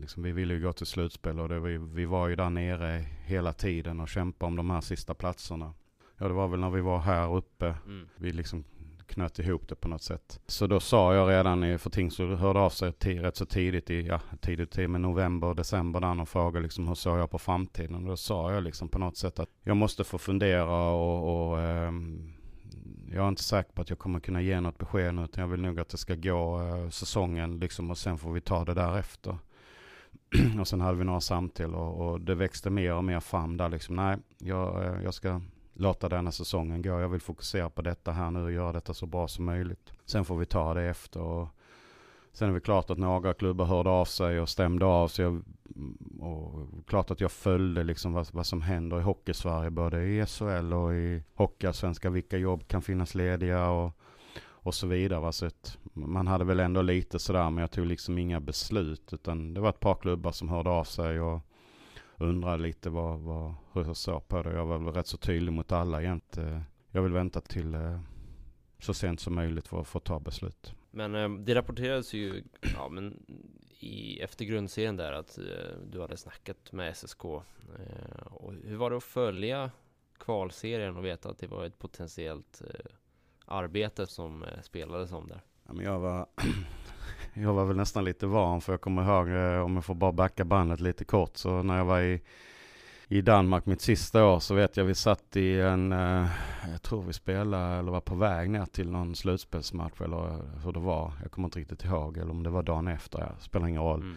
liksom, 0.00 0.22
vi 0.22 0.32
ville 0.32 0.54
ju 0.54 0.60
gå 0.60 0.72
till 0.72 0.86
slutspel 0.86 1.40
och 1.40 1.48
det, 1.48 1.60
vi, 1.60 1.78
vi 1.78 2.04
var 2.04 2.28
ju 2.28 2.36
där 2.36 2.50
nere 2.50 3.04
hela 3.24 3.52
tiden 3.52 4.00
och 4.00 4.08
kämpade 4.08 4.48
om 4.48 4.56
de 4.56 4.70
här 4.70 4.80
sista 4.80 5.14
platserna. 5.14 5.74
Ja, 6.18 6.28
det 6.28 6.34
var 6.34 6.48
väl 6.48 6.60
när 6.60 6.70
vi 6.70 6.80
var 6.80 6.98
här 6.98 7.36
uppe. 7.36 7.74
Mm. 7.86 8.08
Vi 8.16 8.32
liksom 8.32 8.64
knöt 9.06 9.38
ihop 9.38 9.68
det 9.68 9.74
på 9.74 9.88
något 9.88 10.02
sätt. 10.02 10.40
Så 10.46 10.66
då 10.66 10.80
sa 10.80 11.14
jag 11.14 11.30
redan, 11.30 11.64
i, 11.64 11.78
för 11.78 11.90
Tingsryd 11.90 12.38
hörde 12.38 12.58
av 12.58 12.70
sig 12.70 12.92
rätt 13.00 13.36
så 13.36 13.46
tidigt 13.46 13.90
i, 13.90 14.06
ja 14.06 14.20
tidigt 14.40 14.70
till 14.70 14.90
november, 14.90 15.54
december 15.54 16.00
där 16.00 16.20
och 16.20 16.28
frågade 16.28 16.62
liksom 16.62 16.88
hur 16.88 16.94
såg 16.94 17.18
jag 17.18 17.30
på 17.30 17.38
framtiden. 17.38 17.94
Och 17.94 18.02
då 18.02 18.16
sa 18.16 18.52
jag 18.52 18.62
liksom 18.62 18.88
på 18.88 18.98
något 18.98 19.16
sätt 19.16 19.38
att 19.38 19.48
jag 19.62 19.76
måste 19.76 20.04
få 20.04 20.18
fundera 20.18 20.90
och, 20.90 21.50
och 21.50 21.58
um, 21.58 22.32
jag 23.12 23.24
är 23.24 23.28
inte 23.28 23.42
säker 23.42 23.72
på 23.72 23.82
att 23.82 23.90
jag 23.90 23.98
kommer 23.98 24.20
kunna 24.20 24.42
ge 24.42 24.60
något 24.60 24.78
besked 24.78 25.14
nu, 25.14 25.24
utan 25.24 25.42
jag 25.42 25.48
vill 25.48 25.60
nog 25.60 25.80
att 25.80 25.88
det 25.88 25.98
ska 25.98 26.14
gå 26.14 26.60
uh, 26.60 26.90
säsongen 26.90 27.58
liksom 27.58 27.90
och 27.90 27.98
sen 27.98 28.18
får 28.18 28.32
vi 28.32 28.40
ta 28.40 28.64
det 28.64 28.74
därefter. 28.74 29.38
och 30.60 30.68
sen 30.68 30.80
hade 30.80 30.98
vi 30.98 31.04
några 31.04 31.20
samtal 31.20 31.74
och, 31.74 32.08
och, 32.08 32.20
det 32.20 32.34
växte 32.34 32.70
mer 32.70 32.94
och 32.94 33.04
mer 33.04 33.20
fram 33.20 33.56
där 33.56 33.68
liksom. 33.68 33.96
Nej, 33.96 34.16
jag, 34.38 34.84
eh, 34.84 35.02
jag 35.04 35.14
ska 35.14 35.40
låta 35.74 36.08
denna 36.08 36.32
säsongen 36.32 36.82
gå. 36.82 36.88
Jag 36.88 37.08
vill 37.08 37.20
fokusera 37.20 37.70
på 37.70 37.82
detta 37.82 38.12
här 38.12 38.30
nu 38.30 38.42
och 38.42 38.52
göra 38.52 38.72
detta 38.72 38.94
så 38.94 39.06
bra 39.06 39.28
som 39.28 39.44
möjligt. 39.44 39.92
Sen 40.04 40.24
får 40.24 40.36
vi 40.36 40.46
ta 40.46 40.74
det 40.74 40.82
efter. 40.82 41.20
Och 41.20 41.48
sen 42.32 42.50
är 42.50 42.54
det 42.54 42.60
klart 42.60 42.90
att 42.90 42.98
några 42.98 43.34
klubbar 43.34 43.64
hörde 43.64 43.90
av 43.90 44.04
sig 44.04 44.40
och 44.40 44.48
stämde 44.48 44.84
av 44.84 45.08
sig. 45.08 45.24
Mm, 45.24 45.42
och 46.20 46.68
klart 46.86 47.10
att 47.10 47.20
jag 47.20 47.32
följde 47.32 47.84
liksom 47.84 48.12
vad, 48.12 48.28
vad 48.32 48.46
som 48.46 48.62
händer 48.62 48.98
i 48.98 49.02
Hockeysverige, 49.02 49.70
både 49.70 50.04
i 50.04 50.26
SHL 50.26 50.72
och 50.72 50.94
i 50.94 51.22
Hockeyallsvenskan. 51.34 52.12
Vilka 52.12 52.36
jobb 52.36 52.68
kan 52.68 52.82
finnas 52.82 53.14
lediga 53.14 53.68
och, 53.68 53.92
och 54.66 54.74
så 54.74 54.86
vidare. 54.86 55.32
Så 55.32 55.46
att 55.46 55.78
man 55.92 56.26
hade 56.26 56.44
väl 56.44 56.60
ändå 56.60 56.82
lite 56.82 57.18
sådär, 57.18 57.50
men 57.50 57.60
jag 57.60 57.70
tog 57.70 57.86
liksom 57.86 58.18
inga 58.18 58.40
beslut. 58.40 59.12
Utan 59.12 59.54
det 59.54 59.60
var 59.60 59.68
ett 59.68 59.80
par 59.80 59.94
klubbar 59.94 60.32
som 60.32 60.48
hörde 60.48 60.70
av 60.70 60.84
sig. 60.84 61.20
och 61.20 61.40
undrade 62.18 62.62
lite 62.62 62.90
vad, 62.90 63.20
vad, 63.20 63.54
hur 63.72 63.84
jag 63.84 63.96
såg 63.96 64.28
på 64.28 64.42
det. 64.42 64.52
Jag 64.52 64.66
var 64.66 64.78
väl 64.78 64.94
rätt 64.94 65.06
så 65.06 65.16
tydlig 65.16 65.52
mot 65.52 65.72
alla 65.72 66.02
egentligen. 66.02 66.54
Eh, 66.54 66.62
jag 66.90 67.02
vill 67.02 67.12
vänta 67.12 67.40
till 67.40 67.74
eh, 67.74 68.00
så 68.78 68.94
sent 68.94 69.20
som 69.20 69.34
möjligt 69.34 69.68
för 69.68 69.80
att 69.80 69.88
få 69.88 70.00
ta 70.00 70.20
beslut. 70.20 70.74
Men 70.90 71.14
eh, 71.14 71.30
det 71.30 71.54
rapporterades 71.54 72.14
ju 72.14 72.42
ja, 72.74 72.88
men 72.88 73.26
i, 73.80 74.20
efter 74.20 74.44
grundserien 74.44 74.96
där 74.96 75.12
att 75.12 75.38
du 75.90 76.00
hade 76.00 76.16
snackat 76.16 76.72
med 76.72 76.96
SSK. 76.96 77.24
och 77.24 78.52
hur 78.64 78.76
var 78.76 78.90
det 78.90 78.96
att 78.96 79.04
följa 79.04 79.70
kvalserien 80.18 80.96
och 80.96 81.04
veta 81.04 81.28
att 81.28 81.38
det 81.38 81.46
var 81.46 81.64
ett 81.64 81.78
potentiellt 81.78 82.62
arbete 83.46 84.06
som 84.06 84.44
spelades 84.62 85.12
om 85.12 85.28
där? 85.28 85.40
Ja, 85.66 85.72
men 85.72 85.84
jag 85.84 85.98
var 85.98 86.26
jag 87.34 87.52
var 87.52 87.64
väl 87.64 87.76
nästan 87.76 88.04
lite 88.04 88.26
van 88.26 88.60
för 88.60 88.72
jag 88.72 88.80
kommer 88.80 89.02
ihåg, 89.02 89.28
eh, 89.28 89.64
om 89.64 89.74
jag 89.74 89.84
får 89.84 89.94
bara 89.94 90.12
backa 90.12 90.44
bandet 90.44 90.80
lite 90.80 91.04
kort, 91.04 91.36
så 91.36 91.62
när 91.62 91.78
jag 91.78 91.84
var 91.84 92.00
i, 92.00 92.22
i 93.08 93.20
Danmark 93.20 93.66
mitt 93.66 93.80
sista 93.80 94.24
år 94.26 94.40
så 94.40 94.54
vet 94.54 94.76
jag 94.76 94.84
vi 94.84 94.94
satt 94.94 95.36
i 95.36 95.60
en, 95.60 95.92
eh, 95.92 96.28
jag 96.72 96.82
tror 96.82 97.02
vi 97.02 97.12
spelade 97.12 97.78
eller 97.78 97.92
var 97.92 98.00
på 98.00 98.14
väg 98.14 98.50
ner 98.50 98.66
till 98.66 98.90
någon 98.90 99.14
slutspelsmatch 99.14 100.00
eller 100.00 100.42
hur 100.64 100.72
det 100.72 100.80
var. 100.80 101.12
Jag 101.22 101.30
kommer 101.30 101.48
inte 101.48 101.58
riktigt 101.58 101.84
ihåg 101.84 102.16
eller 102.16 102.30
om 102.30 102.42
det 102.42 102.50
var 102.50 102.62
dagen 102.62 102.88
efter, 102.88 103.18
ja, 103.18 103.28
spelar 103.40 103.66
ingen 103.66 103.82
roll. 103.82 104.00
Mm. 104.00 104.16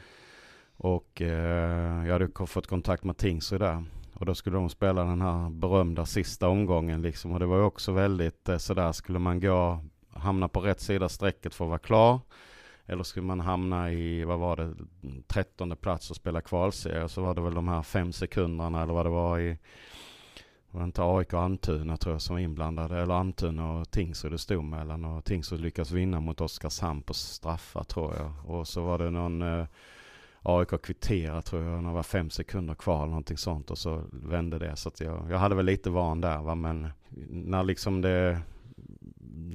Och 0.77 1.21
eh, 1.21 2.05
jag 2.07 2.13
hade 2.13 2.47
fått 2.47 2.67
kontakt 2.67 3.03
med 3.03 3.17
Tingsryd 3.17 3.61
där. 3.61 3.83
Och 4.19 4.25
då 4.25 4.35
skulle 4.35 4.57
de 4.57 4.69
spela 4.69 5.03
den 5.03 5.21
här 5.21 5.49
berömda 5.49 6.05
sista 6.05 6.47
omgången 6.47 7.01
liksom. 7.01 7.31
Och 7.31 7.39
det 7.39 7.45
var 7.45 7.57
ju 7.57 7.63
också 7.63 7.91
väldigt 7.91 8.49
eh, 8.49 8.57
sådär, 8.57 8.91
skulle 8.91 9.19
man 9.19 9.39
gå, 9.39 9.79
hamna 10.13 10.47
på 10.47 10.61
rätt 10.61 10.79
sida 10.79 11.09
strecket 11.09 11.55
för 11.55 11.65
att 11.65 11.69
vara 11.69 11.79
klar. 11.79 12.19
Eller 12.85 13.03
skulle 13.03 13.25
man 13.25 13.39
hamna 13.39 13.91
i, 13.91 14.23
vad 14.23 14.39
var 14.39 14.55
det, 14.55 14.73
trettonde 15.27 15.75
plats 15.75 16.09
och 16.09 16.15
spela 16.15 16.41
kvalserie 16.41 17.09
så 17.09 17.21
var 17.21 17.35
det 17.35 17.41
väl 17.41 17.53
de 17.53 17.67
här 17.67 17.83
fem 17.83 18.11
sekunderna 18.11 18.81
eller 18.83 18.93
vad 18.93 19.05
det 19.05 19.09
var 19.09 19.39
i, 19.39 19.57
var 20.71 20.81
det 20.81 20.85
inte 20.85 21.03
AIK 21.03 21.33
och 21.33 21.41
Almtuna 21.41 21.97
tror 21.97 22.15
jag 22.15 22.21
som 22.21 22.35
var 22.35 22.41
inblandade, 22.41 23.01
eller 23.01 23.13
Almtuna 23.13 23.71
och 23.71 23.91
Tingsryd 23.91 24.31
det 24.31 24.37
stod 24.37 24.63
mellan 24.63 25.05
och 25.05 25.25
Tingsryd 25.25 25.61
lyckas 25.61 25.91
vinna 25.91 26.19
mot 26.19 26.41
Oskarshamn 26.41 27.01
på 27.01 27.13
straffar 27.13 27.83
tror 27.83 28.15
jag. 28.15 28.55
Och 28.55 28.67
så 28.67 28.81
var 28.81 28.97
det 28.97 29.09
någon 29.09 29.41
eh, 29.41 29.65
AIK 30.43 30.81
kvitterade 30.81 31.41
tror 31.41 31.63
jag, 31.63 31.83
när 31.83 31.89
det 31.89 31.95
var 31.95 32.03
fem 32.03 32.29
sekunder 32.29 32.73
kvar 32.73 32.97
eller 32.97 33.07
någonting 33.07 33.37
sånt 33.37 33.71
och 33.71 33.77
så 33.77 34.03
vände 34.11 34.59
det. 34.59 34.75
Så 34.75 34.89
att 34.89 34.99
jag, 34.99 35.27
jag 35.29 35.37
hade 35.37 35.55
väl 35.55 35.65
lite 35.65 35.89
van 35.89 36.21
där 36.21 36.37
va, 36.37 36.55
men 36.55 36.89
när 37.29 37.63
liksom 37.63 38.01
det 38.01 38.41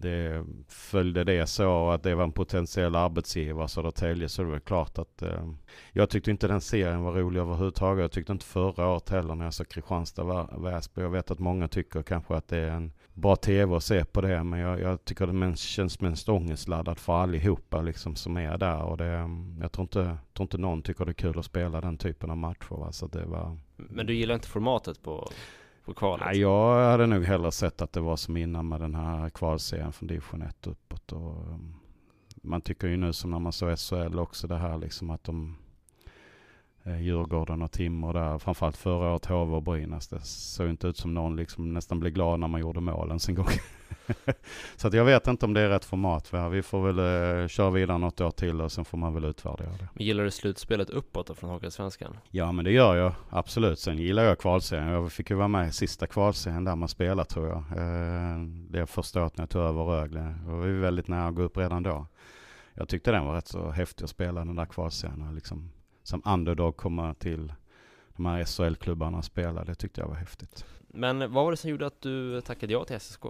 det 0.01 0.45
följde 0.69 1.25
det 1.25 1.47
så 1.47 1.91
att 1.91 2.03
det 2.03 2.15
var 2.15 2.25
en 2.25 2.33
potentiell 2.33 2.95
arbetsgivare 2.95 3.69
Södertälje 3.69 4.29
så 4.29 4.43
det 4.43 4.49
var 4.49 4.59
klart 4.59 4.99
att 4.99 5.23
eh, 5.23 5.51
jag 5.93 6.11
tyckte 6.11 6.31
inte 6.31 6.49
den 6.49 6.61
serien 6.61 7.03
var 7.03 7.13
rolig 7.13 7.41
överhuvudtaget. 7.41 8.03
Jag 8.03 8.13
tyckte 8.13 8.33
inte 8.33 8.45
förra 8.45 8.89
året 8.89 9.11
heller 9.11 9.35
när 9.35 9.45
jag 9.45 9.55
såg 9.55 9.69
Kristianstad 9.69 10.49
Väsby. 10.59 11.03
Jag 11.03 11.11
vet 11.11 11.31
att 11.31 11.39
många 11.39 11.69
tycker 11.69 12.03
kanske 12.03 12.35
att 12.35 12.49
det 12.49 12.59
är 12.59 12.71
en 12.71 12.93
bra 13.15 13.37
tv 13.37 13.77
att 13.77 13.83
se 13.83 14.05
på 14.05 14.21
det 14.21 14.45
men 14.45 14.61
jag, 14.61 14.81
jag 14.81 15.05
tycker 15.05 15.27
det 15.27 15.33
mest, 15.33 15.63
känns 15.63 16.01
mest 16.01 16.29
ångestladdat 16.29 17.01
för 17.01 17.13
allihopa 17.13 17.83
liksom 17.83 18.17
som 18.17 18.37
är 18.37 18.59
där 18.59 18.83
och 18.83 18.97
det, 18.97 19.31
jag 19.61 19.73
tror 19.73 19.83
inte, 19.83 20.17
tror 20.33 20.45
inte 20.45 20.59
någon 20.59 20.83
tycker 20.83 21.05
det 21.05 21.11
är 21.11 21.15
kul 21.15 21.39
att 21.39 21.45
spela 21.45 21.81
den 21.81 21.99
typen 21.99 22.31
av 22.31 22.37
matcher. 22.37 22.75
Va? 22.75 22.93
Så 22.93 23.07
det 23.07 23.25
var... 23.25 23.59
Men 23.77 24.07
du 24.07 24.15
gillar 24.15 24.35
inte 24.35 24.49
formatet 24.49 25.03
på 25.03 25.31
på 25.85 25.95
kvalet? 25.95 26.27
Nej, 26.27 26.41
jag 26.41 26.91
hade 26.91 27.07
nog 27.07 27.25
hellre 27.25 27.53
sett 27.53 27.83
att 27.83 27.93
det 27.93 28.01
var 28.01 28.17
som 28.17 28.37
innan 28.37 28.69
med 28.69 28.81
den 28.81 28.95
här 28.95 29.31
kvalserien 29.31 29.93
från 29.93 30.07
division 30.07 30.43
1 30.43 30.67
uppåt. 30.67 31.13
Och, 31.13 31.49
um, 31.49 31.75
man 32.43 32.61
tycker 32.61 32.89
ju 32.89 32.97
nu 32.97 33.13
som 33.13 33.31
när 33.31 33.39
man 33.39 33.53
såg 33.53 33.79
SHL 33.79 34.19
också 34.19 34.47
det 34.47 34.57
här 34.57 34.79
liksom 34.79 35.11
att 35.11 35.25
de 35.25 35.57
Djurgården 36.85 37.63
och 37.63 37.73
Timrå 37.73 38.13
där, 38.13 38.39
framförallt 38.39 38.77
förra 38.77 39.13
året 39.13 39.27
HV 39.27 39.55
och 39.55 39.63
Brynäs. 39.63 40.09
Det 40.09 40.21
såg 40.21 40.69
inte 40.69 40.89
ut 40.89 40.97
som 40.97 41.15
någon 41.15 41.37
liksom 41.37 41.75
nästan 41.75 42.01
blev 42.01 42.13
glad 42.13 42.41
när 42.41 42.49
man 42.49 42.61
gjorde 42.61 42.81
målen 42.81 43.19
gång. 43.29 43.47
så 44.77 44.89
att 44.89 44.95
jag 44.95 45.05
vet 45.05 45.27
inte 45.27 45.47
om 45.47 45.55
det 45.55 45.61
är 45.61 45.69
rätt 45.69 45.85
format. 45.85 46.33
Vi 46.53 46.63
får 46.63 46.93
väl 46.93 46.99
uh, 46.99 47.49
köra 47.49 47.71
vidare 47.71 47.99
något 47.99 48.21
år 48.21 48.31
till 48.31 48.61
och 48.61 48.73
sen 48.73 48.85
får 48.85 48.99
man 48.99 49.15
väl 49.15 49.25
utvärdera 49.25 49.71
det. 49.71 49.89
Men 49.95 50.07
gillar 50.07 50.25
du 50.25 50.31
slutspelet 50.31 50.91
uppåt 50.91 51.27
då 51.27 51.35
från 51.35 51.51
Hockeyallsvenskan? 51.51 52.17
Ja 52.31 52.53
men 52.53 52.65
det 52.65 52.73
gör 52.73 52.97
jag 52.97 53.13
absolut. 53.31 53.79
Sen 53.79 53.99
gillar 53.99 54.23
jag 54.23 54.39
kvalserien. 54.39 54.89
Jag 54.89 55.13
fick 55.13 55.31
ju 55.31 55.37
vara 55.37 55.49
med 55.49 55.69
i 55.69 55.73
sista 55.73 56.07
kvalserien 56.07 56.65
där 56.65 56.77
man 56.77 56.89
spelar 56.89 57.25
tror 57.25 57.49
jag. 57.49 57.57
Uh, 57.57 58.47
det 58.71 58.87
första 58.87 59.23
året 59.23 59.37
när 59.37 59.43
jag 59.43 59.51
tog 59.51 59.63
över 59.63 59.85
Rögle. 59.85 60.35
Då 60.47 60.51
var 60.51 60.67
vi 60.67 60.73
väldigt 60.73 61.09
nära 61.09 61.29
att 61.29 61.35
gå 61.35 61.43
upp 61.43 61.57
redan 61.57 61.83
då. 61.83 62.07
Jag 62.75 62.89
tyckte 62.89 63.11
den 63.11 63.25
var 63.25 63.35
rätt 63.35 63.49
så 63.49 63.71
häftig 63.71 64.05
att 64.05 64.11
spela 64.11 64.45
den 64.45 64.57
där 64.57 64.67
kvalserien. 64.67 65.29
Och 65.29 65.35
liksom, 65.35 65.71
som 66.05 66.23
underdog 66.25 66.77
komma 66.77 67.15
till 67.15 67.53
de 68.17 68.27
här 68.27 68.45
SHL-klubbarna 68.45 69.19
och 69.19 69.25
spela. 69.25 69.65
Det 69.65 69.75
tyckte 69.75 70.01
jag 70.01 70.09
var 70.09 70.15
häftigt. 70.15 70.65
Men 70.89 71.19
vad 71.19 71.45
var 71.45 71.51
det 71.51 71.57
som 71.57 71.71
gjorde 71.71 71.87
att 71.87 72.01
du 72.01 72.41
tackade 72.41 72.73
ja 72.73 72.85
till 72.85 73.01
SSK? 73.01 73.23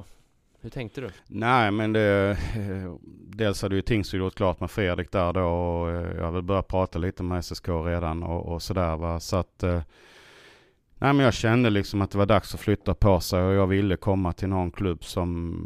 Hur 0.61 0.71
tänkte 0.71 1.01
du? 1.01 1.11
Nej 1.27 1.71
men 1.71 1.93
det, 1.93 2.39
dels 3.29 3.63
hade 3.63 3.75
ju 3.75 3.83
Tingsryd 3.83 4.23
gjort 4.23 4.35
klart 4.35 4.61
med 4.61 4.71
Fredrik 4.71 5.13
där 5.13 5.33
då 5.33 5.45
och 5.45 5.91
eh, 5.91 6.17
jag 6.17 6.25
hade 6.25 6.43
börjat 6.43 6.69
prata 6.69 6.99
lite 6.99 7.23
med 7.23 7.45
SSK 7.45 7.69
redan 7.69 8.23
och, 8.23 8.53
och 8.53 8.63
sådär 8.63 8.97
va. 8.97 9.21
Så 9.21 9.37
att, 9.37 9.63
eh, 9.63 9.83
nej 10.99 11.13
men 11.13 11.25
jag 11.25 11.35
kände 11.35 11.71
liksom 11.71 12.03
att 12.03 12.11
det 12.11 12.19
var 12.19 12.27
dags 12.27 12.55
att 12.55 12.61
flytta 12.61 12.95
på 12.95 13.21
sig 13.21 13.43
och 13.43 13.55
jag 13.55 13.67
ville 13.67 13.97
komma 13.97 14.33
till 14.33 14.49
någon 14.49 14.71
klubb 14.71 15.05
som, 15.05 15.57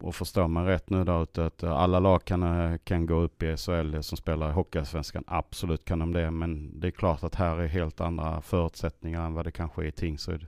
och 0.00 0.14
förstå 0.14 0.48
mig 0.48 0.64
rätt 0.64 0.90
nu 0.90 1.04
där 1.04 1.22
ute, 1.22 1.46
att 1.46 1.64
alla 1.64 2.00
lag 2.00 2.24
kan, 2.24 2.78
kan 2.78 3.06
gå 3.06 3.14
upp 3.14 3.42
i 3.42 3.56
SHL 3.56 4.00
som 4.00 4.16
spelar 4.16 4.50
i 4.50 4.52
Hockeyallsvenskan. 4.52 5.24
Absolut 5.26 5.84
kan 5.84 5.98
de 5.98 6.12
det, 6.12 6.30
men 6.30 6.80
det 6.80 6.86
är 6.86 6.90
klart 6.90 7.24
att 7.24 7.34
här 7.34 7.56
är 7.56 7.66
helt 7.66 8.00
andra 8.00 8.40
förutsättningar 8.40 9.26
än 9.26 9.34
vad 9.34 9.44
det 9.44 9.50
kanske 9.50 9.82
är 9.82 9.86
i 9.86 9.92
Tingsryd. 9.92 10.46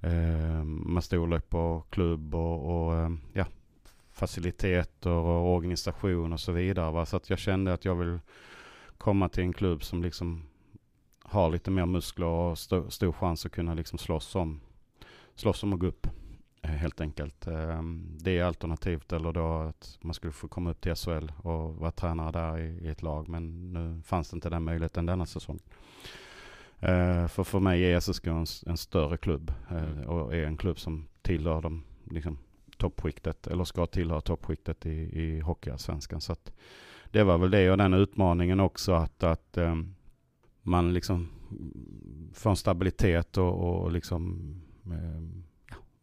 Eh, 0.00 0.64
med 0.64 1.04
storlek 1.04 1.48
på 1.48 1.84
klubb 1.90 2.34
och, 2.34 2.86
och 2.86 2.96
eh, 2.96 3.10
ja, 3.32 3.44
faciliteter 4.12 5.10
och 5.10 5.54
organisation 5.54 6.32
och 6.32 6.40
så 6.40 6.52
vidare. 6.52 6.92
Va? 6.92 7.06
Så 7.06 7.16
att 7.16 7.30
jag 7.30 7.38
kände 7.38 7.72
att 7.72 7.84
jag 7.84 7.94
vill 7.94 8.18
komma 8.98 9.28
till 9.28 9.42
en 9.42 9.52
klubb 9.52 9.82
som 9.82 10.02
liksom 10.02 10.42
har 11.30 11.50
lite 11.50 11.70
mer 11.70 11.86
muskler 11.86 12.26
och 12.26 12.52
st 12.52 12.82
stor 12.88 13.12
chans 13.12 13.46
att 13.46 13.52
kunna 13.52 13.74
liksom 13.74 13.98
slåss 13.98 14.34
om, 14.34 14.60
slåss 15.34 15.62
om 15.62 15.72
att 15.72 15.78
gå 15.78 15.86
upp. 15.86 16.06
Eh, 16.62 16.70
helt 16.70 17.00
enkelt. 17.00 17.48
Det 18.18 18.38
är 18.38 18.44
alternativt 18.44 19.12
eller 19.12 19.32
då 19.32 19.58
att 19.58 19.98
man 20.00 20.14
skulle 20.14 20.32
få 20.32 20.48
komma 20.48 20.70
upp 20.70 20.80
till 20.80 20.94
SHL 20.94 21.32
och 21.42 21.76
vara 21.76 21.90
tränare 21.90 22.32
där 22.32 22.58
i, 22.58 22.88
ett 22.88 23.02
lag. 23.02 23.28
Men 23.28 23.72
nu 23.72 24.02
fanns 24.02 24.30
det 24.30 24.34
inte 24.34 24.50
den 24.50 24.64
möjligheten 24.64 25.06
denna 25.06 25.26
säsong. 25.26 25.58
Uh, 26.82 27.26
för 27.26 27.44
för 27.44 27.60
mig 27.60 27.82
är 27.82 28.00
SSK 28.00 28.26
en, 28.26 28.46
en 28.66 28.76
större 28.76 29.16
klubb 29.16 29.52
uh, 29.72 30.02
och 30.02 30.34
är 30.34 30.44
en 30.44 30.56
klubb 30.56 30.78
som 30.78 31.08
tillhör 31.22 31.62
de, 31.62 31.84
liksom, 32.10 32.38
toppskiktet 32.76 33.46
eller 33.46 33.64
ska 33.64 33.86
tillhöra 33.86 34.20
toppskiktet 34.20 34.86
i, 34.86 35.20
i 35.20 35.40
Hockeyallsvenskan. 35.40 36.20
Så 36.20 36.32
att 36.32 36.52
det 37.10 37.24
var 37.24 37.38
väl 37.38 37.50
det 37.50 37.70
och 37.70 37.78
den 37.78 37.94
utmaningen 37.94 38.60
också 38.60 38.92
att, 38.92 39.22
att 39.22 39.58
um, 39.58 39.94
man 40.62 40.94
liksom 40.94 41.28
får 42.34 42.50
en 42.50 42.56
stabilitet 42.56 43.38
och, 43.38 43.82
och 43.82 43.92
liksom 43.92 44.54
um, 44.84 45.44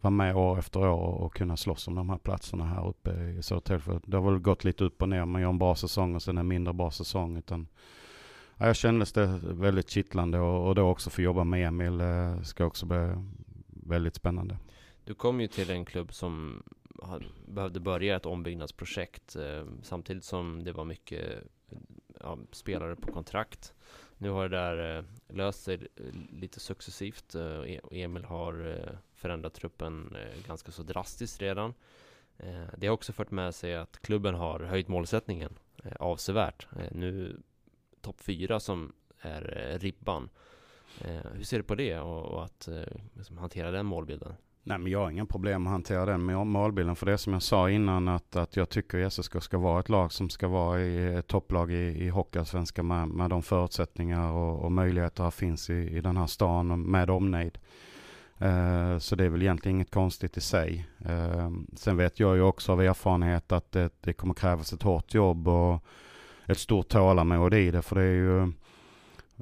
vara 0.02 0.12
med 0.12 0.36
år 0.36 0.60
efter 0.60 0.80
år 0.80 1.14
och 1.14 1.34
kunna 1.34 1.58
slåss 1.58 1.88
om 1.88 1.96
de 1.96 2.10
här 2.10 2.18
platserna 2.18 2.66
här 2.66 2.88
uppe 2.88 3.12
i 3.12 3.44
Södertälje. 3.44 4.00
Det 4.06 4.18
har 4.18 4.32
väl 4.32 4.40
gått 4.40 4.64
lite 4.64 4.84
upp 4.84 5.02
och 5.02 5.10
ner. 5.10 5.26
Man 5.26 5.42
gör 5.42 5.50
en 5.50 5.60
bra 5.60 5.76
säsong 5.76 6.16
och 6.16 6.22
sen 6.22 6.38
en 6.38 6.48
mindre 6.48 6.74
bra 6.74 6.92
säsong. 6.92 7.38
Utan, 7.38 7.68
ja, 8.58 8.68
jag 8.68 8.76
kändes 8.76 9.14
det 9.14 9.40
väldigt 9.44 9.90
kittlande 9.90 10.40
och, 10.40 10.68
och 10.68 10.76
då 10.76 10.90
också 10.90 11.10
få 11.10 11.22
jobba 11.22 11.44
med 11.44 11.68
Emil 11.68 12.02
eh, 12.02 12.42
ska 12.42 12.66
också 12.66 12.86
bli 12.86 12.98
väldigt 13.68 14.16
spännande. 14.16 14.58
Du 15.04 15.14
kom 15.14 15.42
ju 15.42 15.48
till 15.48 15.70
en 15.70 15.86
klubb 15.86 16.14
som 16.14 16.64
behövde 17.46 17.80
börja 17.80 18.16
ett 18.16 18.26
ombyggnadsprojekt 18.26 19.36
eh, 19.36 19.66
samtidigt 19.82 20.24
som 20.24 20.64
det 20.64 20.72
var 20.72 20.86
mycket 20.86 21.44
ja, 22.20 22.38
spelare 22.52 22.96
på 22.96 23.12
kontrakt. 23.12 23.74
Nu 24.18 24.30
har 24.30 24.50
det 24.50 24.58
där 24.58 24.98
eh, 24.98 25.04
löst 25.36 25.64
sig 25.64 25.76
eh, 25.76 26.06
lite 26.32 26.60
successivt. 26.60 27.36
Eh, 27.36 27.44
e-, 27.44 27.82
Emil 27.92 28.24
har 28.26 28.86
förändrat 29.14 29.54
truppen 29.54 30.18
ganska 30.48 30.72
så 30.72 30.84
drastiskt 30.84 31.42
redan. 31.42 31.74
Det 32.78 32.88
har 32.88 32.94
också 32.94 33.14
fört 33.14 33.32
med 33.32 33.56
sig 33.56 33.76
att 33.76 34.02
klubben 34.02 34.36
har 34.36 34.60
höjt 34.60 34.88
målsättningen 34.88 35.60
avsevärt. 36.00 36.68
nu 36.92 37.42
topp 38.02 38.22
fyra 38.22 38.60
som 38.60 38.94
är 39.20 39.78
ribban. 39.80 40.30
hur 41.34 41.44
ser 41.44 41.58
du 41.58 41.64
på 41.64 41.76
det 41.76 42.00
och, 42.00 42.26
och 42.26 42.44
att 42.44 42.70
liksom 43.14 43.38
hantera 43.38 43.72
den 43.72 43.86
målbilden? 43.86 44.34
Nej, 44.68 44.78
men 44.78 44.92
jag 44.92 45.00
har 45.00 45.10
inga 45.10 45.26
problem 45.26 45.68
att 45.68 45.72
hantera 45.72 46.06
den 46.06 46.26
med 46.26 46.48
målbilden. 46.48 46.96
För 46.96 47.06
det 47.06 47.18
som 47.18 47.34
jag 47.34 47.42
sa 47.42 47.70
innan 47.70 48.08
att, 48.08 48.36
att 48.36 48.56
jag 48.56 48.70
tycker 48.70 49.10
SSK 49.10 49.44
ska 49.44 49.58
vara 49.58 49.80
ett 49.80 49.90
lag 49.90 50.12
som 50.12 50.30
ska 50.30 50.48
vara 50.48 50.82
i 50.82 51.16
ett 51.16 51.28
topplag 51.28 51.72
i, 51.72 52.06
i 52.06 52.10
Hockeyallsvenskan 52.10 52.88
med, 52.88 53.08
med 53.08 53.30
de 53.30 53.44
förutsättningar 53.44 54.32
och, 54.32 54.60
och 54.64 54.72
möjligheter 54.72 55.24
som 55.24 55.32
finns 55.32 55.70
i, 55.70 55.74
i 55.74 56.02
den 56.02 56.18
här 56.18 56.28
stan 56.28 56.82
med 56.82 57.10
omnejd. 57.10 57.58
Eh, 58.38 58.98
så 58.98 59.16
det 59.16 59.26
är 59.26 59.30
väl 59.30 59.42
egentligen 59.42 59.76
inget 59.76 59.92
konstigt 59.92 60.38
i 60.38 60.42
sig. 60.42 60.88
Eh, 61.06 61.52
sen 61.76 61.98
vet 61.98 62.20
jag 62.20 62.36
ju 62.36 62.42
också 62.42 62.72
av 62.72 62.82
erfarenhet 62.82 63.52
att 63.52 63.72
det, 63.72 63.90
det 64.02 64.14
kommer 64.14 64.34
krävas 64.34 64.74
ett 64.74 64.84
hårt 64.84 65.14
jobb 65.14 65.48
och 65.48 65.84
ett 66.46 66.60
stort 66.60 66.88
tålamod 66.88 67.54
i 67.54 67.72
det. 67.72 67.82
För 67.82 67.96
det 67.96 68.02
är 68.02 68.16
ju 68.16 68.52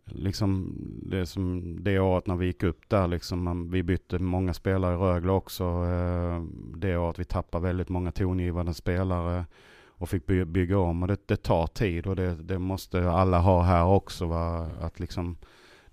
liksom 0.05 0.75
det, 1.01 1.25
som 1.25 1.77
det 1.83 1.99
året 1.99 2.27
när 2.27 2.35
vi 2.35 2.45
gick 2.45 2.63
upp 2.63 2.89
där 2.89 3.07
liksom, 3.07 3.69
vi 3.71 3.83
bytte 3.83 4.19
många 4.19 4.53
spelare 4.53 4.93
i 4.93 4.97
Rögle 4.97 5.31
också. 5.31 5.63
Eh, 5.63 6.43
det 6.77 6.97
året 6.97 7.19
vi 7.19 7.25
tappade 7.25 7.67
väldigt 7.67 7.89
många 7.89 8.11
tongivande 8.11 8.73
spelare 8.73 9.45
och 9.97 10.09
fick 10.09 10.25
by 10.25 10.45
bygga 10.45 10.77
om 10.77 11.01
och 11.01 11.07
det, 11.07 11.27
det 11.27 11.35
tar 11.35 11.67
tid 11.67 12.07
och 12.07 12.15
det, 12.15 12.35
det, 12.35 12.59
måste 12.59 13.09
alla 13.09 13.39
ha 13.39 13.61
här 13.61 13.85
också. 13.85 14.25
Va? 14.25 14.69
Att 14.81 14.99
liksom, 14.99 15.37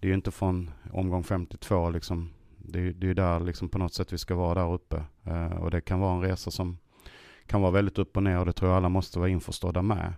det 0.01 0.07
är 0.07 0.09
ju 0.09 0.15
inte 0.15 0.31
från 0.31 0.71
omgång 0.93 1.23
52 1.23 1.91
liksom. 1.91 2.31
Det, 2.59 2.93
det 2.93 3.07
är 3.07 3.09
ju 3.09 3.15
där 3.15 3.41
liksom 3.41 3.69
på 3.69 3.79
något 3.79 3.95
sätt 3.95 4.13
vi 4.13 4.19
ska 4.19 4.35
vara 4.35 4.55
där 4.55 4.73
uppe. 4.73 5.05
Eh, 5.25 5.63
och 5.63 5.71
det 5.71 5.81
kan 5.81 6.01
vara 6.01 6.15
en 6.15 6.21
resa 6.21 6.51
som 6.51 6.79
kan 7.47 7.63
vara 7.63 7.73
väldigt 7.73 7.99
upp 7.99 8.17
och 8.17 8.23
ner 8.23 8.39
och 8.39 8.47
det 8.47 8.53
tror 8.53 8.71
jag 8.71 8.77
alla 8.77 8.89
måste 8.89 9.19
vara 9.19 9.29
införstådda 9.29 9.83
med. 9.83 10.15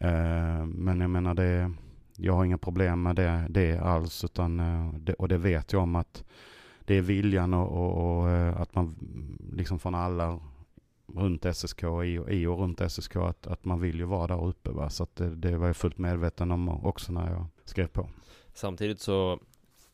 Eh, 0.00 0.66
men 0.66 1.00
jag 1.00 1.10
menar 1.10 1.34
det 1.34 1.72
jag 2.16 2.32
har 2.32 2.44
inga 2.44 2.58
problem 2.58 3.02
med 3.02 3.16
det, 3.16 3.46
det 3.50 3.78
alls. 3.78 4.24
Utan, 4.24 4.60
eh, 4.60 5.14
och 5.18 5.28
det 5.28 5.38
vet 5.38 5.72
jag 5.72 5.82
om 5.82 5.96
att 5.96 6.24
det 6.84 6.94
är 6.94 7.00
viljan 7.00 7.54
och, 7.54 7.72
och, 7.72 8.20
och 8.20 8.30
eh, 8.30 8.60
att 8.60 8.74
man 8.74 8.84
mm, 8.84 9.38
liksom 9.52 9.78
från 9.78 9.94
alla 9.94 10.40
runt 11.06 11.56
SSK, 11.56 11.82
i 11.82 11.86
och, 12.18 12.30
i 12.30 12.46
och 12.46 12.58
runt 12.58 12.92
SSK, 12.92 13.16
att, 13.16 13.46
att 13.46 13.64
man 13.64 13.80
vill 13.80 13.98
ju 13.98 14.04
vara 14.04 14.26
där 14.26 14.44
uppe. 14.44 14.70
Va? 14.70 14.90
Så 14.90 15.02
att 15.02 15.16
det, 15.16 15.34
det 15.34 15.56
var 15.56 15.66
jag 15.66 15.76
fullt 15.76 15.98
medveten 15.98 16.50
om 16.50 16.68
också 16.68 17.12
när 17.12 17.30
jag 17.30 17.46
skrev 17.64 17.86
på. 17.86 18.08
Samtidigt 18.54 19.00
så 19.00 19.38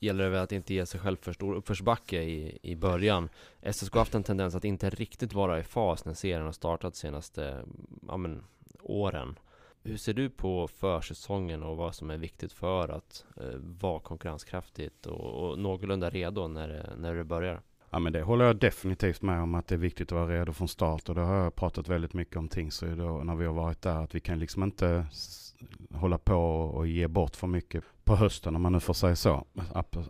gäller 0.00 0.24
det 0.24 0.30
väl 0.30 0.42
att 0.42 0.52
inte 0.52 0.74
ge 0.74 0.86
sig 0.86 1.00
själv 1.00 1.16
för 1.20 1.32
stor 1.32 1.54
uppförsbacke 1.54 2.22
i, 2.22 2.58
i 2.62 2.76
början. 2.76 3.28
SSK 3.72 3.92
har 3.92 4.00
haft 4.00 4.14
en 4.14 4.22
tendens 4.22 4.54
att 4.54 4.64
inte 4.64 4.90
riktigt 4.90 5.32
vara 5.32 5.58
i 5.60 5.62
fas 5.62 6.04
när 6.04 6.14
serien 6.14 6.44
har 6.44 6.52
startat 6.52 6.92
de 6.92 6.98
senaste 6.98 7.64
ja, 8.08 8.16
men, 8.16 8.44
åren. 8.82 9.38
Hur 9.83 9.97
ser 9.97 10.14
du 10.14 10.31
på 10.31 10.68
försäsongen 10.68 11.62
och 11.62 11.76
vad 11.76 11.95
som 11.95 12.11
är 12.11 12.16
viktigt 12.16 12.53
för 12.53 12.89
att 12.89 13.24
eh, 13.37 13.59
vara 13.81 14.01
konkurrenskraftigt 14.01 15.07
och, 15.07 15.51
och 15.51 15.59
någorlunda 15.59 16.11
redo 16.11 16.49
när 16.49 16.68
det, 16.68 16.93
när 16.97 17.14
det 17.14 17.24
börjar? 17.24 17.61
Ja 17.91 17.99
men 17.99 18.12
det 18.12 18.22
håller 18.22 18.45
jag 18.45 18.57
definitivt 18.57 19.22
med 19.22 19.43
om 19.43 19.55
att 19.55 19.66
det 19.66 19.74
är 19.74 19.78
viktigt 19.78 20.12
att 20.12 20.18
vara 20.18 20.41
redo 20.41 20.53
från 20.53 20.68
start 20.68 21.09
och 21.09 21.14
det 21.14 21.20
har 21.20 21.35
jag 21.35 21.55
pratat 21.55 21.89
väldigt 21.89 22.14
mycket 22.14 22.37
om 22.37 22.49
Tingsryd 22.49 22.99
när 22.99 23.35
vi 23.35 23.47
har 23.47 23.53
varit 23.53 23.83
där 23.83 23.97
att 23.97 24.14
vi 24.14 24.20
kan 24.20 24.39
liksom 24.39 24.62
inte 24.62 25.07
hålla 25.95 26.18
på 26.18 26.37
och 26.74 26.87
ge 26.87 27.09
bort 27.09 27.37
för 27.37 27.47
mycket 27.47 27.85
på 28.05 28.16
hösten 28.16 28.57
om 28.57 28.62
man 28.62 28.72
nu 28.72 28.81
får 28.81 28.95
säga 28.95 29.16
så. 29.16 29.45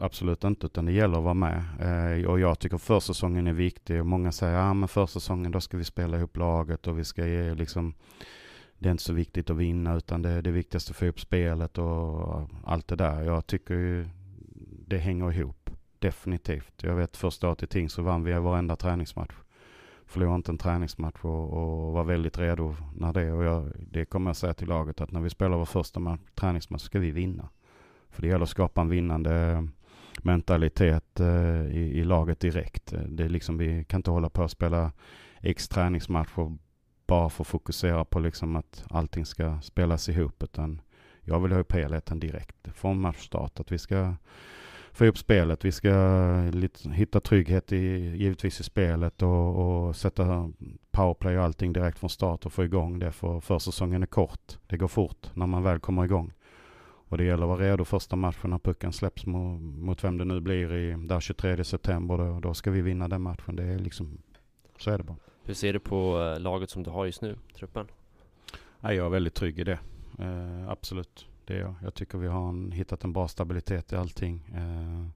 Absolut 0.01 0.45
inte 0.45 0.67
utan 0.67 0.85
det 0.85 0.93
gäller 0.93 1.19
att 1.19 1.25
vara 1.25 1.35
med 1.35 1.63
eh, 1.81 2.31
och 2.31 2.41
jag 2.41 2.59
tycker 2.59 2.79
försäsongen 2.79 3.47
är 3.47 3.53
viktig 3.53 4.01
och 4.01 4.07
många 4.07 4.33
säger 4.33 4.59
ja 4.59 4.75
men 4.75 4.89
försäsongen 4.89 5.53
då 5.53 5.61
ska 5.61 5.77
vi 5.77 5.85
spela 5.85 6.19
ihop 6.19 6.37
laget 6.37 6.87
och 6.87 6.99
vi 6.99 7.05
ska 7.05 7.27
ge 7.27 7.55
liksom 7.55 7.95
det 8.81 8.89
är 8.89 8.91
inte 8.91 9.03
så 9.03 9.13
viktigt 9.13 9.51
att 9.51 9.57
vinna 9.57 9.95
utan 9.95 10.23
det, 10.23 10.43
det 10.43 10.51
viktigaste 10.51 10.91
att 10.91 10.97
få 10.97 11.07
upp 11.07 11.21
spelet 11.21 11.79
och 11.79 12.49
allt 12.65 12.89
det 12.89 12.97
där. 12.97 13.23
Jag 13.23 13.47
tycker 13.47 13.75
ju 13.75 14.09
det 14.87 14.99
hänger 14.99 15.33
ihop. 15.33 15.71
Definitivt. 15.99 16.83
Jag 16.83 16.95
vet 16.95 17.17
första 17.17 17.49
året 17.49 17.63
i 17.63 17.67
Ting 17.67 17.89
så 17.89 18.03
vann 18.03 18.25
vi 18.25 18.33
varenda 18.33 18.77
träningsmatch. 18.77 19.35
Förlorade 20.07 20.37
inte 20.37 20.53
en 20.53 20.59
träningsmatch 20.59 21.25
och, 21.25 21.53
och 21.53 21.93
var 21.93 22.05
väldigt 22.05 22.39
redo 22.39 22.77
när 22.97 23.13
det. 23.13 23.33
Och 23.33 23.45
jag, 23.45 23.73
det 23.91 24.05
kommer 24.05 24.31
jag 24.31 24.37
säga 24.37 24.55
till 24.55 24.69
laget 24.69 25.01
att 25.01 25.13
när 25.13 25.21
vi 25.21 25.31
spelar 25.31 25.57
vår 25.57 25.65
första 25.65 26.01
match, 26.01 26.21
träningsmatch 26.35 26.83
ska 26.83 26.99
vi 26.99 27.11
vinna. 27.11 27.49
För 28.11 28.23
det 28.23 28.29
gäller 28.29 28.43
att 28.43 28.49
skapa 28.49 28.81
en 28.81 28.89
vinnande 28.89 29.67
mentalitet 30.23 31.21
eh, 31.21 31.67
i, 31.67 31.93
i, 31.95 32.05
laget 32.05 32.41
direkt. 32.41 32.95
Det 33.09 33.25
är 33.25 33.29
liksom, 33.29 33.59
vi 33.59 33.85
kan 33.85 33.99
inte 33.99 34.11
hålla 34.11 34.31
på 34.31 34.43
att 34.43 34.51
spela 34.51 34.93
x 35.41 35.69
träningsmatcher 35.69 36.57
bara 37.11 37.31
för 37.31 37.45
att 37.45 37.49
fokusera 37.49 38.05
på 38.05 38.21
liksom 38.21 38.57
att 38.57 38.85
allting 38.91 39.27
ska 39.27 39.61
spelas 39.61 40.09
ihop. 40.09 40.43
Utan 40.43 40.81
jag 41.21 41.41
vill 41.41 41.53
ha 41.53 41.59
upp 41.59 41.73
helheten 41.73 42.21
direkt 42.21 42.69
från 42.75 43.01
matchstart. 43.01 43.61
Att 43.61 43.73
vi 43.73 43.79
ska 43.79 44.15
få 44.93 45.05
upp 45.05 45.19
spelet. 45.19 45.65
Vi 45.65 45.73
ska 45.73 45.93
hitta 46.93 47.21
trygghet 47.21 47.73
i, 47.73 47.77
givetvis 48.17 48.61
i 48.61 48.63
spelet 48.63 49.23
och, 49.23 49.57
och 49.57 49.97
sätta 49.97 50.53
powerplay 50.91 51.39
och 51.39 51.45
allting 51.45 51.73
direkt 51.73 51.99
från 51.99 52.11
start 52.11 52.47
och 52.47 52.53
få 52.53 52.65
igång 52.65 52.99
det. 52.99 53.13
För 53.13 53.41
försäsongen 53.41 54.03
är 54.03 54.07
kort. 54.07 54.59
Det 54.67 54.77
går 54.77 54.89
fort 54.89 55.31
när 55.35 55.47
man 55.47 55.63
väl 55.63 55.79
kommer 55.79 56.05
igång. 56.05 56.33
Och 57.09 57.19
det 57.19 57.25
gäller 57.25 57.43
att 57.43 57.49
vara 57.49 57.71
redo 57.71 57.85
första 57.85 58.17
matchen 58.17 58.51
när 58.51 58.59
pucken 58.59 58.93
släpps 58.93 59.27
mot, 59.27 59.61
mot 59.61 60.05
vem 60.05 60.19
det 60.19 60.25
nu 60.25 60.41
blir 60.41 60.75
i 60.75 61.07
där 61.07 61.21
23 61.21 61.65
september. 61.65 62.19
Då, 62.19 62.41
då 62.41 62.55
ska 62.55 62.71
vi 62.71 62.83
vinna 62.83 63.09
den 63.09 63.23
matchen. 63.23 63.57
Det 63.57 63.65
är 63.65 63.79
liksom, 63.79 64.19
så 64.79 64.91
är 64.91 64.99
det 64.99 65.05
bara. 65.05 65.17
Hur 65.45 65.55
ser 65.55 65.73
du 65.73 65.79
på 65.79 66.21
eh, 66.21 66.41
laget 66.41 66.71
som 66.71 66.83
du 66.83 66.91
har 66.91 67.07
just 67.07 67.23
nu, 67.23 67.39
truppen? 67.55 67.87
jag 68.81 68.97
är 68.97 69.09
väldigt 69.09 69.35
trygg 69.35 69.59
i 69.59 69.65
det. 69.65 69.79
Eh, 70.19 70.69
absolut, 70.69 71.29
det 71.45 71.55
är 71.55 71.61
jag. 71.61 71.75
Jag 71.83 71.95
tycker 71.95 72.19
vi 72.19 72.27
har 72.27 72.49
en, 72.49 72.73
hittat 72.73 73.05
en 73.05 73.13
bra 73.13 73.29
stabilitet 73.29 73.93
i 73.93 73.97
allting. 73.97 74.51
Eh, 74.55 75.07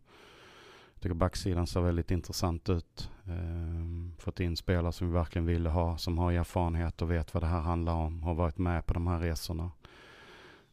jag 0.94 1.02
tycker 1.02 1.14
backsidan 1.14 1.66
ser 1.66 1.80
väldigt 1.80 2.10
intressant 2.10 2.68
ut. 2.68 3.10
Eh, 3.26 4.18
fått 4.18 4.40
in 4.40 4.56
spelare 4.56 4.92
som 4.92 5.06
vi 5.06 5.12
verkligen 5.14 5.46
ville 5.46 5.68
ha, 5.68 5.98
som 5.98 6.18
har 6.18 6.32
erfarenhet 6.32 7.02
och 7.02 7.10
vet 7.10 7.34
vad 7.34 7.42
det 7.42 7.46
här 7.46 7.60
handlar 7.60 7.94
om. 7.94 8.22
Har 8.22 8.34
varit 8.34 8.58
med 8.58 8.86
på 8.86 8.94
de 8.94 9.06
här 9.06 9.20
resorna. 9.20 9.70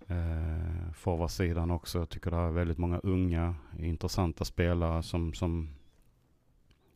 Eh, 0.07 0.91
Forwardsidan 0.93 1.71
också. 1.71 1.99
Jag 1.99 2.09
tycker 2.09 2.31
det 2.31 2.37
är 2.37 2.51
väldigt 2.51 2.77
många 2.77 2.99
unga, 2.99 3.55
intressanta 3.79 4.45
spelare 4.45 5.03
som, 5.03 5.33
som 5.33 5.69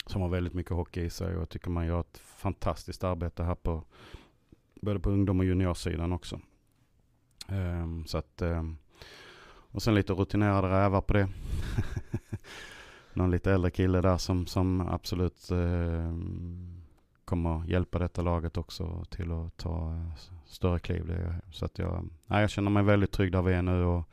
som 0.06 0.22
har 0.22 0.30
väldigt 0.30 0.54
mycket 0.54 0.72
hockey 0.72 1.02
i 1.02 1.10
sig 1.10 1.36
och 1.36 1.42
jag 1.42 1.50
tycker 1.50 1.70
man 1.70 1.86
gör 1.86 2.00
ett 2.00 2.18
fantastiskt 2.46 3.04
arbete 3.04 3.44
här 3.44 3.56
på 3.56 3.84
både 4.82 5.00
på 5.00 5.10
ungdom 5.10 5.40
och 5.40 5.46
juniorsidan 5.46 6.12
också. 6.12 6.40
Um, 7.50 8.06
så 8.06 8.18
att, 8.18 8.42
um, 8.42 8.78
och 9.72 9.82
sen 9.82 9.96
lite 9.96 10.14
rutinerade 10.14 10.68
rävar 10.68 11.02
på 11.02 11.14
det. 11.14 11.30
Någon 13.14 13.32
lite 13.32 13.52
äldre 13.52 13.72
kille 13.72 14.02
där 14.02 14.18
som, 14.18 14.46
som 14.46 14.82
absolut 14.82 15.52
ehm, 15.52 16.82
kommer 17.26 17.66
hjälpa 17.66 18.00
detta 18.00 18.22
laget 18.22 18.58
också 18.58 19.06
till 19.10 19.32
att 19.32 19.58
ta 19.58 19.92
uh, 19.92 20.12
större 20.46 20.80
kliv. 20.80 21.08
Det, 21.08 21.42
så 21.52 21.66
att 21.66 21.80
jag, 21.80 22.10
nej, 22.26 22.42
jag 22.42 22.50
känner 22.50 22.72
mig 22.72 22.84
väldigt 22.84 23.12
trygg 23.12 23.32
där 23.32 23.42
vi 23.42 23.54
är 23.54 23.62
nu 23.62 23.84
och 23.84 24.10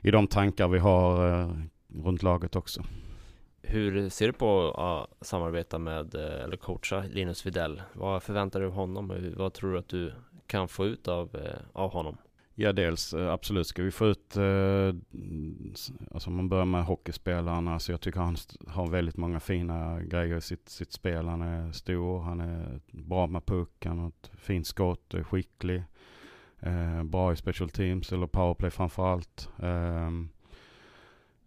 i 0.00 0.10
de 0.10 0.26
tankar 0.26 0.68
vi 0.68 0.78
har 0.78 1.26
uh, 1.26 1.62
runt 1.88 2.22
laget 2.22 2.56
också. 2.56 2.82
Hur 3.72 4.08
ser 4.08 4.26
du 4.26 4.32
på 4.32 4.70
att 4.70 5.26
samarbeta 5.26 5.78
med 5.78 6.14
eh, 6.14 6.44
eller 6.44 6.56
coacha 6.56 7.04
Linus 7.10 7.46
Videll? 7.46 7.82
Vad 7.92 8.22
förväntar 8.22 8.60
du 8.60 8.66
dig 8.66 8.70
av 8.70 8.76
honom 8.76 9.10
och 9.10 9.16
vad 9.36 9.52
tror 9.52 9.72
du 9.72 9.78
att 9.78 9.88
du 9.88 10.12
kan 10.46 10.68
få 10.68 10.86
ut 10.86 11.08
av, 11.08 11.36
eh, 11.36 11.58
av 11.72 11.92
honom? 11.92 12.16
Ja, 12.54 12.72
dels 12.72 13.14
eh, 13.14 13.32
absolut 13.32 13.66
ska 13.66 13.82
vi 13.82 13.90
få 13.90 14.06
ut, 14.06 14.36
alltså 16.10 16.30
om 16.30 16.36
man 16.36 16.48
börjar 16.48 16.64
med 16.64 16.84
hockeyspelarna, 16.84 17.78
så 17.78 17.92
jag 17.92 18.00
tycker 18.00 18.20
han 18.20 18.36
har 18.66 18.86
väldigt 18.86 19.16
många 19.16 19.40
fina 19.40 20.02
grejer 20.02 20.36
i 20.36 20.40
sitt, 20.40 20.68
sitt 20.68 20.92
spel. 20.92 21.28
Han 21.28 21.42
är 21.42 21.72
stor, 21.72 22.20
han 22.20 22.40
är 22.40 22.80
bra 22.92 23.26
med 23.26 23.46
puck, 23.46 23.86
han 23.86 23.98
har 23.98 24.08
ett 24.08 24.30
fint 24.38 24.66
skott, 24.66 25.14
är 25.14 25.22
skicklig, 25.22 25.82
bra 27.04 27.32
i 27.32 27.36
special 27.36 27.70
teams 27.70 28.12
eller 28.12 28.26
powerplay 28.26 28.70
framför 28.70 29.06
allt. 29.12 29.48
Ehm, 29.62 30.28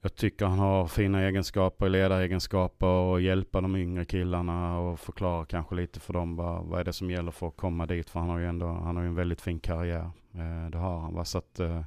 jag 0.04 0.16
tycker 0.16 0.45
han 0.45 0.60
har 0.60 0.88
fina 0.88 1.22
egenskaper, 1.22 1.89
ledaregenskaper 1.89 2.88
och 2.88 3.22
hjälpa 3.22 3.62
de 3.62 3.76
yngre 3.76 4.06
killarna 4.06 4.80
och 4.80 4.99
förklara 4.99 5.45
kanske 5.45 5.76
lite 5.76 5.99
för 5.99 6.14
dem 6.14 6.36
vad, 6.36 6.66
vad 6.66 6.80
är 6.80 6.84
det 6.84 6.93
som 6.93 7.12
gäller 7.12 7.32
för 7.32 7.47
att 7.47 7.58
komma 7.58 7.86
dit. 7.86 8.10
För 8.10 8.20
han 8.20 8.30
har 8.30 8.39
ju 8.39 8.47
ändå, 8.47 8.68
han 8.68 8.95
har 8.95 9.04
ju 9.04 9.10
en 9.10 9.16
väldigt 9.16 9.41
fin 9.41 9.60
karriär. 9.60 10.12
Eh, 10.34 10.70
det 10.72 10.78
har 10.78 10.99
han. 10.99 11.14
Va? 11.14 11.26
Så 11.26 11.38
att, 11.38 11.60
eh, 11.60 11.82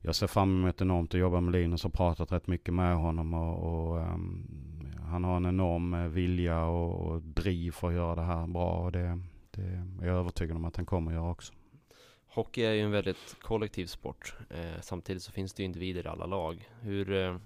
jag 0.00 0.14
ser 0.14 0.26
fram 0.26 0.62
emot 0.62 0.80
enormt 0.80 1.14
att 1.14 1.20
jobba 1.20 1.40
med 1.40 1.52
Linus 1.52 1.84
och 1.84 1.92
pratat 1.92 2.32
rätt 2.32 2.46
mycket 2.46 2.74
med 2.74 2.96
honom. 2.96 3.34
Och, 3.34 3.58
och 3.58 3.96
um, 3.96 4.46
han 5.10 5.24
har 5.24 5.36
en 5.36 5.46
enorm 5.46 5.94
eh, 5.94 6.06
vilja 6.06 6.64
och, 6.64 7.00
och 7.00 7.22
driv 7.22 7.70
för 7.70 7.88
att 7.88 7.94
göra 7.94 8.14
det 8.14 8.22
här 8.22 8.46
bra. 8.46 8.70
Och 8.70 8.92
det, 8.92 9.20
det 9.50 9.62
är 10.02 10.06
jag 10.06 10.16
övertygad 10.16 10.56
om 10.56 10.64
att 10.64 10.76
han 10.76 10.86
kommer 10.86 11.10
att 11.10 11.16
göra 11.16 11.30
också. 11.30 11.52
Hockey 12.36 12.62
är 12.62 12.72
ju 12.72 12.80
en 12.80 12.90
väldigt 12.90 13.36
kollektiv 13.40 13.86
sport. 13.86 14.34
Eh, 14.50 14.80
samtidigt 14.80 15.22
så 15.22 15.32
finns 15.32 15.54
det 15.54 15.62
ju 15.62 15.64
individer 15.64 16.04
i 16.04 16.08
alla 16.08 16.26
lag. 16.26 16.68
Hur, 16.80 17.12
eh, 17.12 17.36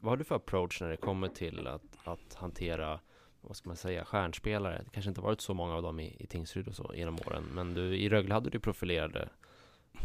vad 0.00 0.12
har 0.12 0.16
du 0.16 0.24
för 0.24 0.34
approach 0.34 0.80
när 0.80 0.88
det 0.88 0.96
kommer 0.96 1.28
till 1.28 1.66
att, 1.66 1.82
att 2.04 2.34
hantera, 2.34 3.00
vad 3.40 3.56
ska 3.56 3.68
man 3.68 3.76
säga, 3.76 4.04
stjärnspelare? 4.04 4.82
Det 4.84 4.90
kanske 4.90 5.08
inte 5.08 5.20
varit 5.20 5.40
så 5.40 5.54
många 5.54 5.74
av 5.74 5.82
dem 5.82 6.00
i, 6.00 6.16
i 6.18 6.26
Tingsryd 6.26 6.68
och 6.68 6.74
så 6.74 6.92
genom 6.94 7.18
åren, 7.26 7.44
men 7.54 7.74
du, 7.74 7.96
i 7.96 8.08
Rögle 8.08 8.34
hade 8.34 8.50
du 8.50 8.60
profilerade 8.60 9.28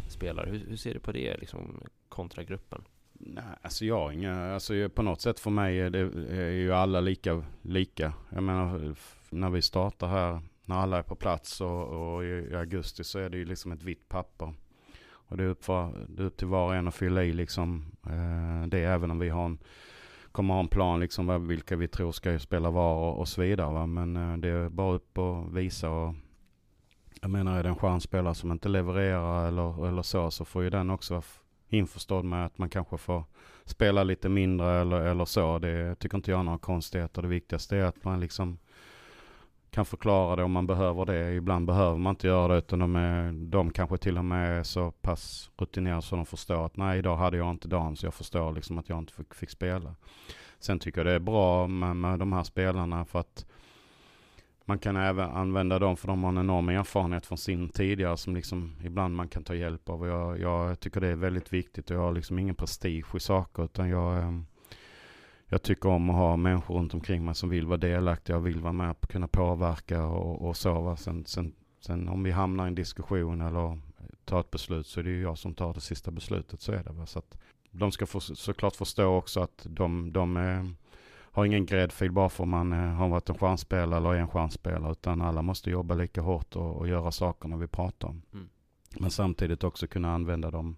spelare. 0.08 0.50
Hur, 0.50 0.66
hur 0.68 0.76
ser 0.76 0.94
du 0.94 1.00
på 1.00 1.12
det 1.12 1.36
liksom, 1.36 1.82
kontra 2.08 2.44
gruppen? 2.44 2.84
Nej, 3.12 3.44
alltså 3.62 3.84
jag 3.84 3.98
har 3.98 4.12
inga, 4.12 4.54
alltså 4.54 4.88
på 4.88 5.02
något 5.02 5.20
sätt 5.20 5.40
för 5.40 5.50
mig 5.50 5.80
är, 5.80 5.90
det, 5.90 5.98
är 6.36 6.50
ju 6.50 6.72
alla 6.72 7.00
lika, 7.00 7.44
lika. 7.62 8.12
Jag 8.30 8.42
menar, 8.42 8.94
när 9.30 9.50
vi 9.50 9.62
startar 9.62 10.08
här 10.08 10.40
när 10.68 10.76
alla 10.76 10.98
är 10.98 11.02
på 11.02 11.14
plats 11.14 11.60
och, 11.60 11.88
och 11.88 12.24
i, 12.24 12.26
i, 12.26 12.54
augusti 12.54 13.04
så 13.04 13.18
är 13.18 13.30
det 13.30 13.36
ju 13.36 13.44
liksom 13.44 13.72
ett 13.72 13.82
vitt 13.82 14.08
papper. 14.08 14.54
Och 15.10 15.36
det 15.36 15.44
är 15.44 15.48
upp, 15.48 15.64
för, 15.64 16.06
det 16.08 16.22
är 16.22 16.26
upp 16.26 16.36
till 16.36 16.46
var 16.46 16.66
och 16.66 16.74
en 16.74 16.88
att 16.88 16.94
fylla 16.94 17.24
i 17.24 17.32
liksom 17.32 17.84
eh, 18.06 18.68
det 18.68 18.78
även 18.78 19.10
om 19.10 19.18
vi 19.18 19.28
har 19.28 19.44
en, 19.44 19.58
kommer 20.32 20.54
ha 20.54 20.60
en 20.60 20.68
plan 20.68 21.00
liksom 21.00 21.48
vilka 21.48 21.76
vi 21.76 21.88
tror 21.88 22.12
ska 22.12 22.38
spela 22.38 22.70
var 22.70 22.94
och, 22.94 23.18
och 23.18 23.28
så 23.28 23.40
vidare. 23.40 23.72
Va? 23.72 23.86
Men 23.86 24.16
eh, 24.16 24.36
det 24.36 24.48
är 24.48 24.68
bara 24.68 24.94
upp 24.94 25.18
och 25.18 25.56
visa 25.56 25.90
och 25.90 26.14
jag 27.20 27.30
menar 27.30 27.58
är 27.58 27.62
det 27.62 27.68
en 27.68 27.76
stjärnspelare 27.76 28.34
som 28.34 28.52
inte 28.52 28.68
levererar 28.68 29.48
eller, 29.48 29.88
eller 29.88 30.02
så 30.02 30.30
så 30.30 30.44
får 30.44 30.62
ju 30.62 30.70
den 30.70 30.90
också 30.90 31.14
vara 31.14 31.24
införstådd 31.68 32.24
med 32.24 32.46
att 32.46 32.58
man 32.58 32.68
kanske 32.68 32.98
får 32.98 33.24
spela 33.64 34.04
lite 34.04 34.28
mindre 34.28 34.80
eller, 34.80 35.00
eller 35.00 35.24
så. 35.24 35.58
Det 35.58 35.94
tycker 35.94 36.16
inte 36.16 36.30
jag 36.30 36.40
är 36.40 36.44
några 36.44 36.58
konstigheter. 36.58 37.22
Det 37.22 37.28
viktigaste 37.28 37.76
är 37.76 37.84
att 37.84 38.04
man 38.04 38.20
liksom 38.20 38.58
kan 39.70 39.84
förklara 39.84 40.36
det 40.36 40.42
om 40.42 40.52
man 40.52 40.66
behöver 40.66 41.06
det. 41.06 41.34
Ibland 41.34 41.66
behöver 41.66 41.98
man 41.98 42.10
inte 42.10 42.26
göra 42.26 42.52
det 42.52 42.58
utan 42.58 42.78
de, 42.78 42.96
är, 42.96 43.32
de 43.32 43.70
kanske 43.70 43.98
till 43.98 44.18
och 44.18 44.24
med 44.24 44.58
är 44.58 44.62
så 44.62 44.90
pass 44.90 45.50
rutinerade 45.56 46.02
så 46.02 46.16
de 46.16 46.26
förstår 46.26 46.66
att 46.66 46.76
nej 46.76 46.98
idag 46.98 47.16
hade 47.16 47.36
jag 47.36 47.50
inte 47.50 47.68
dagen 47.68 47.96
så 47.96 48.06
jag 48.06 48.14
förstår 48.14 48.52
liksom 48.52 48.78
att 48.78 48.88
jag 48.88 48.98
inte 48.98 49.12
fick, 49.12 49.34
fick 49.34 49.50
spela. 49.50 49.94
Sen 50.58 50.78
tycker 50.78 50.98
jag 50.98 51.06
det 51.06 51.12
är 51.12 51.18
bra 51.18 51.66
med, 51.66 51.96
med 51.96 52.18
de 52.18 52.32
här 52.32 52.42
spelarna 52.42 53.04
för 53.04 53.18
att 53.18 53.46
man 54.64 54.78
kan 54.78 54.96
även 54.96 55.30
använda 55.30 55.78
dem 55.78 55.96
för 55.96 56.08
de 56.08 56.22
har 56.22 56.30
en 56.30 56.38
enorm 56.38 56.68
erfarenhet 56.68 57.26
från 57.26 57.38
sin 57.38 57.68
tidigare 57.68 58.16
som 58.16 58.34
liksom 58.34 58.76
ibland 58.84 59.16
man 59.16 59.28
kan 59.28 59.44
ta 59.44 59.54
hjälp 59.54 59.88
av. 59.88 60.06
Jag, 60.06 60.40
jag 60.40 60.80
tycker 60.80 61.00
det 61.00 61.08
är 61.08 61.16
väldigt 61.16 61.52
viktigt 61.52 61.90
och 61.90 61.96
jag 61.96 62.00
har 62.00 62.12
liksom 62.12 62.38
ingen 62.38 62.54
prestige 62.54 63.16
i 63.16 63.20
saker 63.20 63.64
utan 63.64 63.88
jag 63.88 64.18
ehm, 64.18 64.46
jag 65.48 65.62
tycker 65.62 65.88
om 65.88 66.10
att 66.10 66.16
ha 66.16 66.36
människor 66.36 66.74
runt 66.74 66.94
omkring 66.94 67.24
mig 67.24 67.34
som 67.34 67.48
vill 67.48 67.66
vara 67.66 67.78
delaktiga 67.78 68.36
och 68.36 68.46
vill 68.46 68.60
vara 68.60 68.72
med 68.72 68.90
och 68.90 69.08
kunna 69.08 69.28
påverka 69.28 70.04
och, 70.04 70.48
och 70.48 70.56
så. 70.56 70.80
Va? 70.80 70.96
Sen, 70.96 71.24
sen, 71.26 71.52
sen 71.80 72.08
om 72.08 72.22
vi 72.22 72.30
hamnar 72.30 72.64
i 72.64 72.68
en 72.68 72.74
diskussion 72.74 73.40
eller 73.40 73.78
tar 74.24 74.40
ett 74.40 74.50
beslut 74.50 74.86
så 74.86 75.00
är 75.00 75.04
det 75.04 75.10
ju 75.10 75.22
jag 75.22 75.38
som 75.38 75.54
tar 75.54 75.74
det 75.74 75.80
sista 75.80 76.10
beslutet. 76.10 76.60
Så 76.60 76.72
är 76.72 76.84
det. 76.84 76.92
Va? 76.92 77.06
Så 77.06 77.18
att 77.18 77.38
de 77.70 77.92
ska 77.92 78.06
få, 78.06 78.20
såklart 78.20 78.76
förstå 78.76 79.16
också 79.16 79.40
att 79.40 79.66
de, 79.70 80.12
de 80.12 80.36
är, 80.36 80.74
har 81.20 81.44
ingen 81.44 81.66
gräddfil 81.66 82.12
bara 82.12 82.28
för 82.28 82.44
man 82.44 82.72
har 82.72 83.08
varit 83.08 83.28
en 83.28 83.38
stjärnspelare 83.38 83.96
eller 83.96 84.14
är 84.14 84.18
en 84.18 84.28
stjärnspelare. 84.28 84.92
Utan 84.92 85.22
alla 85.22 85.42
måste 85.42 85.70
jobba 85.70 85.94
lika 85.94 86.20
hårt 86.20 86.56
och, 86.56 86.76
och 86.76 86.88
göra 86.88 87.12
sakerna 87.12 87.56
vi 87.56 87.66
pratar 87.66 88.08
om. 88.08 88.22
Mm. 88.32 88.48
Men 88.98 89.10
samtidigt 89.10 89.64
också 89.64 89.86
kunna 89.86 90.14
använda 90.14 90.50
dem 90.50 90.76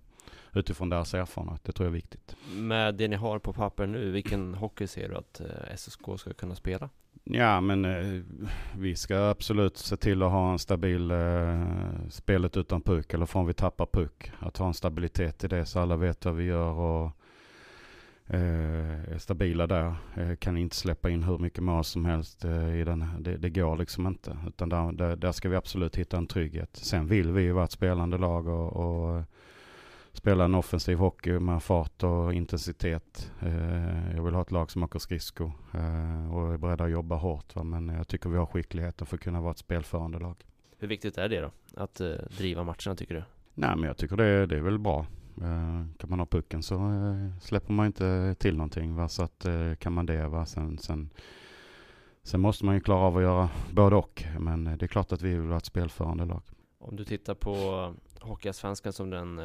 utifrån 0.52 0.88
deras 0.88 1.14
erfarenhet. 1.14 1.64
Det 1.64 1.72
tror 1.72 1.86
jag 1.86 1.90
är 1.90 1.94
viktigt. 1.94 2.36
Med 2.56 2.94
det 2.94 3.08
ni 3.08 3.16
har 3.16 3.38
på 3.38 3.52
papper 3.52 3.86
nu, 3.86 4.10
vilken 4.10 4.54
hockey 4.54 4.86
ser 4.86 5.08
du 5.08 5.16
att 5.16 5.40
eh, 5.40 5.76
SSK 5.76 6.02
ska 6.16 6.32
kunna 6.32 6.54
spela? 6.54 6.88
Ja, 7.24 7.60
men 7.60 7.84
eh, 7.84 8.22
vi 8.78 8.96
ska 8.96 9.18
absolut 9.18 9.76
se 9.76 9.96
till 9.96 10.22
att 10.22 10.30
ha 10.30 10.52
en 10.52 10.58
stabil 10.58 11.10
eh, 11.10 11.66
spelet 12.08 12.56
utan 12.56 12.82
puck, 12.82 13.14
eller 13.14 13.26
från 13.26 13.46
vi 13.46 13.54
tappar 13.54 13.86
puck. 13.86 14.32
Att 14.38 14.56
ha 14.56 14.66
en 14.66 14.74
stabilitet 14.74 15.44
i 15.44 15.48
det 15.48 15.66
så 15.66 15.78
alla 15.78 15.96
vet 15.96 16.24
vad 16.24 16.34
vi 16.34 16.44
gör 16.44 16.72
och 16.72 17.10
eh, 18.26 19.12
är 19.12 19.18
stabila 19.18 19.66
där. 19.66 19.94
Eh, 20.16 20.36
kan 20.36 20.56
inte 20.56 20.76
släppa 20.76 21.10
in 21.10 21.22
hur 21.22 21.38
mycket 21.38 21.62
mål 21.62 21.84
som 21.84 22.04
helst 22.04 22.44
eh, 22.44 22.80
i 22.80 22.84
den. 22.84 23.06
Det, 23.18 23.36
det, 23.36 23.50
går 23.50 23.76
liksom 23.76 24.06
inte. 24.06 24.38
Utan 24.46 24.68
där, 24.68 24.92
där, 24.92 25.16
där, 25.16 25.32
ska 25.32 25.48
vi 25.48 25.56
absolut 25.56 25.96
hitta 25.96 26.16
en 26.16 26.26
trygghet. 26.26 26.76
Sen 26.76 27.06
vill 27.06 27.32
vi 27.32 27.42
ju 27.42 27.52
vara 27.52 27.64
ett 27.64 27.72
spelande 27.72 28.18
lag 28.18 28.48
och, 28.48 28.76
och 28.76 29.22
spela 30.20 30.44
en 30.44 30.54
offensiv 30.54 30.98
hockey 30.98 31.38
med 31.38 31.62
fart 31.62 32.02
och 32.02 32.34
intensitet. 32.34 33.32
Eh, 33.40 34.16
jag 34.16 34.22
vill 34.22 34.34
ha 34.34 34.42
ett 34.42 34.50
lag 34.50 34.70
som 34.70 34.82
åker 34.82 34.98
skridskor 34.98 35.52
eh, 35.74 36.34
och 36.34 36.52
är 36.54 36.58
beredda 36.58 36.84
att 36.84 36.90
jobba 36.90 37.16
hårt. 37.16 37.54
Men 37.54 37.88
jag 37.88 38.08
tycker 38.08 38.30
vi 38.30 38.36
har 38.36 38.46
skickligheten 38.46 39.06
för 39.06 39.16
att 39.16 39.22
kunna 39.22 39.40
vara 39.40 39.50
ett 39.50 39.58
spelförande 39.58 40.18
lag. 40.18 40.36
Hur 40.78 40.88
viktigt 40.88 41.18
är 41.18 41.28
det 41.28 41.40
då? 41.40 41.50
Att 41.74 42.00
eh, 42.00 42.12
driva 42.38 42.64
matcherna 42.64 42.96
tycker 42.96 43.14
du? 43.14 43.22
Nej 43.54 43.76
men 43.76 43.84
jag 43.84 43.96
tycker 43.96 44.16
det, 44.16 44.46
det 44.46 44.56
är 44.56 44.60
väl 44.60 44.78
bra. 44.78 45.06
kan 45.98 46.10
man 46.10 46.18
ha 46.18 46.26
pucken 46.26 46.62
så 46.62 46.78
släpper 47.40 47.72
man 47.72 47.86
inte 47.86 48.34
till 48.38 48.56
någonting. 48.56 48.94
Va? 48.94 49.08
Så 49.08 49.22
att, 49.22 49.46
kan 49.78 49.92
man 49.92 50.06
det. 50.06 50.28
Va? 50.28 50.46
Sen, 50.46 50.78
sen, 50.78 51.10
sen 52.22 52.40
måste 52.40 52.64
man 52.64 52.74
ju 52.74 52.80
klara 52.80 53.00
av 53.00 53.16
att 53.16 53.22
göra 53.22 53.50
både 53.72 53.96
och. 53.96 54.24
Men 54.38 54.64
det 54.64 54.82
är 54.82 54.86
klart 54.86 55.12
att 55.12 55.22
vi 55.22 55.30
vill 55.30 55.48
vara 55.48 55.58
ett 55.58 55.66
spelförande 55.66 56.24
lag. 56.24 56.42
Om 56.78 56.96
du 56.96 57.04
tittar 57.04 57.34
på 57.34 57.54
Hockeyallsvenskan 58.20 58.92
som 58.92 59.10
den 59.10 59.40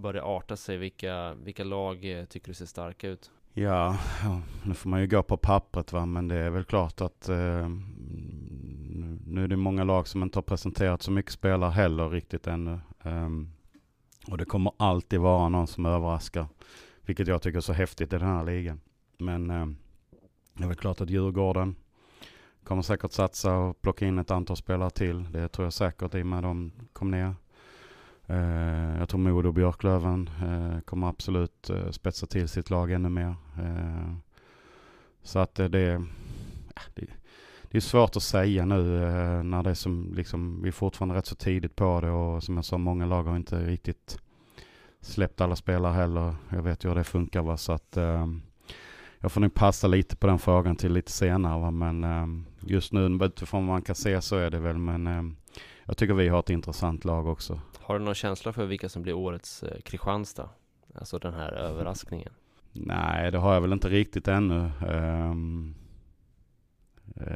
börjar 0.00 0.36
arta 0.36 0.56
sig? 0.56 0.76
Vilka, 0.76 1.34
vilka 1.34 1.64
lag 1.64 2.18
eh, 2.18 2.24
tycker 2.24 2.48
du 2.48 2.54
ser 2.54 2.66
starka 2.66 3.08
ut? 3.08 3.30
Ja, 3.52 3.98
nu 4.62 4.74
får 4.74 4.90
man 4.90 5.00
ju 5.00 5.06
gå 5.06 5.22
på 5.22 5.36
pappret 5.36 5.92
va, 5.92 6.06
men 6.06 6.28
det 6.28 6.36
är 6.36 6.50
väl 6.50 6.64
klart 6.64 7.00
att 7.00 7.28
eh, 7.28 7.68
nu 9.26 9.44
är 9.44 9.48
det 9.48 9.56
många 9.56 9.84
lag 9.84 10.08
som 10.08 10.22
inte 10.22 10.38
har 10.38 10.42
presenterat 10.42 11.02
så 11.02 11.10
mycket 11.10 11.32
spelare 11.32 11.70
heller 11.70 12.10
riktigt 12.10 12.46
ännu. 12.46 12.80
Um, 13.02 13.52
och 14.26 14.38
det 14.38 14.44
kommer 14.44 14.72
alltid 14.76 15.20
vara 15.20 15.48
någon 15.48 15.66
som 15.66 15.86
överraskar, 15.86 16.46
vilket 17.02 17.28
jag 17.28 17.42
tycker 17.42 17.56
är 17.56 17.60
så 17.60 17.72
häftigt 17.72 18.12
i 18.12 18.18
den 18.18 18.28
här 18.28 18.44
ligan. 18.44 18.80
Men 19.18 19.50
eh, 19.50 19.66
det 20.54 20.64
är 20.64 20.68
väl 20.68 20.76
klart 20.76 21.00
att 21.00 21.10
Djurgården 21.10 21.76
kommer 22.64 22.82
säkert 22.82 23.12
satsa 23.12 23.56
och 23.56 23.82
plocka 23.82 24.06
in 24.06 24.18
ett 24.18 24.30
antal 24.30 24.56
spelare 24.56 24.90
till. 24.90 25.32
Det 25.32 25.48
tror 25.48 25.66
jag 25.66 25.72
säkert 25.72 26.14
i 26.14 26.22
och 26.22 26.26
med 26.26 26.38
att 26.38 26.42
de 26.42 26.72
kom 26.92 27.10
ner. 27.10 27.34
Eh, 28.30 28.98
jag 28.98 29.08
tror 29.08 29.20
Modo 29.20 29.48
och 29.48 29.54
Björklöven 29.54 30.30
eh, 30.42 30.80
kommer 30.80 31.08
absolut 31.08 31.70
eh, 31.70 31.90
spetsa 31.90 32.26
till 32.26 32.48
sitt 32.48 32.70
lag 32.70 32.92
ännu 32.92 33.08
mer. 33.08 33.34
Så 35.22 35.38
att 35.38 35.54
det, 35.54 35.68
det, 35.68 36.04
det 37.62 37.76
är 37.76 37.80
svårt 37.80 38.16
att 38.16 38.22
säga 38.22 38.64
nu 38.64 38.82
när 39.42 39.62
det 39.62 39.70
är 39.70 39.74
som, 39.74 40.14
liksom, 40.14 40.62
vi 40.62 40.68
är 40.68 40.72
fortfarande 40.72 41.14
rätt 41.14 41.26
så 41.26 41.34
tidigt 41.34 41.76
på 41.76 42.00
det 42.00 42.10
och 42.10 42.42
som 42.42 42.56
jag 42.56 42.64
sa, 42.64 42.78
många 42.78 43.06
lag 43.06 43.22
har 43.22 43.36
inte 43.36 43.66
riktigt 43.66 44.18
släppt 45.00 45.40
alla 45.40 45.56
spelare 45.56 45.92
heller. 45.92 46.34
Jag 46.48 46.62
vet 46.62 46.84
ju 46.84 46.88
hur 46.88 46.96
det 46.96 47.04
funkar 47.04 47.42
va, 47.42 47.56
så 47.56 47.72
att 47.72 47.98
jag 49.18 49.32
får 49.32 49.40
nog 49.40 49.54
passa 49.54 49.86
lite 49.86 50.16
på 50.16 50.26
den 50.26 50.38
frågan 50.38 50.76
till 50.76 50.92
lite 50.92 51.12
senare 51.12 51.60
va? 51.60 51.70
men 51.70 52.46
just 52.60 52.92
nu 52.92 53.24
utifrån 53.24 53.66
vad 53.66 53.74
man 53.74 53.82
kan 53.82 53.94
se 53.94 54.20
så 54.20 54.36
är 54.36 54.50
det 54.50 54.58
väl 54.58 54.78
men 54.78 55.36
jag 55.84 55.96
tycker 55.96 56.14
vi 56.14 56.28
har 56.28 56.40
ett 56.40 56.50
intressant 56.50 57.04
lag 57.04 57.26
också. 57.26 57.60
Har 57.90 57.98
du 57.98 58.04
någon 58.04 58.14
känsla 58.14 58.52
för 58.52 58.66
vilka 58.66 58.88
som 58.88 59.02
blir 59.02 59.12
årets 59.12 59.62
eh, 59.62 59.80
Kristianstad? 59.80 60.48
Alltså 60.94 61.18
den 61.18 61.34
här 61.34 61.52
överraskningen. 61.68 62.32
Nej, 62.72 63.30
det 63.30 63.38
har 63.38 63.54
jag 63.54 63.60
väl 63.60 63.72
inte 63.72 63.88
riktigt 63.88 64.28
ännu. 64.28 64.70
Um, 64.88 65.74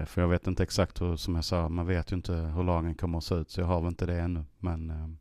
för 0.07 0.20
jag 0.20 0.28
vet 0.28 0.46
inte 0.46 0.62
exakt 0.62 1.00
hur, 1.00 1.16
som 1.16 1.34
jag 1.34 1.44
sa, 1.44 1.68
man 1.68 1.86
vet 1.86 2.12
ju 2.12 2.16
inte 2.16 2.32
hur 2.32 2.62
lagen 2.62 2.94
kommer 2.94 3.18
att 3.18 3.24
se 3.24 3.34
ut. 3.34 3.50
Så 3.50 3.61
jag 3.61 3.66
har 3.66 3.80
väl 3.80 3.88
inte 3.88 4.07
det 4.07 4.20
ännu. 4.20 4.44
Men 4.59 4.90
um, 4.90 5.18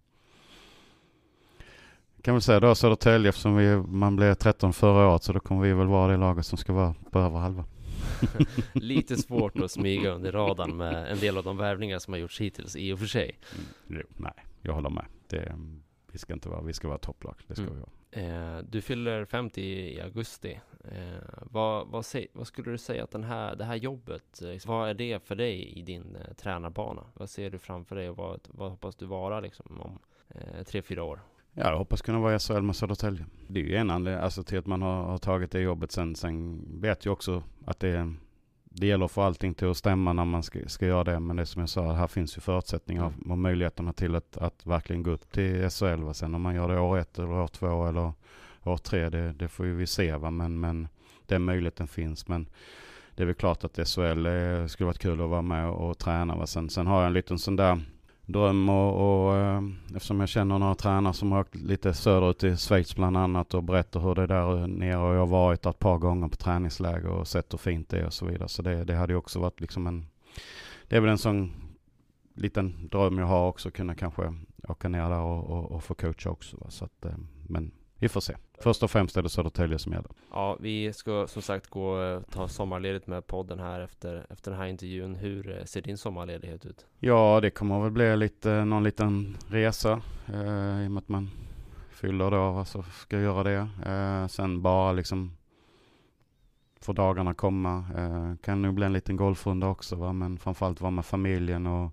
kan 2.21 2.33
väl 2.33 2.41
säga 2.41 2.59
då 2.59 2.75
Södertälje 2.75 3.29
eftersom 3.29 3.55
vi, 3.55 3.77
man 3.77 4.15
blev 4.15 4.33
13 4.33 4.73
förra 4.73 5.07
året 5.07 5.23
så 5.23 5.33
då 5.33 5.39
kommer 5.39 5.61
vi 5.61 5.73
väl 5.73 5.87
vara 5.87 6.11
det 6.11 6.17
laget 6.17 6.45
som 6.45 6.57
ska 6.57 6.73
vara 6.73 6.95
på 7.11 7.19
över 7.19 7.39
halva. 7.39 7.65
Lite 8.73 9.17
svårt 9.21 9.59
att 9.59 9.71
smyga 9.71 10.11
under 10.11 10.31
radarn 10.31 10.77
med 10.77 11.11
en 11.11 11.19
del 11.19 11.37
av 11.37 11.43
de 11.43 11.57
värvningar 11.57 11.99
som 11.99 12.13
har 12.13 12.19
gjorts 12.19 12.41
hittills 12.41 12.75
i 12.75 12.93
och 12.93 12.99
för 12.99 13.05
sig. 13.05 13.39
Mm, 13.89 14.07
nej, 14.17 14.33
jag 14.61 14.73
håller 14.73 14.89
med. 14.89 15.05
Det, 15.33 15.55
vi 16.11 16.19
ska 16.19 16.33
inte 16.33 16.49
vara, 16.49 16.61
vi 16.61 16.73
ska 16.73 16.87
vara 16.87 16.97
topplag. 16.97 17.35
Det 17.47 17.55
ska 17.55 17.63
mm. 17.63 17.75
vi 17.75 17.79
vara. 17.79 17.91
Eh, 18.11 18.63
du 18.69 18.81
fyller 18.81 19.25
50 19.25 19.61
i 19.61 20.01
augusti. 20.01 20.59
Eh, 20.83 21.23
vad, 21.41 21.87
vad, 21.87 22.05
säg, 22.05 22.27
vad, 22.33 22.47
skulle 22.47 22.71
du 22.71 22.77
säga 22.77 23.03
att 23.03 23.11
den 23.11 23.23
här, 23.23 23.55
det 23.55 23.63
här 23.63 23.75
jobbet, 23.75 24.41
eh, 24.41 24.67
vad 24.67 24.89
är 24.89 24.93
det 24.93 25.23
för 25.23 25.35
dig 25.35 25.79
i 25.79 25.81
din 25.81 26.15
eh, 26.15 26.33
tränarbana? 26.33 27.03
Vad 27.13 27.29
ser 27.29 27.49
du 27.49 27.57
framför 27.57 27.95
dig 27.95 28.09
och 28.09 28.17
vad, 28.17 28.39
vad 28.51 28.71
hoppas 28.71 28.95
du 28.95 29.05
vara 29.05 29.39
liksom 29.39 29.81
om 29.81 29.99
eh, 30.29 30.63
tre, 30.63 30.81
fyra 30.81 31.03
år? 31.03 31.19
Ja, 31.53 31.69
jag 31.69 31.77
hoppas 31.77 32.01
kunna 32.01 32.19
vara 32.19 32.35
i 32.35 32.39
SHL 32.39 32.61
med 32.61 32.75
Södertälje. 32.75 33.25
Det 33.47 33.59
är 33.59 33.63
ju 33.63 33.75
en 33.75 33.89
anledning 33.89 34.23
alltså, 34.23 34.43
till 34.43 34.57
att 34.57 34.67
man 34.67 34.81
har, 34.81 35.03
har, 35.03 35.17
tagit 35.17 35.51
det 35.51 35.59
jobbet. 35.59 35.91
Sen, 35.91 36.15
sen 36.15 36.65
vet 36.81 37.05
jag 37.05 37.13
också 37.13 37.43
att 37.65 37.79
det, 37.79 38.13
det 38.75 38.87
gäller 38.87 39.05
att 39.05 39.11
få 39.11 39.21
allting 39.21 39.53
till 39.53 39.67
att 39.67 39.77
stämma 39.77 40.13
när 40.13 40.25
man 40.25 40.43
ska, 40.43 40.59
ska 40.67 40.85
göra 40.85 41.03
det. 41.03 41.19
Men 41.19 41.35
det 41.35 41.45
som 41.45 41.59
jag 41.59 41.69
sa, 41.69 41.93
här 41.93 42.07
finns 42.07 42.37
ju 42.37 42.41
förutsättningar 42.41 43.13
och 43.29 43.37
möjligheterna 43.37 43.93
till 43.93 44.15
att, 44.15 44.37
att 44.37 44.65
verkligen 44.65 45.03
gå 45.03 45.11
upp 45.11 45.31
till 45.31 45.69
SHL. 45.69 46.03
Va? 46.03 46.13
Sen 46.13 46.35
om 46.35 46.41
man 46.41 46.55
gör 46.55 46.67
det 46.67 46.79
år 46.79 46.97
ett 46.97 47.19
eller 47.19 47.31
år 47.31 47.47
två 47.47 47.87
eller 47.87 48.13
år 48.63 48.77
tre, 48.77 49.09
det, 49.09 49.33
det 49.33 49.47
får 49.47 49.65
ju 49.65 49.75
vi 49.75 49.87
se. 49.87 50.15
Va? 50.15 50.31
Men, 50.31 50.59
men 50.59 50.87
den 51.25 51.43
möjligheten 51.43 51.87
finns. 51.87 52.27
Men 52.27 52.49
det 53.15 53.23
är 53.23 53.27
väl 53.27 53.35
klart 53.35 53.63
att 53.63 53.87
SHL 53.87 54.25
eh, 54.25 54.65
skulle 54.67 54.87
varit 54.87 54.99
kul 54.99 55.21
att 55.21 55.29
vara 55.29 55.41
med 55.41 55.69
och, 55.69 55.89
och 55.89 55.97
träna. 55.97 56.35
Va? 56.35 56.47
Sen, 56.47 56.69
sen 56.69 56.87
har 56.87 56.97
jag 56.97 57.07
en 57.07 57.13
liten 57.13 57.39
sån 57.39 57.55
där 57.55 57.81
dröm 58.25 58.69
och, 58.69 59.25
och 59.25 59.35
eh, 59.35 59.61
eftersom 59.95 60.19
jag 60.19 60.29
känner 60.29 60.59
några 60.59 60.75
tränare 60.75 61.13
som 61.13 61.31
har 61.31 61.39
åkt 61.39 61.55
lite 61.55 61.93
söderut 61.93 62.43
i 62.43 62.57
Schweiz 62.57 62.95
bland 62.95 63.17
annat 63.17 63.53
och 63.53 63.63
berättar 63.63 63.99
hur 63.99 64.15
det 64.15 64.21
är 64.21 64.27
där 64.27 64.67
nere 64.67 64.97
och 64.97 65.15
jag 65.15 65.19
har 65.19 65.27
varit 65.27 65.65
ett 65.65 65.79
par 65.79 65.97
gånger 65.97 66.27
på 66.27 66.35
träningsläger 66.35 67.09
och 67.09 67.27
sett 67.27 67.53
hur 67.53 67.57
fint 67.57 67.89
det 67.89 67.99
är 67.99 68.05
och 68.05 68.13
så 68.13 68.25
vidare. 68.25 68.49
Så 68.49 68.61
det, 68.61 68.83
det 68.83 68.95
hade 68.95 69.13
ju 69.13 69.17
också 69.17 69.39
varit 69.39 69.61
liksom 69.61 69.87
en, 69.87 70.05
det 70.87 70.95
är 70.95 71.01
väl 71.01 71.09
en 71.09 71.17
sån 71.17 71.51
liten 72.35 72.87
dröm 72.91 73.17
jag 73.17 73.25
har 73.25 73.47
också, 73.47 73.71
kunna 73.71 73.95
kanske 73.95 74.33
åka 74.67 74.89
ner 74.89 75.09
där 75.09 75.21
och, 75.21 75.49
och, 75.49 75.71
och 75.71 75.83
få 75.83 75.93
coacha 75.93 76.29
också. 76.29 76.57
Va? 76.57 76.65
Så 76.69 76.85
att, 76.85 77.05
eh, 77.05 77.15
men 77.47 77.71
vi 77.99 78.09
får 78.09 78.21
se. 78.21 78.35
Först 78.59 78.83
och 78.83 78.91
främst 78.91 79.17
är 79.17 79.21
det 79.21 79.29
Södertälje 79.29 79.79
som 79.79 79.91
gäller. 79.91 80.11
Ja, 80.31 80.57
vi 80.59 80.93
ska 80.93 81.27
som 81.27 81.41
sagt 81.41 81.67
gå 81.67 81.89
och 81.89 82.31
ta 82.31 82.47
sommarledigt 82.47 83.07
med 83.07 83.27
podden 83.27 83.59
här 83.59 83.79
efter, 83.79 84.25
efter 84.29 84.51
den 84.51 84.59
här 84.59 84.67
intervjun. 84.67 85.15
Hur 85.15 85.57
eh, 85.57 85.65
ser 85.65 85.81
din 85.81 85.97
sommarledighet 85.97 86.65
ut? 86.65 86.85
Ja, 86.99 87.39
det 87.41 87.49
kommer 87.49 87.81
väl 87.81 87.91
bli 87.91 88.17
lite, 88.17 88.65
någon 88.65 88.83
liten 88.83 89.37
resa 89.47 90.01
eh, 90.33 90.83
i 90.83 90.87
och 90.87 90.91
med 90.91 90.97
att 90.97 91.09
man 91.09 91.29
fyller 91.89 92.31
då, 92.31 92.41
alltså 92.41 92.83
ska 92.83 93.19
göra 93.19 93.43
det. 93.43 93.67
Eh, 93.91 94.27
sen 94.27 94.61
bara 94.61 94.91
liksom 94.91 95.31
får 96.81 96.93
dagarna 96.93 97.33
komma. 97.33 97.85
Eh, 97.97 98.35
kan 98.43 98.61
nog 98.61 98.73
bli 98.73 98.85
en 98.85 98.93
liten 98.93 99.15
golfrunda 99.15 99.67
också, 99.67 99.95
va? 99.95 100.13
men 100.13 100.37
framförallt 100.37 100.81
vara 100.81 100.91
med 100.91 101.05
familjen 101.05 101.67
och 101.67 101.91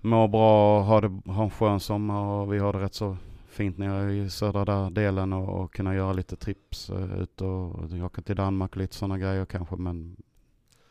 må 0.00 0.28
bra 0.28 0.78
och 0.78 0.84
ha, 0.84 1.00
det, 1.00 1.32
ha 1.32 1.44
en 1.44 1.50
skön 1.50 1.80
sommar 1.80 2.24
och 2.24 2.52
vi 2.52 2.58
har 2.58 2.72
det 2.72 2.78
rätt 2.78 2.94
så 2.94 3.16
fint 3.52 3.78
nere 3.78 4.12
i 4.12 4.30
södra 4.30 4.64
där 4.64 4.90
delen 4.90 5.32
och, 5.32 5.62
och 5.62 5.74
kunna 5.74 5.94
göra 5.94 6.12
lite 6.12 6.36
trips 6.36 6.90
uh, 6.90 7.22
ut 7.22 7.40
och 7.40 7.92
åka 8.04 8.22
till 8.22 8.36
Danmark 8.36 8.70
och 8.70 8.76
lite 8.76 8.94
sådana 8.94 9.18
grejer 9.18 9.44
kanske. 9.44 9.76
Men 9.76 10.16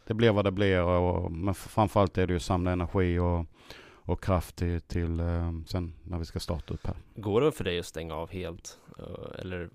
det 0.07 0.13
blir 0.13 0.31
vad 0.31 0.45
det 0.45 0.51
blir. 0.51 0.81
Och, 0.81 1.31
men 1.31 1.53
framförallt 1.53 2.17
är 2.17 2.27
det 2.27 2.33
ju 2.33 2.39
samla 2.39 2.71
energi 2.71 3.19
och, 3.19 3.45
och 3.93 4.23
kraft 4.23 4.55
till, 4.55 4.81
till 4.81 5.19
uh, 5.19 5.63
sen 5.67 5.93
när 6.03 6.17
vi 6.17 6.25
ska 6.25 6.39
starta 6.39 6.73
upp 6.73 6.87
här. 6.87 6.95
Går 7.15 7.41
det 7.41 7.51
för 7.51 7.63
dig 7.63 7.79
att 7.79 7.85
stänga 7.85 8.15
av 8.15 8.31
helt? 8.31 8.79
Uh, 8.99 9.39
eller 9.39 9.69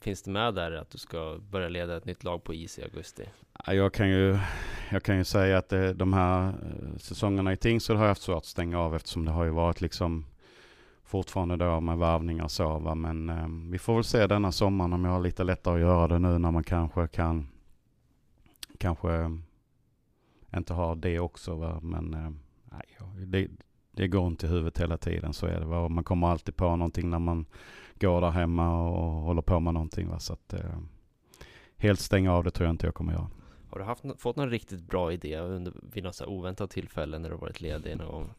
finns 0.00 0.22
det 0.22 0.30
med 0.30 0.54
där 0.54 0.72
att 0.72 0.90
du 0.90 0.98
ska 0.98 1.38
börja 1.50 1.68
leda 1.68 1.96
ett 1.96 2.04
nytt 2.04 2.24
lag 2.24 2.44
på 2.44 2.54
is 2.54 2.78
i 2.78 2.82
augusti? 2.82 3.24
Jag 3.66 3.94
kan 3.94 4.10
ju, 4.10 4.38
jag 4.90 5.02
kan 5.02 5.16
ju 5.16 5.24
säga 5.24 5.58
att 5.58 5.68
det, 5.68 5.94
de 5.94 6.12
här 6.12 6.54
säsongerna 6.98 7.52
i 7.52 7.56
Tingsryd 7.56 7.98
har 7.98 8.04
jag 8.04 8.10
haft 8.10 8.22
svårt 8.22 8.36
att 8.36 8.44
stänga 8.44 8.80
av 8.80 8.96
eftersom 8.96 9.24
det 9.24 9.30
har 9.30 9.44
ju 9.44 9.50
varit 9.50 9.80
liksom 9.80 10.24
fortfarande 11.12 11.56
då 11.56 11.80
med 11.80 11.98
varvningar 11.98 12.44
och 12.44 12.50
så. 12.50 12.78
Va? 12.78 12.94
Men 12.94 13.28
eh, 13.28 13.46
vi 13.70 13.78
får 13.78 13.94
väl 13.94 14.04
se 14.04 14.26
denna 14.26 14.52
sommaren 14.52 14.92
om 14.92 15.04
jag 15.04 15.12
har 15.12 15.20
lite 15.20 15.44
lättare 15.44 15.74
att 15.74 15.80
göra 15.80 16.08
det 16.08 16.18
nu 16.18 16.38
när 16.38 16.50
man 16.50 16.64
kanske 16.64 17.08
kan 17.08 17.48
kanske 18.78 19.12
ehm, 19.12 19.42
inte 20.56 20.74
har 20.74 20.96
det 20.96 21.20
också. 21.20 21.54
Va? 21.54 21.80
Men 21.82 22.14
eh, 22.14 22.30
nej, 22.64 22.98
det, 23.26 23.48
det 23.90 24.08
går 24.08 24.26
inte 24.26 24.46
i 24.46 24.48
huvudet 24.48 24.78
hela 24.78 24.96
tiden, 24.96 25.32
så 25.32 25.46
är 25.46 25.60
det. 25.60 25.66
Va? 25.66 25.88
Man 25.88 26.04
kommer 26.04 26.26
alltid 26.26 26.56
på 26.56 26.76
någonting 26.76 27.10
när 27.10 27.18
man 27.18 27.46
går 28.00 28.20
där 28.20 28.30
hemma 28.30 28.88
och 28.88 29.12
håller 29.12 29.42
på 29.42 29.60
med 29.60 29.74
någonting. 29.74 30.08
Va? 30.08 30.18
Så 30.18 30.32
att, 30.32 30.52
eh, 30.52 30.78
helt 31.76 32.00
stänga 32.00 32.32
av 32.32 32.44
det 32.44 32.50
tror 32.50 32.66
jag 32.66 32.74
inte 32.74 32.86
jag 32.86 32.94
kommer 32.94 33.12
göra. 33.12 33.30
Har 33.70 33.78
du 33.78 33.84
haft, 33.84 34.04
fått 34.18 34.36
någon 34.36 34.50
riktigt 34.50 34.82
bra 34.82 35.12
idé 35.12 35.38
under, 35.38 35.72
vid 35.92 36.04
något 36.04 36.20
oväntat 36.26 36.70
tillfälle 36.70 37.18
när 37.18 37.30
du 37.30 37.36
varit 37.36 37.60
ledig 37.60 37.96
någon 37.96 38.12
gång? 38.12 38.30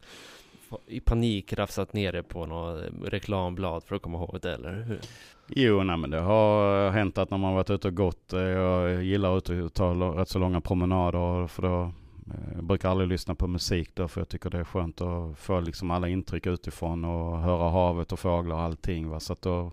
I 0.86 1.00
panik 1.00 1.52
rafsat 1.52 1.92
ner 1.92 2.12
det 2.12 2.22
på 2.22 2.46
något 2.46 2.82
eh, 2.82 3.10
reklamblad 3.10 3.84
för 3.84 3.96
att 3.96 4.02
komma 4.02 4.18
ihåg 4.18 4.38
det, 4.42 4.54
eller 4.54 4.82
hur? 4.82 5.00
Jo, 5.48 5.82
nej, 5.82 5.96
men 5.96 6.10
det 6.10 6.20
har 6.20 6.90
hänt 6.90 7.18
att 7.18 7.30
när 7.30 7.38
man 7.38 7.54
varit 7.54 7.70
ute 7.70 7.88
och 7.88 7.94
gått, 7.94 8.32
eh, 8.32 8.40
jag 8.40 9.04
gillar 9.04 9.36
att 9.36 9.74
ta 9.74 9.94
rätt 9.94 10.28
så 10.28 10.38
långa 10.38 10.60
promenader, 10.60 11.46
för 11.46 11.62
då 11.62 11.82
eh, 11.82 12.54
jag 12.54 12.64
brukar 12.64 12.88
aldrig 12.88 13.08
lyssna 13.08 13.34
på 13.34 13.46
musik 13.46 13.90
då, 13.94 14.08
för 14.08 14.20
jag 14.20 14.28
tycker 14.28 14.50
det 14.50 14.58
är 14.58 14.64
skönt 14.64 15.00
att 15.00 15.38
få 15.38 15.60
liksom 15.60 15.90
alla 15.90 16.08
intryck 16.08 16.46
utifrån 16.46 17.04
och 17.04 17.38
höra 17.38 17.70
havet 17.70 18.12
och 18.12 18.18
fåglar 18.18 18.56
och 18.56 18.62
allting. 18.62 19.08
Va? 19.08 19.20
Så 19.20 19.32
att 19.32 19.42
då, 19.42 19.72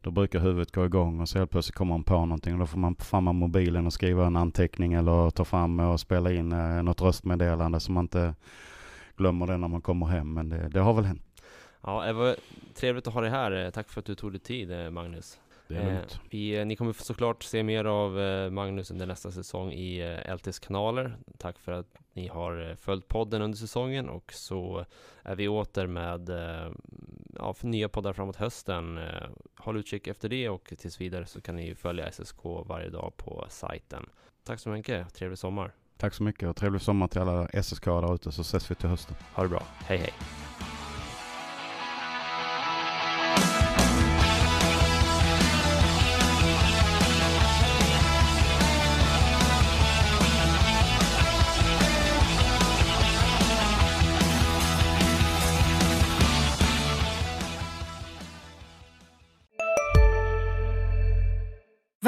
då 0.00 0.10
brukar 0.10 0.40
huvudet 0.40 0.72
gå 0.72 0.84
igång 0.84 1.20
och 1.20 1.28
så 1.28 1.38
helt 1.38 1.50
plötsligt 1.50 1.76
kommer 1.76 1.94
man 1.94 2.04
på 2.04 2.14
någonting. 2.14 2.52
Och 2.52 2.60
då 2.60 2.66
får 2.66 2.78
man 2.78 2.96
fram 2.96 3.24
mobilen 3.24 3.86
och 3.86 3.92
skriva 3.92 4.26
en 4.26 4.36
anteckning 4.36 4.92
eller 4.92 5.30
ta 5.30 5.44
fram 5.44 5.80
och 5.80 6.00
spela 6.00 6.32
in 6.32 6.52
eh, 6.52 6.82
något 6.82 7.02
röstmeddelande 7.02 7.80
som 7.80 7.94
man 7.94 8.04
inte 8.04 8.34
glömmer 9.20 9.46
det 9.46 9.56
när 9.56 9.68
man 9.68 9.82
kommer 9.82 10.06
hem, 10.06 10.34
men 10.34 10.48
det, 10.48 10.68
det 10.68 10.80
har 10.80 10.94
väl 10.94 11.04
hänt. 11.04 11.22
Ja, 11.82 12.04
det 12.06 12.12
var 12.12 12.36
trevligt 12.74 13.06
att 13.06 13.14
ha 13.14 13.20
dig 13.20 13.30
här. 13.30 13.70
Tack 13.70 13.88
för 13.88 14.00
att 14.00 14.06
du 14.06 14.14
tog 14.14 14.32
dig 14.32 14.40
tid, 14.40 14.70
eh, 14.70 14.90
Magnus. 14.90 15.40
Det 15.70 15.76
är 15.76 15.94
eh, 15.94 16.00
vi, 16.30 16.58
eh, 16.58 16.66
ni 16.66 16.76
kommer 16.76 16.92
såklart 16.92 17.42
se 17.42 17.62
mer 17.62 17.84
av 17.84 18.20
eh, 18.20 18.50
Magnus 18.50 18.90
under 18.90 19.06
nästa 19.06 19.30
säsong 19.30 19.72
i 19.72 20.18
LTs 20.36 20.58
kanaler. 20.58 21.16
Tack 21.38 21.58
för 21.58 21.72
att 21.72 21.86
ni 22.12 22.28
har 22.28 22.76
följt 22.76 23.08
podden 23.08 23.42
under 23.42 23.58
säsongen 23.58 24.08
och 24.08 24.32
så 24.32 24.84
är 25.22 25.36
vi 25.36 25.48
åter 25.48 25.86
med 25.86 26.30
ja, 27.34 27.54
nya 27.60 27.88
poddar 27.88 28.12
framåt 28.12 28.36
hösten. 28.36 29.00
håll 29.56 29.76
utkik 29.76 30.06
efter 30.06 30.28
det 30.28 30.48
och 30.48 30.72
tills 30.78 31.00
vidare 31.00 31.26
så 31.26 31.40
kan 31.40 31.56
ni 31.56 31.74
följa 31.74 32.12
SSK 32.12 32.44
varje 32.44 32.88
dag 32.88 33.12
på 33.16 33.46
sajten. 33.48 34.08
Tack 34.44 34.60
så 34.60 34.70
mycket, 34.70 35.14
trevlig 35.14 35.38
sommar! 35.38 35.72
Tack 36.00 36.14
så 36.14 36.22
mycket 36.22 36.48
och 36.48 36.56
trevlig 36.56 36.82
sommar 36.82 37.08
till 37.08 37.20
alla 37.20 37.62
SSK 37.62 37.84
där 37.84 38.14
ute 38.14 38.32
så 38.32 38.40
ses 38.40 38.70
vi 38.70 38.74
till 38.74 38.88
hösten. 38.88 39.16
Ha 39.34 39.42
det 39.42 39.48
bra. 39.48 39.62
Hej 39.78 39.98
hej. 39.98 40.12